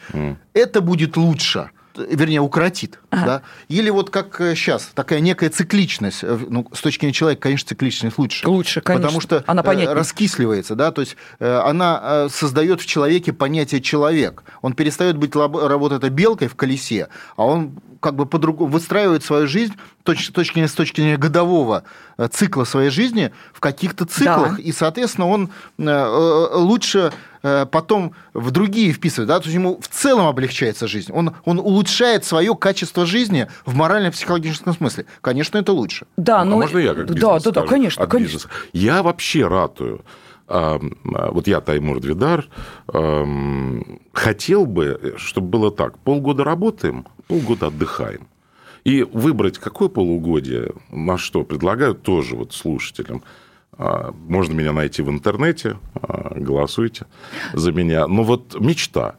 Это 0.52 0.80
будет 0.80 1.16
лучше 1.16 1.70
вернее, 1.96 2.40
укоротит. 2.40 2.98
Да? 3.10 3.42
Или 3.68 3.90
вот 3.90 4.10
как 4.10 4.36
сейчас, 4.38 4.90
такая 4.94 5.20
некая 5.20 5.50
цикличность. 5.50 6.20
э, 6.22 6.38
Ну, 6.48 6.66
с 6.72 6.80
точки 6.80 7.00
зрения 7.02 7.12
человека, 7.14 7.42
конечно, 7.42 7.68
цикличность 7.68 8.18
лучше. 8.18 8.48
Лучше, 8.48 8.80
конечно. 8.80 9.06
Потому 9.06 9.20
что 9.20 9.44
Она 9.46 9.62
э, 9.62 9.64
понятнее. 9.64 9.94
раскисливается, 9.94 10.74
да, 10.74 10.90
то 10.90 11.00
есть 11.00 11.16
э, 11.38 11.56
она 11.58 12.00
э, 12.02 12.28
создает 12.30 12.80
в 12.80 12.86
человеке 12.86 13.32
понятие 13.32 13.80
человек. 13.80 14.42
Он 14.62 14.72
перестает 14.72 15.16
быть 15.16 15.34
работать 15.36 15.98
этой 15.98 16.10
белкой 16.10 16.48
в 16.48 16.54
колесе, 16.56 17.08
а 17.36 17.44
он 17.44 17.72
как 18.00 18.16
бы 18.16 18.26
по-другому 18.26 18.70
выстраивает 18.70 19.24
свою 19.24 19.46
жизнь 19.46 19.74
точки 20.02 20.52
зрения, 20.52 20.68
с 20.68 20.72
точки 20.72 21.00
зрения 21.00 21.16
годового 21.16 21.84
э, 22.18 22.28
цикла 22.30 22.64
своей 22.64 22.90
жизни 22.90 23.32
в 23.52 23.60
каких-то 23.60 24.04
циклах, 24.04 24.56
Да. 24.56 24.62
и, 24.62 24.72
соответственно, 24.72 25.28
он 25.28 25.50
э, 25.78 25.84
э, 25.86 26.56
лучше 26.56 26.98
э, 27.08 27.33
потом 27.70 28.12
в 28.32 28.50
другие 28.50 28.92
вписывает, 28.92 29.28
да, 29.28 29.38
то 29.38 29.44
есть 29.44 29.54
ему 29.54 29.78
в 29.80 29.88
целом 29.88 30.26
облегчается 30.26 30.88
жизнь, 30.88 31.12
он, 31.12 31.32
он 31.44 31.58
улучшает 31.58 32.24
свое 32.24 32.54
качество 32.54 33.04
жизни 33.04 33.48
в 33.66 33.74
морально-психологическом 33.74 34.72
смысле. 34.74 35.04
Конечно, 35.20 35.58
это 35.58 35.72
лучше. 35.72 36.06
Да, 36.16 36.40
А 36.40 36.44
ну, 36.44 36.56
можно 36.56 36.78
я 36.78 36.94
как 36.94 37.06
да, 37.06 37.12
бизнес 37.14 37.42
да, 37.42 37.50
да, 37.50 37.60
скажу? 37.60 37.66
конечно, 37.68 38.02
От 38.04 38.10
конечно. 38.10 38.32
бизнеса. 38.34 38.48
Я 38.72 39.02
вообще 39.02 39.46
ратую. 39.46 40.04
а, 40.48 40.80
а, 41.14 41.30
Вот 41.32 41.46
я, 41.46 41.60
Таймур 41.60 42.00
Двидар, 42.00 42.46
хотел 44.12 44.66
бы, 44.66 45.14
чтобы 45.16 45.48
было 45.48 45.70
так. 45.70 45.98
Полгода 45.98 46.44
работаем, 46.44 47.06
полгода 47.28 47.66
отдыхаем. 47.68 48.26
И 48.84 49.02
выбрать 49.02 49.58
какое 49.58 49.88
полугодие, 49.88 50.72
на 50.90 51.16
что 51.16 51.42
предлагаю 51.44 51.94
тоже 51.94 52.36
вот 52.36 52.52
слушателям. 52.52 53.22
А, 53.76 54.12
Можно 54.28 54.52
меня 54.54 54.72
найти 54.72 55.02
в 55.02 55.10
интернете, 55.10 55.78
а, 55.94 56.34
голосуйте 56.36 57.06
за 57.52 57.72
меня. 57.72 58.06
Но 58.06 58.22
вот 58.22 58.58
мечта. 58.60 59.16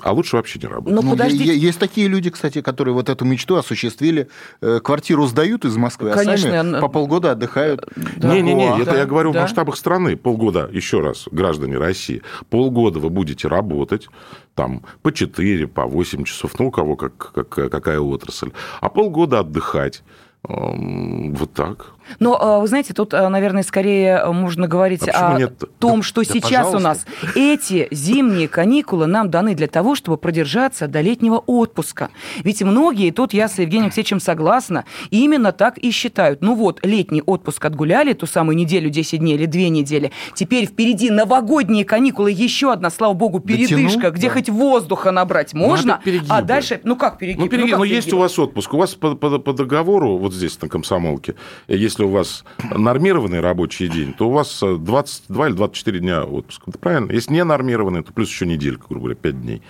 А 0.00 0.12
лучше 0.12 0.36
вообще 0.36 0.58
не 0.58 0.66
работать. 0.66 0.94
Ну, 0.94 1.02
Ну, 1.02 1.10
подождите. 1.12 1.56
Есть 1.56 1.78
такие 1.78 2.08
люди, 2.08 2.28
кстати, 2.28 2.60
которые 2.60 2.92
вот 2.94 3.08
эту 3.08 3.24
мечту 3.24 3.54
осуществили. 3.56 4.28
Э, 4.60 4.80
Квартиру 4.82 5.24
сдают 5.26 5.64
из 5.64 5.76
Москвы, 5.76 6.10
а 6.10 6.14
Конечно, 6.14 6.50
сами 6.50 6.74
я- 6.74 6.80
по 6.80 6.88
полгода 6.88 7.30
отдыхают. 7.30 7.86
Да. 8.16 8.34
Не-не-не, 8.34 8.72
О, 8.72 8.76
это 8.80 8.90
да, 8.90 8.98
я 8.98 9.06
говорю 9.06 9.32
да. 9.32 9.38
в 9.38 9.42
масштабах 9.42 9.76
страны. 9.76 10.16
Полгода, 10.16 10.68
еще 10.72 10.98
раз, 11.00 11.28
граждане 11.30 11.78
России, 11.78 12.22
полгода 12.50 12.98
вы 12.98 13.08
будете 13.08 13.46
работать, 13.48 14.08
там, 14.56 14.82
по 15.02 15.12
4, 15.12 15.68
по 15.68 15.84
8 15.86 16.24
часов, 16.24 16.58
ну, 16.58 16.66
у 16.66 16.70
кого 16.72 16.96
как, 16.96 17.16
как- 17.32 17.70
какая 17.70 18.00
отрасль, 18.00 18.50
а 18.80 18.88
полгода 18.90 19.38
отдыхать. 19.40 20.02
Вот 20.42 21.52
так. 21.54 21.92
Но, 22.18 22.38
э, 22.58 22.60
вы 22.60 22.68
знаете, 22.68 22.92
тут, 22.94 23.14
э, 23.14 23.28
наверное, 23.28 23.62
скорее 23.62 24.20
э, 24.24 24.32
можно 24.32 24.66
говорить 24.68 25.08
А 25.08 25.34
о 25.34 25.38
нет-то? 25.38 25.66
том, 25.78 26.02
что 26.02 26.22
да, 26.22 26.32
сейчас 26.32 26.74
у 26.74 26.78
нас 26.78 27.04
пожалуйста. 27.20 27.40
эти 27.40 27.88
зимние 27.90 28.48
каникулы 28.48 29.06
нам 29.06 29.30
даны 29.30 29.54
для 29.54 29.66
того, 29.66 29.94
чтобы 29.94 30.16
продержаться 30.18 30.86
до 30.88 31.00
летнего 31.00 31.38
отпуска. 31.46 32.10
Ведь 32.42 32.62
многие, 32.62 33.10
тут 33.10 33.32
я 33.32 33.48
с 33.48 33.58
Евгением 33.58 33.86
Алексеевичем 33.86 34.20
согласна, 34.20 34.84
именно 35.10 35.52
так 35.52 35.78
и 35.78 35.90
считают. 35.90 36.42
Ну 36.42 36.54
вот, 36.54 36.80
летний 36.84 37.22
отпуск 37.22 37.64
отгуляли, 37.64 38.12
ту 38.12 38.26
самую 38.26 38.56
неделю, 38.56 38.90
10 38.90 39.18
дней 39.20 39.34
или 39.34 39.46
2 39.46 39.60
недели. 39.70 40.12
Теперь 40.34 40.66
впереди 40.66 41.10
новогодние 41.10 41.84
каникулы, 41.84 42.30
еще 42.30 42.72
одна, 42.72 42.90
слава 42.90 43.14
богу, 43.14 43.40
передышка, 43.40 43.76
Дотянул, 43.96 44.12
где 44.12 44.28
да. 44.28 44.32
хоть 44.34 44.48
воздуха 44.48 45.10
набрать 45.10 45.54
можно, 45.54 46.00
а 46.28 46.42
дальше, 46.42 46.80
ну 46.84 46.96
как 46.96 47.18
перегиб? 47.18 47.40
Ну, 47.40 47.46
переги- 47.48 47.70
как 47.70 47.78
ну, 47.78 47.84
есть 47.84 48.06
перегиб? 48.06 48.14
у 48.18 48.20
вас 48.22 48.38
отпуск. 48.38 48.74
У 48.74 48.76
вас 48.78 48.94
по, 48.94 49.14
по- 49.14 49.38
по 49.38 49.52
договору, 49.52 50.16
вот 50.18 50.32
здесь, 50.34 50.60
на 50.60 50.68
комсомолке, 50.68 51.34
э, 51.68 51.76
если 51.94 52.04
у 52.04 52.10
вас 52.10 52.44
нормированный 52.74 53.38
рабочий 53.38 53.88
день, 53.88 54.14
то 54.14 54.28
у 54.28 54.32
вас 54.32 54.60
э, 54.64 54.76
22 54.76 55.48
или 55.48 55.54
24 55.54 56.00
дня 56.00 56.24
отпуска. 56.24 56.64
Это 56.66 56.78
правильно? 56.78 57.12
Если 57.12 57.32
не 57.32 57.44
нормированный, 57.44 58.02
то 58.02 58.12
плюс 58.12 58.28
еще 58.28 58.46
неделька, 58.46 58.86
грубо 58.88 59.04
говоря, 59.04 59.20
5 59.20 59.40
дней. 59.42 59.62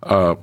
А, 0.00 0.36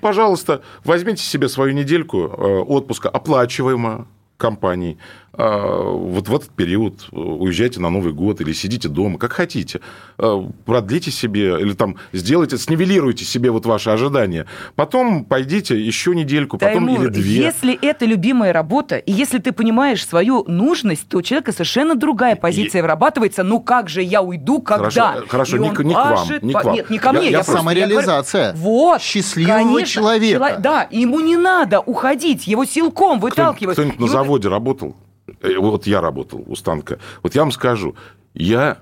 Пожалуйста, 0.00 0.62
возьмите 0.84 1.24
себе 1.24 1.48
свою 1.48 1.74
недельку 1.74 2.18
э, 2.18 2.58
отпуска, 2.60 3.08
оплачиваемо 3.08 4.06
компанией. 4.36 4.98
А, 5.32 5.82
Вот 5.92 6.28
в 6.28 6.34
этот 6.34 6.50
период 6.50 7.06
э, 7.12 7.16
уезжайте 7.16 7.78
на 7.80 7.88
Новый 7.88 8.12
год 8.12 8.40
или 8.40 8.52
сидите 8.52 8.88
дома, 8.88 9.16
как 9.18 9.32
хотите. 9.32 9.80
А, 10.18 10.44
Продлите 10.66 11.10
себе 11.12 11.60
или 11.60 11.72
там 11.72 11.96
сделайте, 12.12 12.58
снивелируйте 12.58 13.24
себе 13.24 13.50
вот 13.52 13.64
ваши 13.64 13.90
ожидания. 13.90 14.46
Потом 14.74 15.24
пойдите 15.24 15.80
еще 15.80 16.14
недельку, 16.16 16.58
потом 16.58 16.86
Таймур, 16.86 17.02
или 17.04 17.08
две. 17.10 17.36
если 17.44 17.78
это 17.80 18.06
любимая 18.06 18.52
работа, 18.52 18.96
и 18.96 19.12
если 19.12 19.38
ты 19.38 19.52
понимаешь 19.52 20.04
свою 20.04 20.44
нужность, 20.48 21.08
то 21.08 21.18
у 21.18 21.22
человека 21.22 21.52
совершенно 21.52 21.94
другая 21.94 22.34
позиция 22.34 22.82
вырабатывается. 22.82 23.44
Ну 23.44 23.60
как 23.60 23.88
же 23.88 24.02
я 24.02 24.22
уйду, 24.22 24.60
когда? 24.60 24.90
Хорошо, 24.90 25.26
хорошо, 25.28 25.56
И 25.56 25.60
не 25.60 25.68
не 25.68 25.74
к 25.74 25.78
вам, 25.84 26.28
не 26.42 26.52
к 26.52 26.64
вам. 26.64 26.74
Нет, 26.74 26.90
не 26.90 26.98
ко 26.98 27.06
Я- 27.08 27.12
мне. 27.12 27.24
я 27.26 27.30
я 27.30 27.38
просто- 27.38 27.52
Самореализация 27.56 28.46
я 28.46 28.52
говорю, 28.52 28.64
вот, 28.64 29.00
счастливого 29.02 29.54
конечно, 29.58 29.86
человека. 29.86 30.44
чело- 30.50 30.60
Да, 30.60 30.88
ему 30.90 31.20
не 31.20 31.36
надо 31.36 31.78
уходить, 31.80 32.46
его 32.48 32.64
силком 32.64 33.20
выталкивают. 33.20 33.76
кто-нибудь 33.78 33.96
И 33.96 34.00
на 34.00 34.06
вот- 34.06 34.12
заводе 34.12 34.48
работал? 34.48 34.96
Э, 35.40 35.56
Вот 35.58 35.86
я 35.86 36.00
работал 36.00 36.44
у 36.46 36.56
станка. 36.56 36.98
Вот 37.22 37.34
я 37.34 37.42
вам 37.42 37.52
скажу, 37.52 37.94
я 38.34 38.78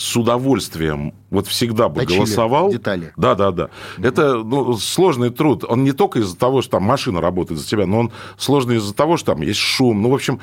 с 0.00 0.16
удовольствием 0.16 1.12
вот 1.28 1.46
всегда 1.46 1.90
бы 1.90 2.00
Точили 2.00 2.16
голосовал. 2.16 2.72
детали. 2.72 3.12
Да, 3.16 3.34
да, 3.34 3.50
да. 3.50 3.68
Это 3.98 4.36
ну, 4.36 4.72
сложный 4.78 5.28
труд. 5.28 5.62
Он 5.68 5.84
не 5.84 5.92
только 5.92 6.20
из-за 6.20 6.38
того, 6.38 6.62
что 6.62 6.72
там 6.72 6.84
машина 6.84 7.20
работает 7.20 7.60
за 7.60 7.66
тебя, 7.66 7.86
но 7.86 7.98
он 8.00 8.12
сложный 8.38 8.76
из-за 8.76 8.94
того, 8.94 9.18
что 9.18 9.34
там 9.34 9.42
есть 9.42 9.58
шум. 9.60 10.00
Ну, 10.00 10.08
в 10.08 10.14
общем, 10.14 10.40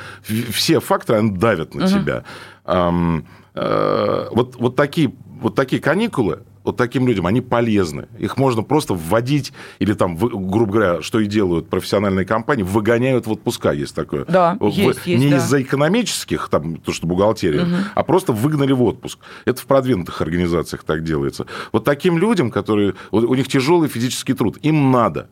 все 0.52 0.80
факторы 0.80 1.20
они 1.20 1.32
давят 1.32 1.74
на 1.74 1.88
тебя. 1.88 2.24
Ам, 2.65 3.26
э, 3.56 4.28
вот, 4.32 4.58
вот, 4.58 4.76
такие, 4.76 5.12
вот 5.41 5.56
такие 5.56 5.82
каникулы, 5.82 6.43
вот 6.67 6.75
таким 6.75 7.08
людям, 7.08 7.25
они 7.25 7.39
полезны. 7.39 8.08
Их 8.19 8.38
можно 8.38 8.62
просто 8.62 8.93
вводить, 8.93 9.53
или 9.80 9.93
там, 9.93 10.17
грубо 10.17 10.71
говоря, 10.71 11.01
что 11.01 11.19
и 11.21 11.25
делают 11.25 11.69
профессиональные 11.69 12.25
компании, 12.25 12.63
выгоняют 12.63 13.25
в 13.25 13.32
отпуска, 13.32 13.71
есть 13.71 13.95
такое. 13.95 14.25
Да, 14.25 14.58
В- 14.60 14.67
есть, 14.67 15.08
есть, 15.08 15.23
Не 15.23 15.29
да. 15.31 15.37
из-за 15.37 15.62
экономических, 15.62 16.50
там, 16.50 16.75
то, 16.75 16.92
что 16.92 17.08
бухгалтерия, 17.08 17.65
а 17.96 18.04
просто 18.04 18.33
выгнали 18.33 18.73
в 18.73 18.83
отпуск. 18.83 19.19
Это 19.46 19.62
в 19.62 19.65
продвинутых 19.65 20.21
организациях 20.21 20.83
так 20.83 21.04
делается. 21.04 21.46
Вот 21.71 21.85
таким 21.85 22.17
людям, 22.17 22.52
которые... 22.52 22.96
вот 23.12 23.23
У 23.23 23.33
них 23.33 23.48
тяжелый 23.48 23.87
физический 23.87 24.33
труд, 24.33 24.58
им 24.62 24.92
надо. 24.92 25.29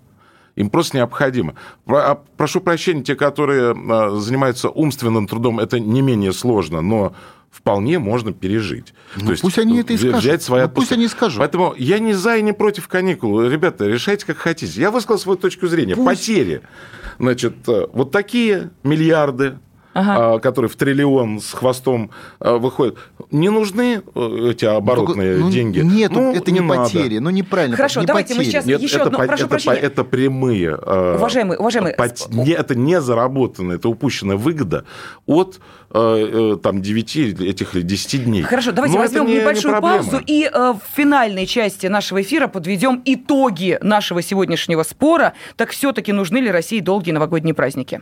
Им 0.56 0.70
просто 0.70 0.97
необходимо. 0.97 1.56
А, 1.88 2.22
прошу 2.38 2.62
прощения, 2.62 3.03
те, 3.03 3.16
которые 3.16 3.72
а, 3.74 4.16
занимаются 4.18 4.70
умственным 4.70 5.28
трудом, 5.28 5.60
это 5.60 5.80
не 5.80 6.01
менее 6.01 6.32
сложно, 6.32 6.82
но 6.82 7.14
вполне 7.51 7.99
можно 7.99 8.34
пережить. 8.34 8.93
Ну, 9.16 9.26
То 9.26 9.32
есть 9.32 9.41
пусть 9.41 9.58
они 9.58 9.80
это 9.80 9.93
и 9.93 9.97
скажут. 9.97 10.20
Взять 10.20 10.43
свои 10.43 10.64
ну, 10.64 10.70
пусть 10.70 10.91
они 10.91 11.08
скажут. 11.08 11.39
Поэтому 11.39 11.74
я 11.78 11.99
не 11.99 12.14
за 12.14 12.38
и 12.38 12.41
не 12.41 12.53
против 12.53 12.88
каникул. 12.88 13.41
Ребята, 13.41 13.86
решайте 13.86 14.26
как 14.26 14.38
хотите. 14.38 14.80
Я 14.80 14.91
высказал 14.91 15.20
свою 15.20 15.38
точку 15.38 15.68
зрения. 15.68 15.95
Пусть. 15.95 16.06
Потери. 16.06 16.62
Значит, 17.18 17.56
э, 17.68 17.88
вот 17.93 18.12
такие 18.12 18.72
миллиарды 18.84 19.58
ага. 19.96 20.36
А, 20.36 20.39
который 20.39 20.70
в 20.70 20.76
триллион 20.76 21.39
с 21.39 21.54
хвостом 21.54 22.12
а, 22.39 22.58
выходит. 22.58 22.98
Не 23.32 23.50
нужны 23.50 24.02
э, 24.14 24.50
эти 24.52 24.66
оборотные 24.66 25.38
ну, 25.38 25.50
деньги. 25.50 25.80
Нет, 25.80 26.12
ну, 26.12 26.34
это 26.36 26.52
не, 26.52 26.60
не 26.60 26.68
потери, 26.68 27.18
ну 27.18 27.30
неправильно. 27.30 27.76
Хорошо, 27.76 28.02
не 28.02 28.06
давайте 28.06 28.36
потери. 28.36 28.46
мы 28.46 28.52
сейчас 28.52 28.66
Нет, 28.66 28.82
еще 28.82 28.98
это, 28.98 29.06
одно, 29.06 29.18
по, 29.20 29.26
прошу 29.26 29.46
это, 29.46 29.50
прощения. 29.50 29.78
это 29.78 30.04
прямые. 30.04 30.78
А, 30.80 31.16
уважаемые, 31.16 31.58
уважаемые. 31.58 31.96
Пот... 31.96 32.28
Не, 32.30 32.52
это 32.52 32.76
не 32.76 33.02
заработанная, 33.02 33.78
это 33.78 33.89
упущенная 33.89 34.36
выгода 34.36 34.86
от 35.26 35.60
э, 35.91 36.58
там 36.62 36.82
9 36.82 37.16
этих 37.16 37.76
или 37.76 37.82
10 37.82 38.26
дней. 38.26 38.41
Хорошо, 38.43 38.74
давайте 38.74 38.98
Но 38.98 39.02
возьмем 39.02 39.26
не, 39.28 39.38
небольшую 39.38 39.76
не 39.76 39.82
паузу 39.82 40.22
и 40.26 40.50
э, 40.52 40.74
в 40.74 40.96
финальной 40.96 41.46
части 41.46 41.88
нашего 41.88 42.22
эфира 42.22 42.48
подведем 42.48 43.02
итоги 43.06 43.80
нашего 43.82 44.22
сегодняшнего 44.22 44.84
спора. 44.84 45.34
Так 45.56 45.72
все-таки 45.72 46.12
нужны 46.12 46.38
ли 46.39 46.52
России 46.52 46.82
долгие 46.82 47.12
новогодние 47.12 47.54
праздники? 47.54 48.02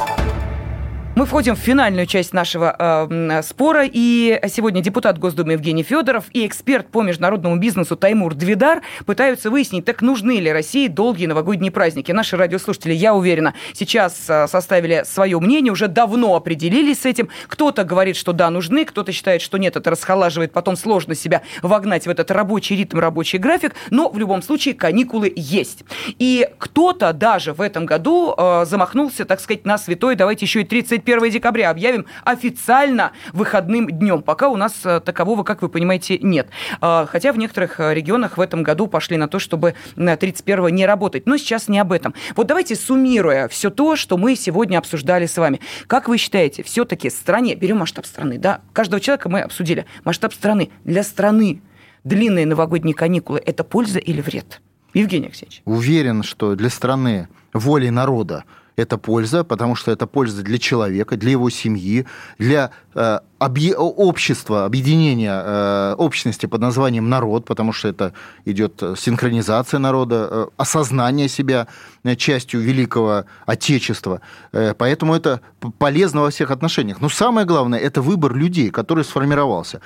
Мы 1.13 1.25
входим 1.25 1.57
в 1.57 1.59
финальную 1.59 2.05
часть 2.05 2.31
нашего 2.31 2.73
э, 2.79 3.41
спора, 3.43 3.83
и 3.85 4.39
сегодня 4.47 4.81
депутат 4.81 5.19
Госдумы 5.19 5.51
Евгений 5.51 5.83
Федоров 5.83 6.23
и 6.31 6.47
эксперт 6.47 6.87
по 6.87 7.01
международному 7.01 7.57
бизнесу 7.57 7.97
Таймур 7.97 8.33
Двидар 8.33 8.81
пытаются 9.05 9.49
выяснить, 9.49 9.83
так 9.83 10.01
нужны 10.01 10.39
ли 10.39 10.49
России 10.49 10.87
долгие 10.87 11.25
новогодние 11.25 11.69
праздники. 11.69 12.13
Наши 12.13 12.37
радиослушатели, 12.37 12.93
я 12.93 13.13
уверена, 13.13 13.55
сейчас 13.73 14.25
э, 14.29 14.47
составили 14.47 15.03
свое 15.05 15.37
мнение, 15.41 15.73
уже 15.73 15.89
давно 15.89 16.33
определились 16.33 17.01
с 17.01 17.05
этим. 17.05 17.27
Кто-то 17.47 17.83
говорит, 17.83 18.15
что 18.15 18.31
да, 18.31 18.49
нужны, 18.49 18.85
кто-то 18.85 19.11
считает, 19.11 19.41
что 19.41 19.57
нет, 19.57 19.75
это 19.75 19.91
расхолаживает, 19.91 20.53
потом 20.53 20.77
сложно 20.77 21.13
себя 21.13 21.41
вогнать 21.61 22.07
в 22.07 22.09
этот 22.09 22.31
рабочий 22.31 22.77
ритм, 22.77 22.99
рабочий 22.99 23.37
график, 23.37 23.75
но 23.89 24.09
в 24.09 24.17
любом 24.17 24.41
случае 24.41 24.75
каникулы 24.75 25.31
есть. 25.35 25.83
И 26.19 26.47
кто-то 26.57 27.11
даже 27.11 27.51
в 27.51 27.59
этом 27.59 27.85
году 27.85 28.33
э, 28.37 28.63
замахнулся, 28.65 29.25
так 29.25 29.41
сказать, 29.41 29.65
на 29.65 29.77
святой, 29.77 30.15
давайте 30.15 30.45
еще 30.45 30.61
и 30.61 30.63
30 30.63 31.01
31 31.11 31.31
декабря 31.31 31.69
объявим 31.69 32.05
официально 32.23 33.11
выходным 33.33 33.87
днем. 33.87 34.21
Пока 34.21 34.47
у 34.47 34.55
нас 34.55 34.73
э, 34.85 34.99
такового, 35.01 35.43
как 35.43 35.61
вы 35.61 35.69
понимаете, 35.69 36.17
нет. 36.19 36.47
А, 36.79 37.05
хотя 37.05 37.33
в 37.33 37.37
некоторых 37.37 37.79
э, 37.79 37.93
регионах 37.93 38.37
в 38.37 38.41
этом 38.41 38.63
году 38.63 38.87
пошли 38.87 39.17
на 39.17 39.27
то, 39.27 39.39
чтобы 39.39 39.75
на 39.95 40.15
31 40.15 40.67
не 40.73 40.85
работать. 40.85 41.25
Но 41.25 41.37
сейчас 41.37 41.67
не 41.67 41.79
об 41.79 41.91
этом. 41.91 42.13
Вот 42.35 42.47
давайте 42.47 42.75
суммируя 42.75 43.47
все 43.47 43.69
то, 43.69 43.95
что 43.95 44.17
мы 44.17 44.35
сегодня 44.35 44.77
обсуждали 44.77 45.25
с 45.25 45.37
вами. 45.37 45.59
Как 45.87 46.07
вы 46.07 46.17
считаете, 46.17 46.63
все-таки 46.63 47.09
стране, 47.09 47.55
берем 47.55 47.77
масштаб 47.77 48.05
страны, 48.05 48.37
да, 48.37 48.61
каждого 48.73 49.01
человека 49.01 49.27
мы 49.27 49.41
обсудили, 49.41 49.85
масштаб 50.05 50.33
страны, 50.33 50.69
для 50.83 51.03
страны 51.03 51.61
длинные 52.03 52.45
новогодние 52.45 52.95
каникулы– 52.95 53.41
это 53.45 53.63
польза 53.63 53.99
или 53.99 54.21
вред? 54.21 54.61
Евгений 54.93 55.27
Алексеевич. 55.27 55.61
Уверен, 55.65 56.23
что 56.23 56.55
для 56.55 56.69
страны 56.69 57.29
волей 57.53 57.89
народа 57.89 58.43
это 58.75 58.97
польза, 58.97 59.43
потому 59.43 59.75
что 59.75 59.91
это 59.91 60.07
польза 60.07 60.43
для 60.43 60.57
человека, 60.57 61.17
для 61.17 61.31
его 61.31 61.49
семьи, 61.49 62.05
для 62.37 62.71
э, 62.95 63.19
объ... 63.39 63.75
общества, 63.77 64.65
объединения 64.65 65.41
э, 65.43 65.95
общности 65.97 66.45
под 66.45 66.61
названием 66.61 67.09
народ, 67.09 67.45
потому 67.45 67.73
что 67.73 67.87
это 67.87 68.13
идет 68.45 68.83
синхронизация 68.97 69.79
народа, 69.79 70.27
э, 70.31 70.47
осознание 70.57 71.27
себя 71.27 71.67
э, 72.03 72.15
частью 72.15 72.61
великого 72.61 73.25
Отечества. 73.45 74.21
Э, 74.51 74.73
поэтому 74.77 75.15
это 75.15 75.41
полезно 75.77 76.21
во 76.21 76.29
всех 76.29 76.51
отношениях. 76.51 77.01
Но 77.01 77.09
самое 77.09 77.45
главное, 77.45 77.79
это 77.79 78.01
выбор 78.01 78.35
людей, 78.35 78.69
который 78.69 79.03
сформировался. 79.03 79.81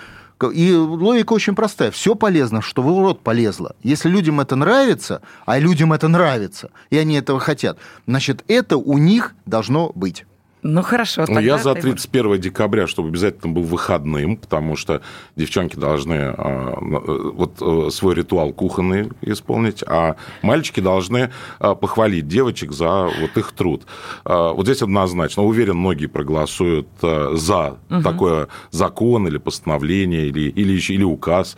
И 0.54 0.74
логика 0.74 1.34
очень 1.34 1.56
простая. 1.56 1.92
Все 1.92 2.16
полезно, 2.16 2.62
что 2.62 2.82
в 2.82 2.88
рот 2.88 3.22
полезло. 3.22 3.76
Если 3.84 4.10
людям 4.10 4.40
это 4.42 4.56
нравится, 4.56 5.22
а 5.46 5.60
людям 5.60 5.94
это 5.94 6.08
нравится, 6.08 6.72
и 6.90 6.98
они 6.98 7.16
этого 7.16 7.40
хотят, 7.40 7.78
значит, 8.06 8.44
это 8.48 8.78
у 8.78 8.98
них 8.98 9.34
должно 9.46 9.92
быть. 9.96 10.26
Ну 10.68 10.82
хорошо. 10.82 11.26
Ну, 11.28 11.40
я 11.40 11.60
за 11.60 11.76
31 11.76 12.42
декабря, 12.42 12.88
чтобы 12.88 13.10
обязательно 13.10 13.54
был 13.54 13.62
выходным, 13.62 14.36
потому 14.36 14.76
что 14.76 15.02
девчонки 15.36 15.76
должны 15.76 16.16
а, 16.16 16.74
э, 16.74 17.32
вот 17.36 17.62
э, 17.62 17.92
свой 17.92 18.16
ритуал 18.16 18.52
кухонный 18.52 19.12
исполнить, 19.22 19.84
а 19.86 20.16
мальчики 20.42 20.80
должны 20.80 21.30
а, 21.60 21.76
похвалить 21.76 22.28
девочек 22.28 22.72
за 22.72 23.04
вот 23.04 23.38
их 23.38 23.52
труд. 23.52 23.84
А, 24.24 24.54
вот 24.54 24.66
здесь 24.66 24.82
однозначно. 24.82 25.44
Уверен, 25.44 25.78
многие 25.78 26.08
проголосуют 26.08 26.88
за 27.00 27.78
угу. 27.92 28.02
такое 28.02 28.48
закон 28.72 29.28
или 29.28 29.38
постановление 29.38 30.26
или, 30.26 30.50
или, 30.50 30.74
еще, 30.74 30.96
или 30.96 31.04
указ. 31.04 31.58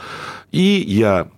И 0.51 0.83
я 0.85 1.29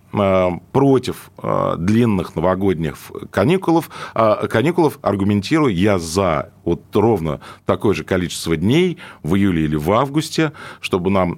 против 0.72 1.30
длинных 1.78 2.34
новогодних 2.34 2.96
каникулов, 3.30 3.90
каникулов 4.12 4.98
аргументирую 5.02 5.72
я 5.72 6.00
за 6.00 6.50
вот 6.70 6.96
ровно 6.96 7.40
такое 7.64 7.94
же 7.94 8.02
количество 8.02 8.56
дней 8.56 8.98
в 9.22 9.36
июле 9.36 9.64
или 9.64 9.76
в 9.76 9.92
августе, 9.92 10.52
чтобы 10.80 11.10
нам 11.10 11.34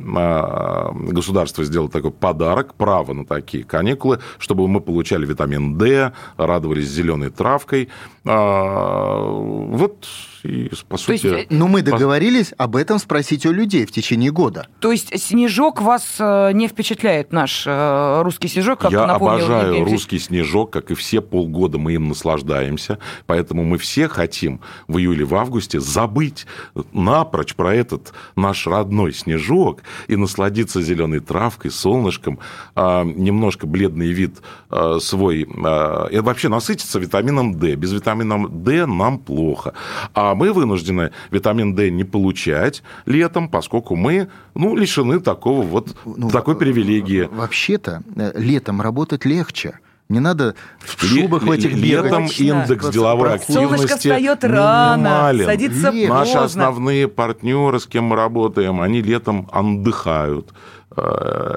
государство 1.13 1.65
сделало 1.65 1.91
такой 1.91 2.13
подарок, 2.13 2.75
право 2.75 3.13
на 3.13 3.27
такие 3.27 3.65
каникулы, 3.65 4.21
чтобы 4.39 4.67
мы 4.69 4.81
получали 4.81 5.27
витамин 5.27 5.77
D, 5.77 6.13
радовались 6.39 6.89
зеленой 6.89 7.29
травкой. 7.29 7.91
Вот 8.25 10.07
и, 10.45 10.71
по 10.89 10.97
сути... 10.97 11.27
есть, 11.27 11.51
ну, 11.51 11.69
мы 11.69 11.83
договорились 11.83 12.55
об 12.57 12.75
этом 12.77 12.99
спросить 12.99 13.45
у 13.47 13.53
людей 13.53 13.85
в 13.85 13.93
течение 13.93 14.31
года. 14.33 14.67
То 14.81 14.93
есть 14.93 15.21
снежок 15.21 15.83
вас 15.83 16.17
не 16.19 16.69
впечатляет, 16.69 17.33
наш 17.33 17.67
русский 17.67 18.49
снежок? 18.49 18.63
снежок, 18.63 18.81
как 18.81 18.93
Я 18.93 19.07
напомнил 19.07 19.45
обожаю 19.45 19.69
Евгений 19.69 19.91
русский 19.93 20.19
снежок, 20.19 20.71
как 20.71 20.91
и 20.91 20.95
все 20.95 21.21
полгода 21.21 21.79
мы 21.79 21.93
им 21.95 22.09
наслаждаемся. 22.09 22.99
Поэтому 23.27 23.65
мы 23.65 23.79
все 23.79 24.09
хотим 24.09 24.61
в 24.89 24.99
июле 24.99 25.22
или 25.23 25.25
в 25.25 25.35
августе 25.35 25.81
забыть 25.81 26.47
напрочь 26.93 27.55
про 27.55 27.75
этот 27.75 28.13
наш 28.37 28.67
родной 28.67 29.13
снежок 29.13 29.83
и 30.09 30.17
насладиться 30.17 30.83
зеленой 30.83 31.21
травкой, 31.21 31.71
солнышком, 31.71 32.39
а, 32.75 33.05
немножко 33.05 33.67
бледный 33.67 34.13
вид 34.13 34.43
а, 34.69 34.99
свой, 35.01 35.47
а, 35.65 36.09
и 36.09 36.19
вообще 36.19 36.49
насытиться 36.49 36.99
витамином 36.99 37.59
D. 37.59 37.77
Без 37.77 37.93
витамина 37.93 38.49
D 38.49 38.87
нам 38.87 39.19
плохо. 39.19 39.75
А 40.15 40.35
мы 40.35 40.53
вынуждены 40.53 41.13
витамин 41.31 41.75
D 41.75 41.91
не 41.91 42.05
получать 42.05 42.83
летом, 43.07 43.49
поскольку 43.49 43.97
мы 43.97 44.29
ну, 44.55 44.77
лишены 44.77 45.21
такого 45.21 45.63
вот, 45.63 45.97
ну, 46.05 46.31
такой 46.31 46.57
привилегии. 46.57 47.29
Вообще-то 47.31 48.03
э, 48.17 48.33
летом 48.35 48.81
работать 48.81 49.25
легче. 49.25 49.79
Не 50.13 50.21
надо 50.21 50.55
в 50.81 51.07
шубах 51.07 51.43
в 51.43 51.51
этих 51.51 51.73
Летом 51.73 52.25
бегать. 52.25 52.39
индекс 52.41 52.89
деловой 52.91 53.35
активности 53.35 53.77
Солнышко 53.77 53.97
встает 53.97 54.45
рано, 54.45 54.99
минимален. 55.33 55.47
садится 55.47 55.91
Наши 55.93 56.33
поздно. 56.35 56.43
основные 56.45 57.09
партнеры, 57.09 57.81
с 57.81 57.87
кем 57.87 58.05
мы 58.05 58.17
работаем, 58.17 58.83
они 58.83 59.01
летом 59.01 59.49
отдыхают 59.51 60.51
э, 60.95 61.52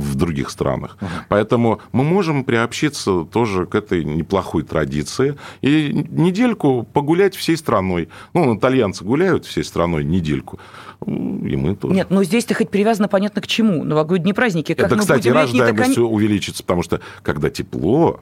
в 0.00 0.14
других 0.14 0.50
странах. 0.50 0.96
Поэтому 1.28 1.80
мы 1.92 2.04
можем 2.04 2.44
приобщиться 2.44 3.24
тоже 3.24 3.66
к 3.66 3.74
этой 3.74 4.04
неплохой 4.04 4.62
традиции 4.62 5.36
и 5.60 6.06
недельку 6.10 6.82
погулять 6.92 7.34
всей 7.36 7.56
страной. 7.56 8.08
Ну, 8.34 8.56
итальянцы 8.56 9.04
гуляют 9.04 9.44
всей 9.44 9.64
страной 9.64 10.04
недельку, 10.04 10.58
и 11.06 11.56
мы 11.56 11.76
тоже. 11.76 11.94
Нет, 11.94 12.08
ну 12.10 12.24
здесь-то 12.24 12.54
хоть 12.54 12.70
привязано 12.70 13.08
понятно 13.08 13.42
к 13.42 13.46
чему. 13.46 13.84
Новогодние 13.84 14.34
праздники. 14.34 14.74
Как 14.74 14.86
Это, 14.86 14.94
мы 14.96 15.00
кстати, 15.02 15.28
будем 15.28 15.32
так 15.34 15.42
рождаемость 15.42 15.98
они- 15.98 16.06
увеличится, 16.06 16.62
потому 16.62 16.82
что 16.82 17.00
когда 17.22 17.50
тепло, 17.50 18.20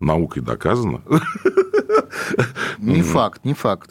наукой 0.00 0.42
доказано. 0.42 1.02
Не 2.78 3.02
факт, 3.02 3.44
не 3.44 3.54
факт. 3.54 3.90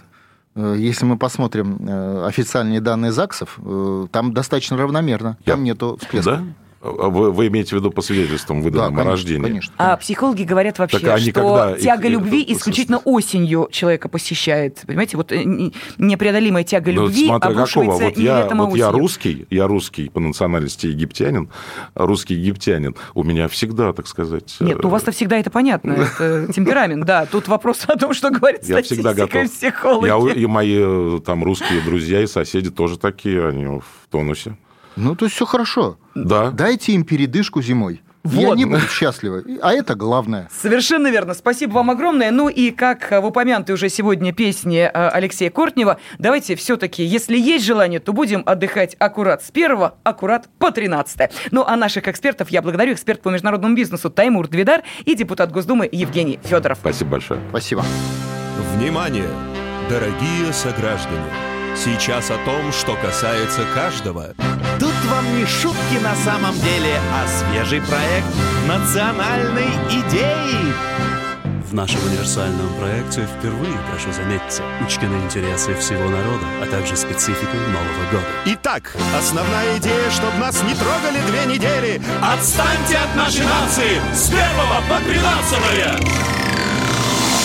Э, 0.56 0.76
Если 0.78 1.06
мы 1.06 1.18
посмотрим 1.18 1.78
э, 1.88 2.26
официальные 2.28 2.82
данные 2.82 3.12
ЗАГСов, 3.12 3.60
э, 3.64 4.08
там 4.12 4.34
достаточно 4.34 4.78
равномерно. 4.78 5.38
Там 5.46 5.64
нету 5.64 5.98
всплеска. 6.02 6.32
Да? 6.38 6.44
А 6.80 7.10
Вы, 7.10 7.32
вы 7.32 7.48
имеете 7.48 7.76
в 7.76 7.80
виду 7.80 7.90
по 7.90 8.02
свидетельствам 8.02 8.62
выданным 8.62 8.86
Да, 8.96 9.02
о 9.02 9.04
конечно, 9.04 9.12
рождении? 9.12 9.44
конечно. 9.48 9.74
А 9.78 9.98
психологи 9.98 10.44
говорят 10.44 10.78
вообще, 10.78 11.00
Так 11.00 11.20
что 11.20 11.32
когда 11.32 11.72
их- 11.72 11.82
тяга 11.82 12.06
их- 12.08 12.14
любви 12.14 12.46
исключительно 12.50 13.00
осенью 13.00 13.68
человека 13.72 14.10
посещает. 14.10 14.84
Понимаете, 14.86 15.18
вот 15.18 15.32
э, 15.32 15.44
не- 15.44 15.74
непреодолимая 15.98 16.64
тяга 16.64 16.92
Ну, 16.92 17.04
любви 17.06 17.28
смотря 17.28 17.50
обрушивается 17.50 17.98
какого. 17.98 18.10
Вот 18.10 18.18
я, 18.18 18.44
летом, 18.44 18.58
вот 18.60 18.76
я 18.78 18.88
осенью. 18.90 19.02
русский, 19.02 19.48
я 19.50 19.68
русский 19.68 20.10
по 20.10 20.20
национальности 20.20 20.86
египтянин, 20.88 21.50
русский 21.96 22.36
египтянин. 22.36 22.96
У 23.16 23.24
меня 23.24 23.48
всегда, 23.48 23.92
так 23.94 24.08
сказать... 24.08 24.56
Нет, 24.60 24.78
ну 24.84 24.90
у 24.90 24.92
вас-то 24.92 25.12
всегда 25.12 25.38
это 25.40 25.50
понятно, 25.50 25.94
это 26.20 26.54
темперамент, 26.54 27.06
да. 27.06 27.26
Тут 27.26 27.48
вопрос 27.48 27.86
о 27.88 27.98
том, 27.98 28.14
что 28.14 28.30
говорит 28.30 28.62
Я 28.66 28.84
всегда 28.84 29.14
статистика 29.14 29.40
и 29.40 29.42
готов. 29.44 29.52
психологи. 29.58 30.08
Я, 30.30 30.34
и 30.34 30.46
мои 30.46 30.78
э, 30.80 31.20
там 31.26 31.44
русские 31.44 31.82
друзья 31.82 32.22
и 32.22 32.28
соседи 32.28 32.70
тоже 32.70 33.00
такие, 33.00 33.48
они 33.48 33.66
в 33.66 33.84
тонусе. 34.12 34.58
Ну, 34.98 35.16
то 35.16 35.26
есть 35.26 35.36
все 35.36 35.46
хорошо. 35.46 35.98
Да. 36.16 36.52
Дайте 36.52 36.92
им 36.94 37.04
передышку 37.06 37.62
зимой. 37.62 38.02
И 38.26 38.46
Вот. 38.46 38.54
они 38.54 38.66
будут 38.66 38.90
счастливы. 38.92 39.60
А 39.62 39.72
это 39.74 39.96
главное. 39.96 40.50
Совершенно 40.52 41.08
верно. 41.10 41.34
Спасибо 41.34 41.76
вам 41.76 41.92
огромное. 41.92 42.30
Ну 42.32 42.50
и 42.50 42.72
как 42.72 43.10
э, 43.14 43.22
в 43.22 43.26
упомянутой 43.28 43.76
уже 43.76 43.88
сегодня 43.88 44.34
песне 44.34 44.92
э, 44.94 45.10
Алексея 45.10 45.50
Кортнева, 45.50 45.98
давайте 46.20 46.56
все-таки, 46.58 47.04
если 47.06 47.38
есть 47.38 47.64
желание, 47.64 48.02
то 48.02 48.12
будем 48.12 48.44
отдыхать 48.46 48.98
аккурат 49.00 49.44
с 49.44 49.50
1 49.52 49.92
аккурат 50.04 50.50
по 50.60 50.72
13 50.72 51.32
Ну 51.52 51.64
а 51.66 51.78
наших 51.78 52.10
экспертов 52.10 52.50
я 52.50 52.62
благодарю. 52.62 52.94
Эксперт 52.94 53.22
по 53.22 53.30
международному 53.30 53.76
бизнесу 53.76 54.10
Таймур 54.10 54.50
Двидар 54.50 54.82
и 55.06 55.16
депутат 55.16 55.52
Госдумы 55.54 55.88
Евгений 55.90 56.40
Федоров. 56.44 56.80
Спасибо 56.82 57.12
большое. 57.12 57.40
Спасибо. 57.50 57.86
Внимание, 58.76 59.30
дорогие 59.90 60.52
сограждане! 60.52 61.32
Сейчас 61.76 62.32
о 62.32 62.38
том, 62.44 62.72
что 62.72 62.96
касается 62.96 63.62
каждого. 63.74 64.34
Вам 65.10 65.38
не 65.38 65.46
шутки 65.46 65.98
на 66.04 66.16
самом 66.16 66.54
деле, 66.60 67.00
а 67.14 67.26
свежий 67.28 67.82
проект 67.82 68.28
национальной 68.68 69.70
идеи. 69.90 70.74
В 71.70 71.74
нашем 71.74 72.04
универсальном 72.06 72.68
проекте 72.80 73.26
впервые, 73.26 73.78
прошу 73.90 74.12
заметьте, 74.12 74.64
учтены 74.86 75.16
интересы 75.24 75.76
всего 75.76 76.10
народа, 76.10 76.46
а 76.62 76.66
также 76.66 76.96
специфику 76.96 77.56
Нового 77.56 78.12
года. 78.12 78.26
Итак, 78.46 78.96
основная 79.18 79.78
идея, 79.78 80.10
чтобы 80.12 80.38
нас 80.38 80.62
не 80.64 80.76
трогали 80.76 81.20
две 81.28 81.46
недели. 81.54 82.02
Отстаньте 82.22 82.98
от 82.98 83.16
нашей 83.16 83.46
нации 83.46 84.02
с 84.14 84.30
первого 84.30 84.82
по 84.90 85.00
тринадцатое! 85.04 86.00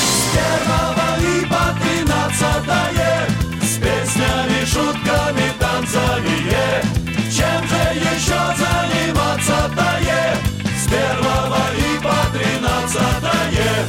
С 0.02 0.34
первого 0.34 1.18
и 1.20 1.44
по 1.46 1.64
тринадцатое 1.82 3.28
С 3.60 3.76
песнями, 3.78 4.64
шутками, 4.64 5.52
танцами. 5.58 6.41
Чем 7.42 7.66
же 7.66 7.82
еще 8.14 8.40
заниматься-то 8.56 9.98
е? 10.00 10.36
С 10.78 10.86
первого 10.88 11.62
и 11.76 11.98
по 12.00 12.14
тринадцатое 12.32 13.88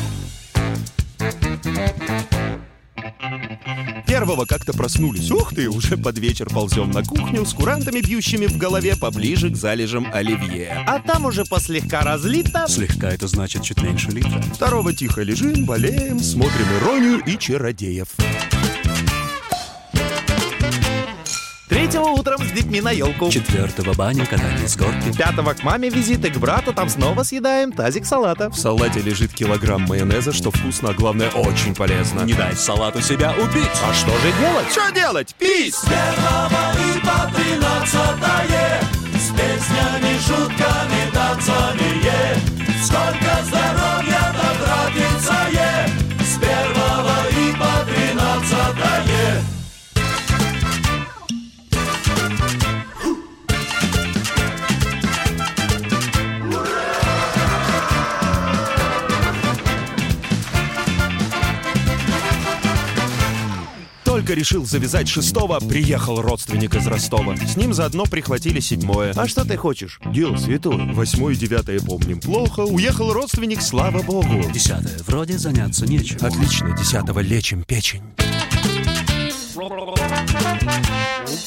Первого 4.07 4.45
как-то 4.45 4.73
проснулись. 4.73 5.29
Ух 5.29 5.53
ты, 5.53 5.69
уже 5.69 5.97
под 5.97 6.17
вечер 6.17 6.49
ползем 6.49 6.89
на 6.89 7.03
кухню 7.03 7.45
с 7.45 7.53
курантами, 7.53 8.01
бьющими 8.01 8.47
в 8.47 8.57
голове 8.57 8.95
поближе 8.95 9.51
к 9.51 9.55
залежам 9.55 10.07
оливье. 10.11 10.83
А 10.87 10.97
там 10.99 11.25
уже 11.25 11.45
послегка 11.45 12.01
разлито. 12.01 12.65
Слегка 12.67 13.11
это 13.11 13.27
значит 13.27 13.61
чуть 13.61 13.83
меньше 13.83 14.09
литра. 14.09 14.41
Второго 14.53 14.93
тихо 14.93 15.21
лежим, 15.21 15.65
болеем, 15.65 16.19
смотрим 16.19 16.65
иронию 16.79 17.23
и 17.23 17.37
чародеев. 17.37 18.07
Третьего 21.93 22.09
утром 22.09 22.43
с 22.43 22.51
детьми 22.51 22.81
на 22.81 22.89
елку. 22.89 23.29
Четвертого 23.29 23.93
баня, 23.93 24.25
катание 24.25 24.67
с 24.67 24.75
горки. 24.75 25.15
Пятого 25.15 25.53
к 25.53 25.61
маме 25.61 25.89
визит 25.89 26.25
и 26.25 26.29
к 26.31 26.37
брату, 26.37 26.73
там 26.73 26.89
снова 26.89 27.21
съедаем 27.21 27.71
тазик 27.71 28.07
салата. 28.07 28.49
В 28.49 28.55
салате 28.55 28.99
лежит 28.99 29.31
килограмм 29.31 29.83
майонеза, 29.83 30.33
что 30.33 30.49
вкусно, 30.49 30.89
а 30.89 30.93
главное, 30.93 31.29
очень 31.29 31.75
полезно. 31.75 32.21
Не 32.21 32.33
дай 32.33 32.55
салату 32.55 32.99
себя 32.99 33.35
убить. 33.39 33.69
А 33.87 33.93
что 33.93 34.09
же 34.09 34.31
делать? 34.41 34.71
Что 34.71 34.91
делать? 34.91 35.35
Пись! 35.37 35.75
С 35.75 35.85
первого 35.85 36.71
и 36.73 36.99
по 36.99 37.31
тринадцатое 37.37 38.81
С 39.13 39.27
песнями, 39.29 40.17
шутками, 40.17 41.11
танцами 41.13 42.03
е. 42.03 42.39
Сколько 42.83 43.43
здоровья 43.45 44.02
Только 64.33 64.39
решил 64.39 64.65
завязать 64.65 65.07
шестого, 65.07 65.59
приехал 65.59 66.19
родственник 66.19 66.73
из 66.73 66.87
Ростова. 66.87 67.37
С 67.37 67.55
ним 67.55 67.71
заодно 67.71 68.05
прихватили 68.05 68.59
седьмое. 68.61 69.13
А 69.15 69.27
что 69.27 69.45
ты 69.45 69.57
хочешь? 69.57 69.99
Дело 70.07 70.37
святое. 70.37 70.91
Восьмое 70.91 71.35
и 71.35 71.37
девятое 71.37 71.79
помним 71.79 72.19
плохо. 72.19 72.61
Уехал 72.61 73.13
родственник, 73.13 73.61
слава 73.61 74.01
богу. 74.01 74.43
Десятое. 74.51 74.97
Вроде 75.05 75.37
заняться 75.37 75.85
нечем. 75.85 76.17
Отлично, 76.25 76.75
десятого 76.75 77.19
лечим 77.19 77.61
печень. 77.63 78.01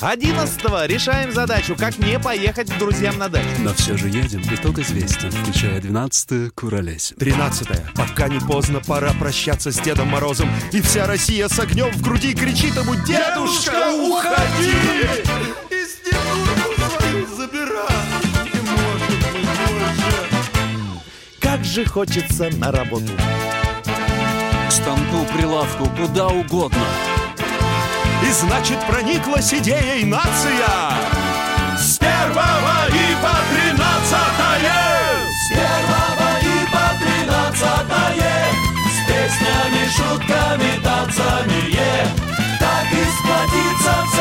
Одиннадцатого 0.00 0.86
решаем 0.86 1.32
задачу, 1.32 1.74
как 1.76 1.98
не 1.98 2.18
поехать 2.20 2.72
к 2.72 2.78
друзьям 2.78 3.18
на 3.18 3.28
дачу. 3.28 3.48
Но 3.60 3.74
все 3.74 3.96
же 3.96 4.08
едем. 4.08 4.42
Итог 4.50 4.78
известен, 4.78 5.30
включая 5.30 5.80
двенадцатое 5.80 6.50
куролесим. 6.50 7.16
Тринадцатое. 7.16 7.90
Пока 7.96 8.28
не 8.28 8.38
поздно, 8.38 8.80
пора 8.80 9.12
прощаться 9.14 9.72
с 9.72 9.78
Дедом 9.80 10.08
Морозом. 10.08 10.48
И 10.72 10.80
вся 10.80 11.06
Россия 11.06 11.48
с 11.48 11.58
огнем 11.58 11.90
в 11.90 12.02
груди 12.02 12.34
кричит 12.34 12.76
ему 12.76 12.94
«Дедушка, 12.94 13.90
уходи!» 13.92 14.72
И 15.70 15.84
снегурку 15.84 16.90
свою 16.98 17.26
забирай 17.36 17.88
Не 18.54 18.60
может 18.60 19.08
быть 19.08 19.40
больше 19.42 20.20
Как 21.40 21.64
же 21.64 21.84
хочется 21.84 22.50
на 22.56 22.70
работу. 22.70 23.12
К 24.68 24.70
станку, 24.70 25.24
прилавку, 25.36 25.90
куда 25.90 26.28
угодно. 26.28 26.86
И 28.22 28.32
значит 28.32 28.78
прониклась 28.86 29.52
идеей 29.52 30.04
нация. 30.04 30.66
С 31.78 31.98
первого 31.98 32.86
и 32.88 33.14
по 33.22 33.36
тринадцатое! 33.50 34.72
С 35.28 35.48
первого 35.50 36.30
и 36.40 36.66
по 36.72 36.86
тринадцатое 36.98 38.34
С 38.90 38.98
песнями, 39.06 39.84
шутками, 39.88 40.82
танцами 40.82 41.70
е. 41.70 42.08
Так 42.58 42.90
и 42.90 43.04
сплотится 43.18 43.94
вся 44.10 44.15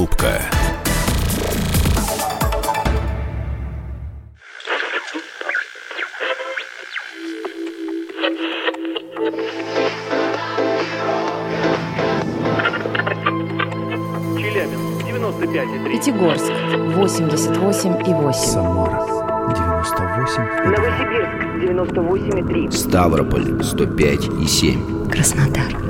Радиорубка. 0.00 0.40
Челябинск, 14.38 15.04
95,3. 15.06 15.90
Пятигорск 15.90 16.50
88,8. 16.96 18.32
Самара 18.32 19.04
98. 19.54 20.42
Новосибирск 20.64 21.30
98,3. 21.60 22.70
Ставрополь 22.72 23.62
105 23.62 24.28
и 24.40 24.46
7. 24.46 25.10
Краснодар 25.10 25.89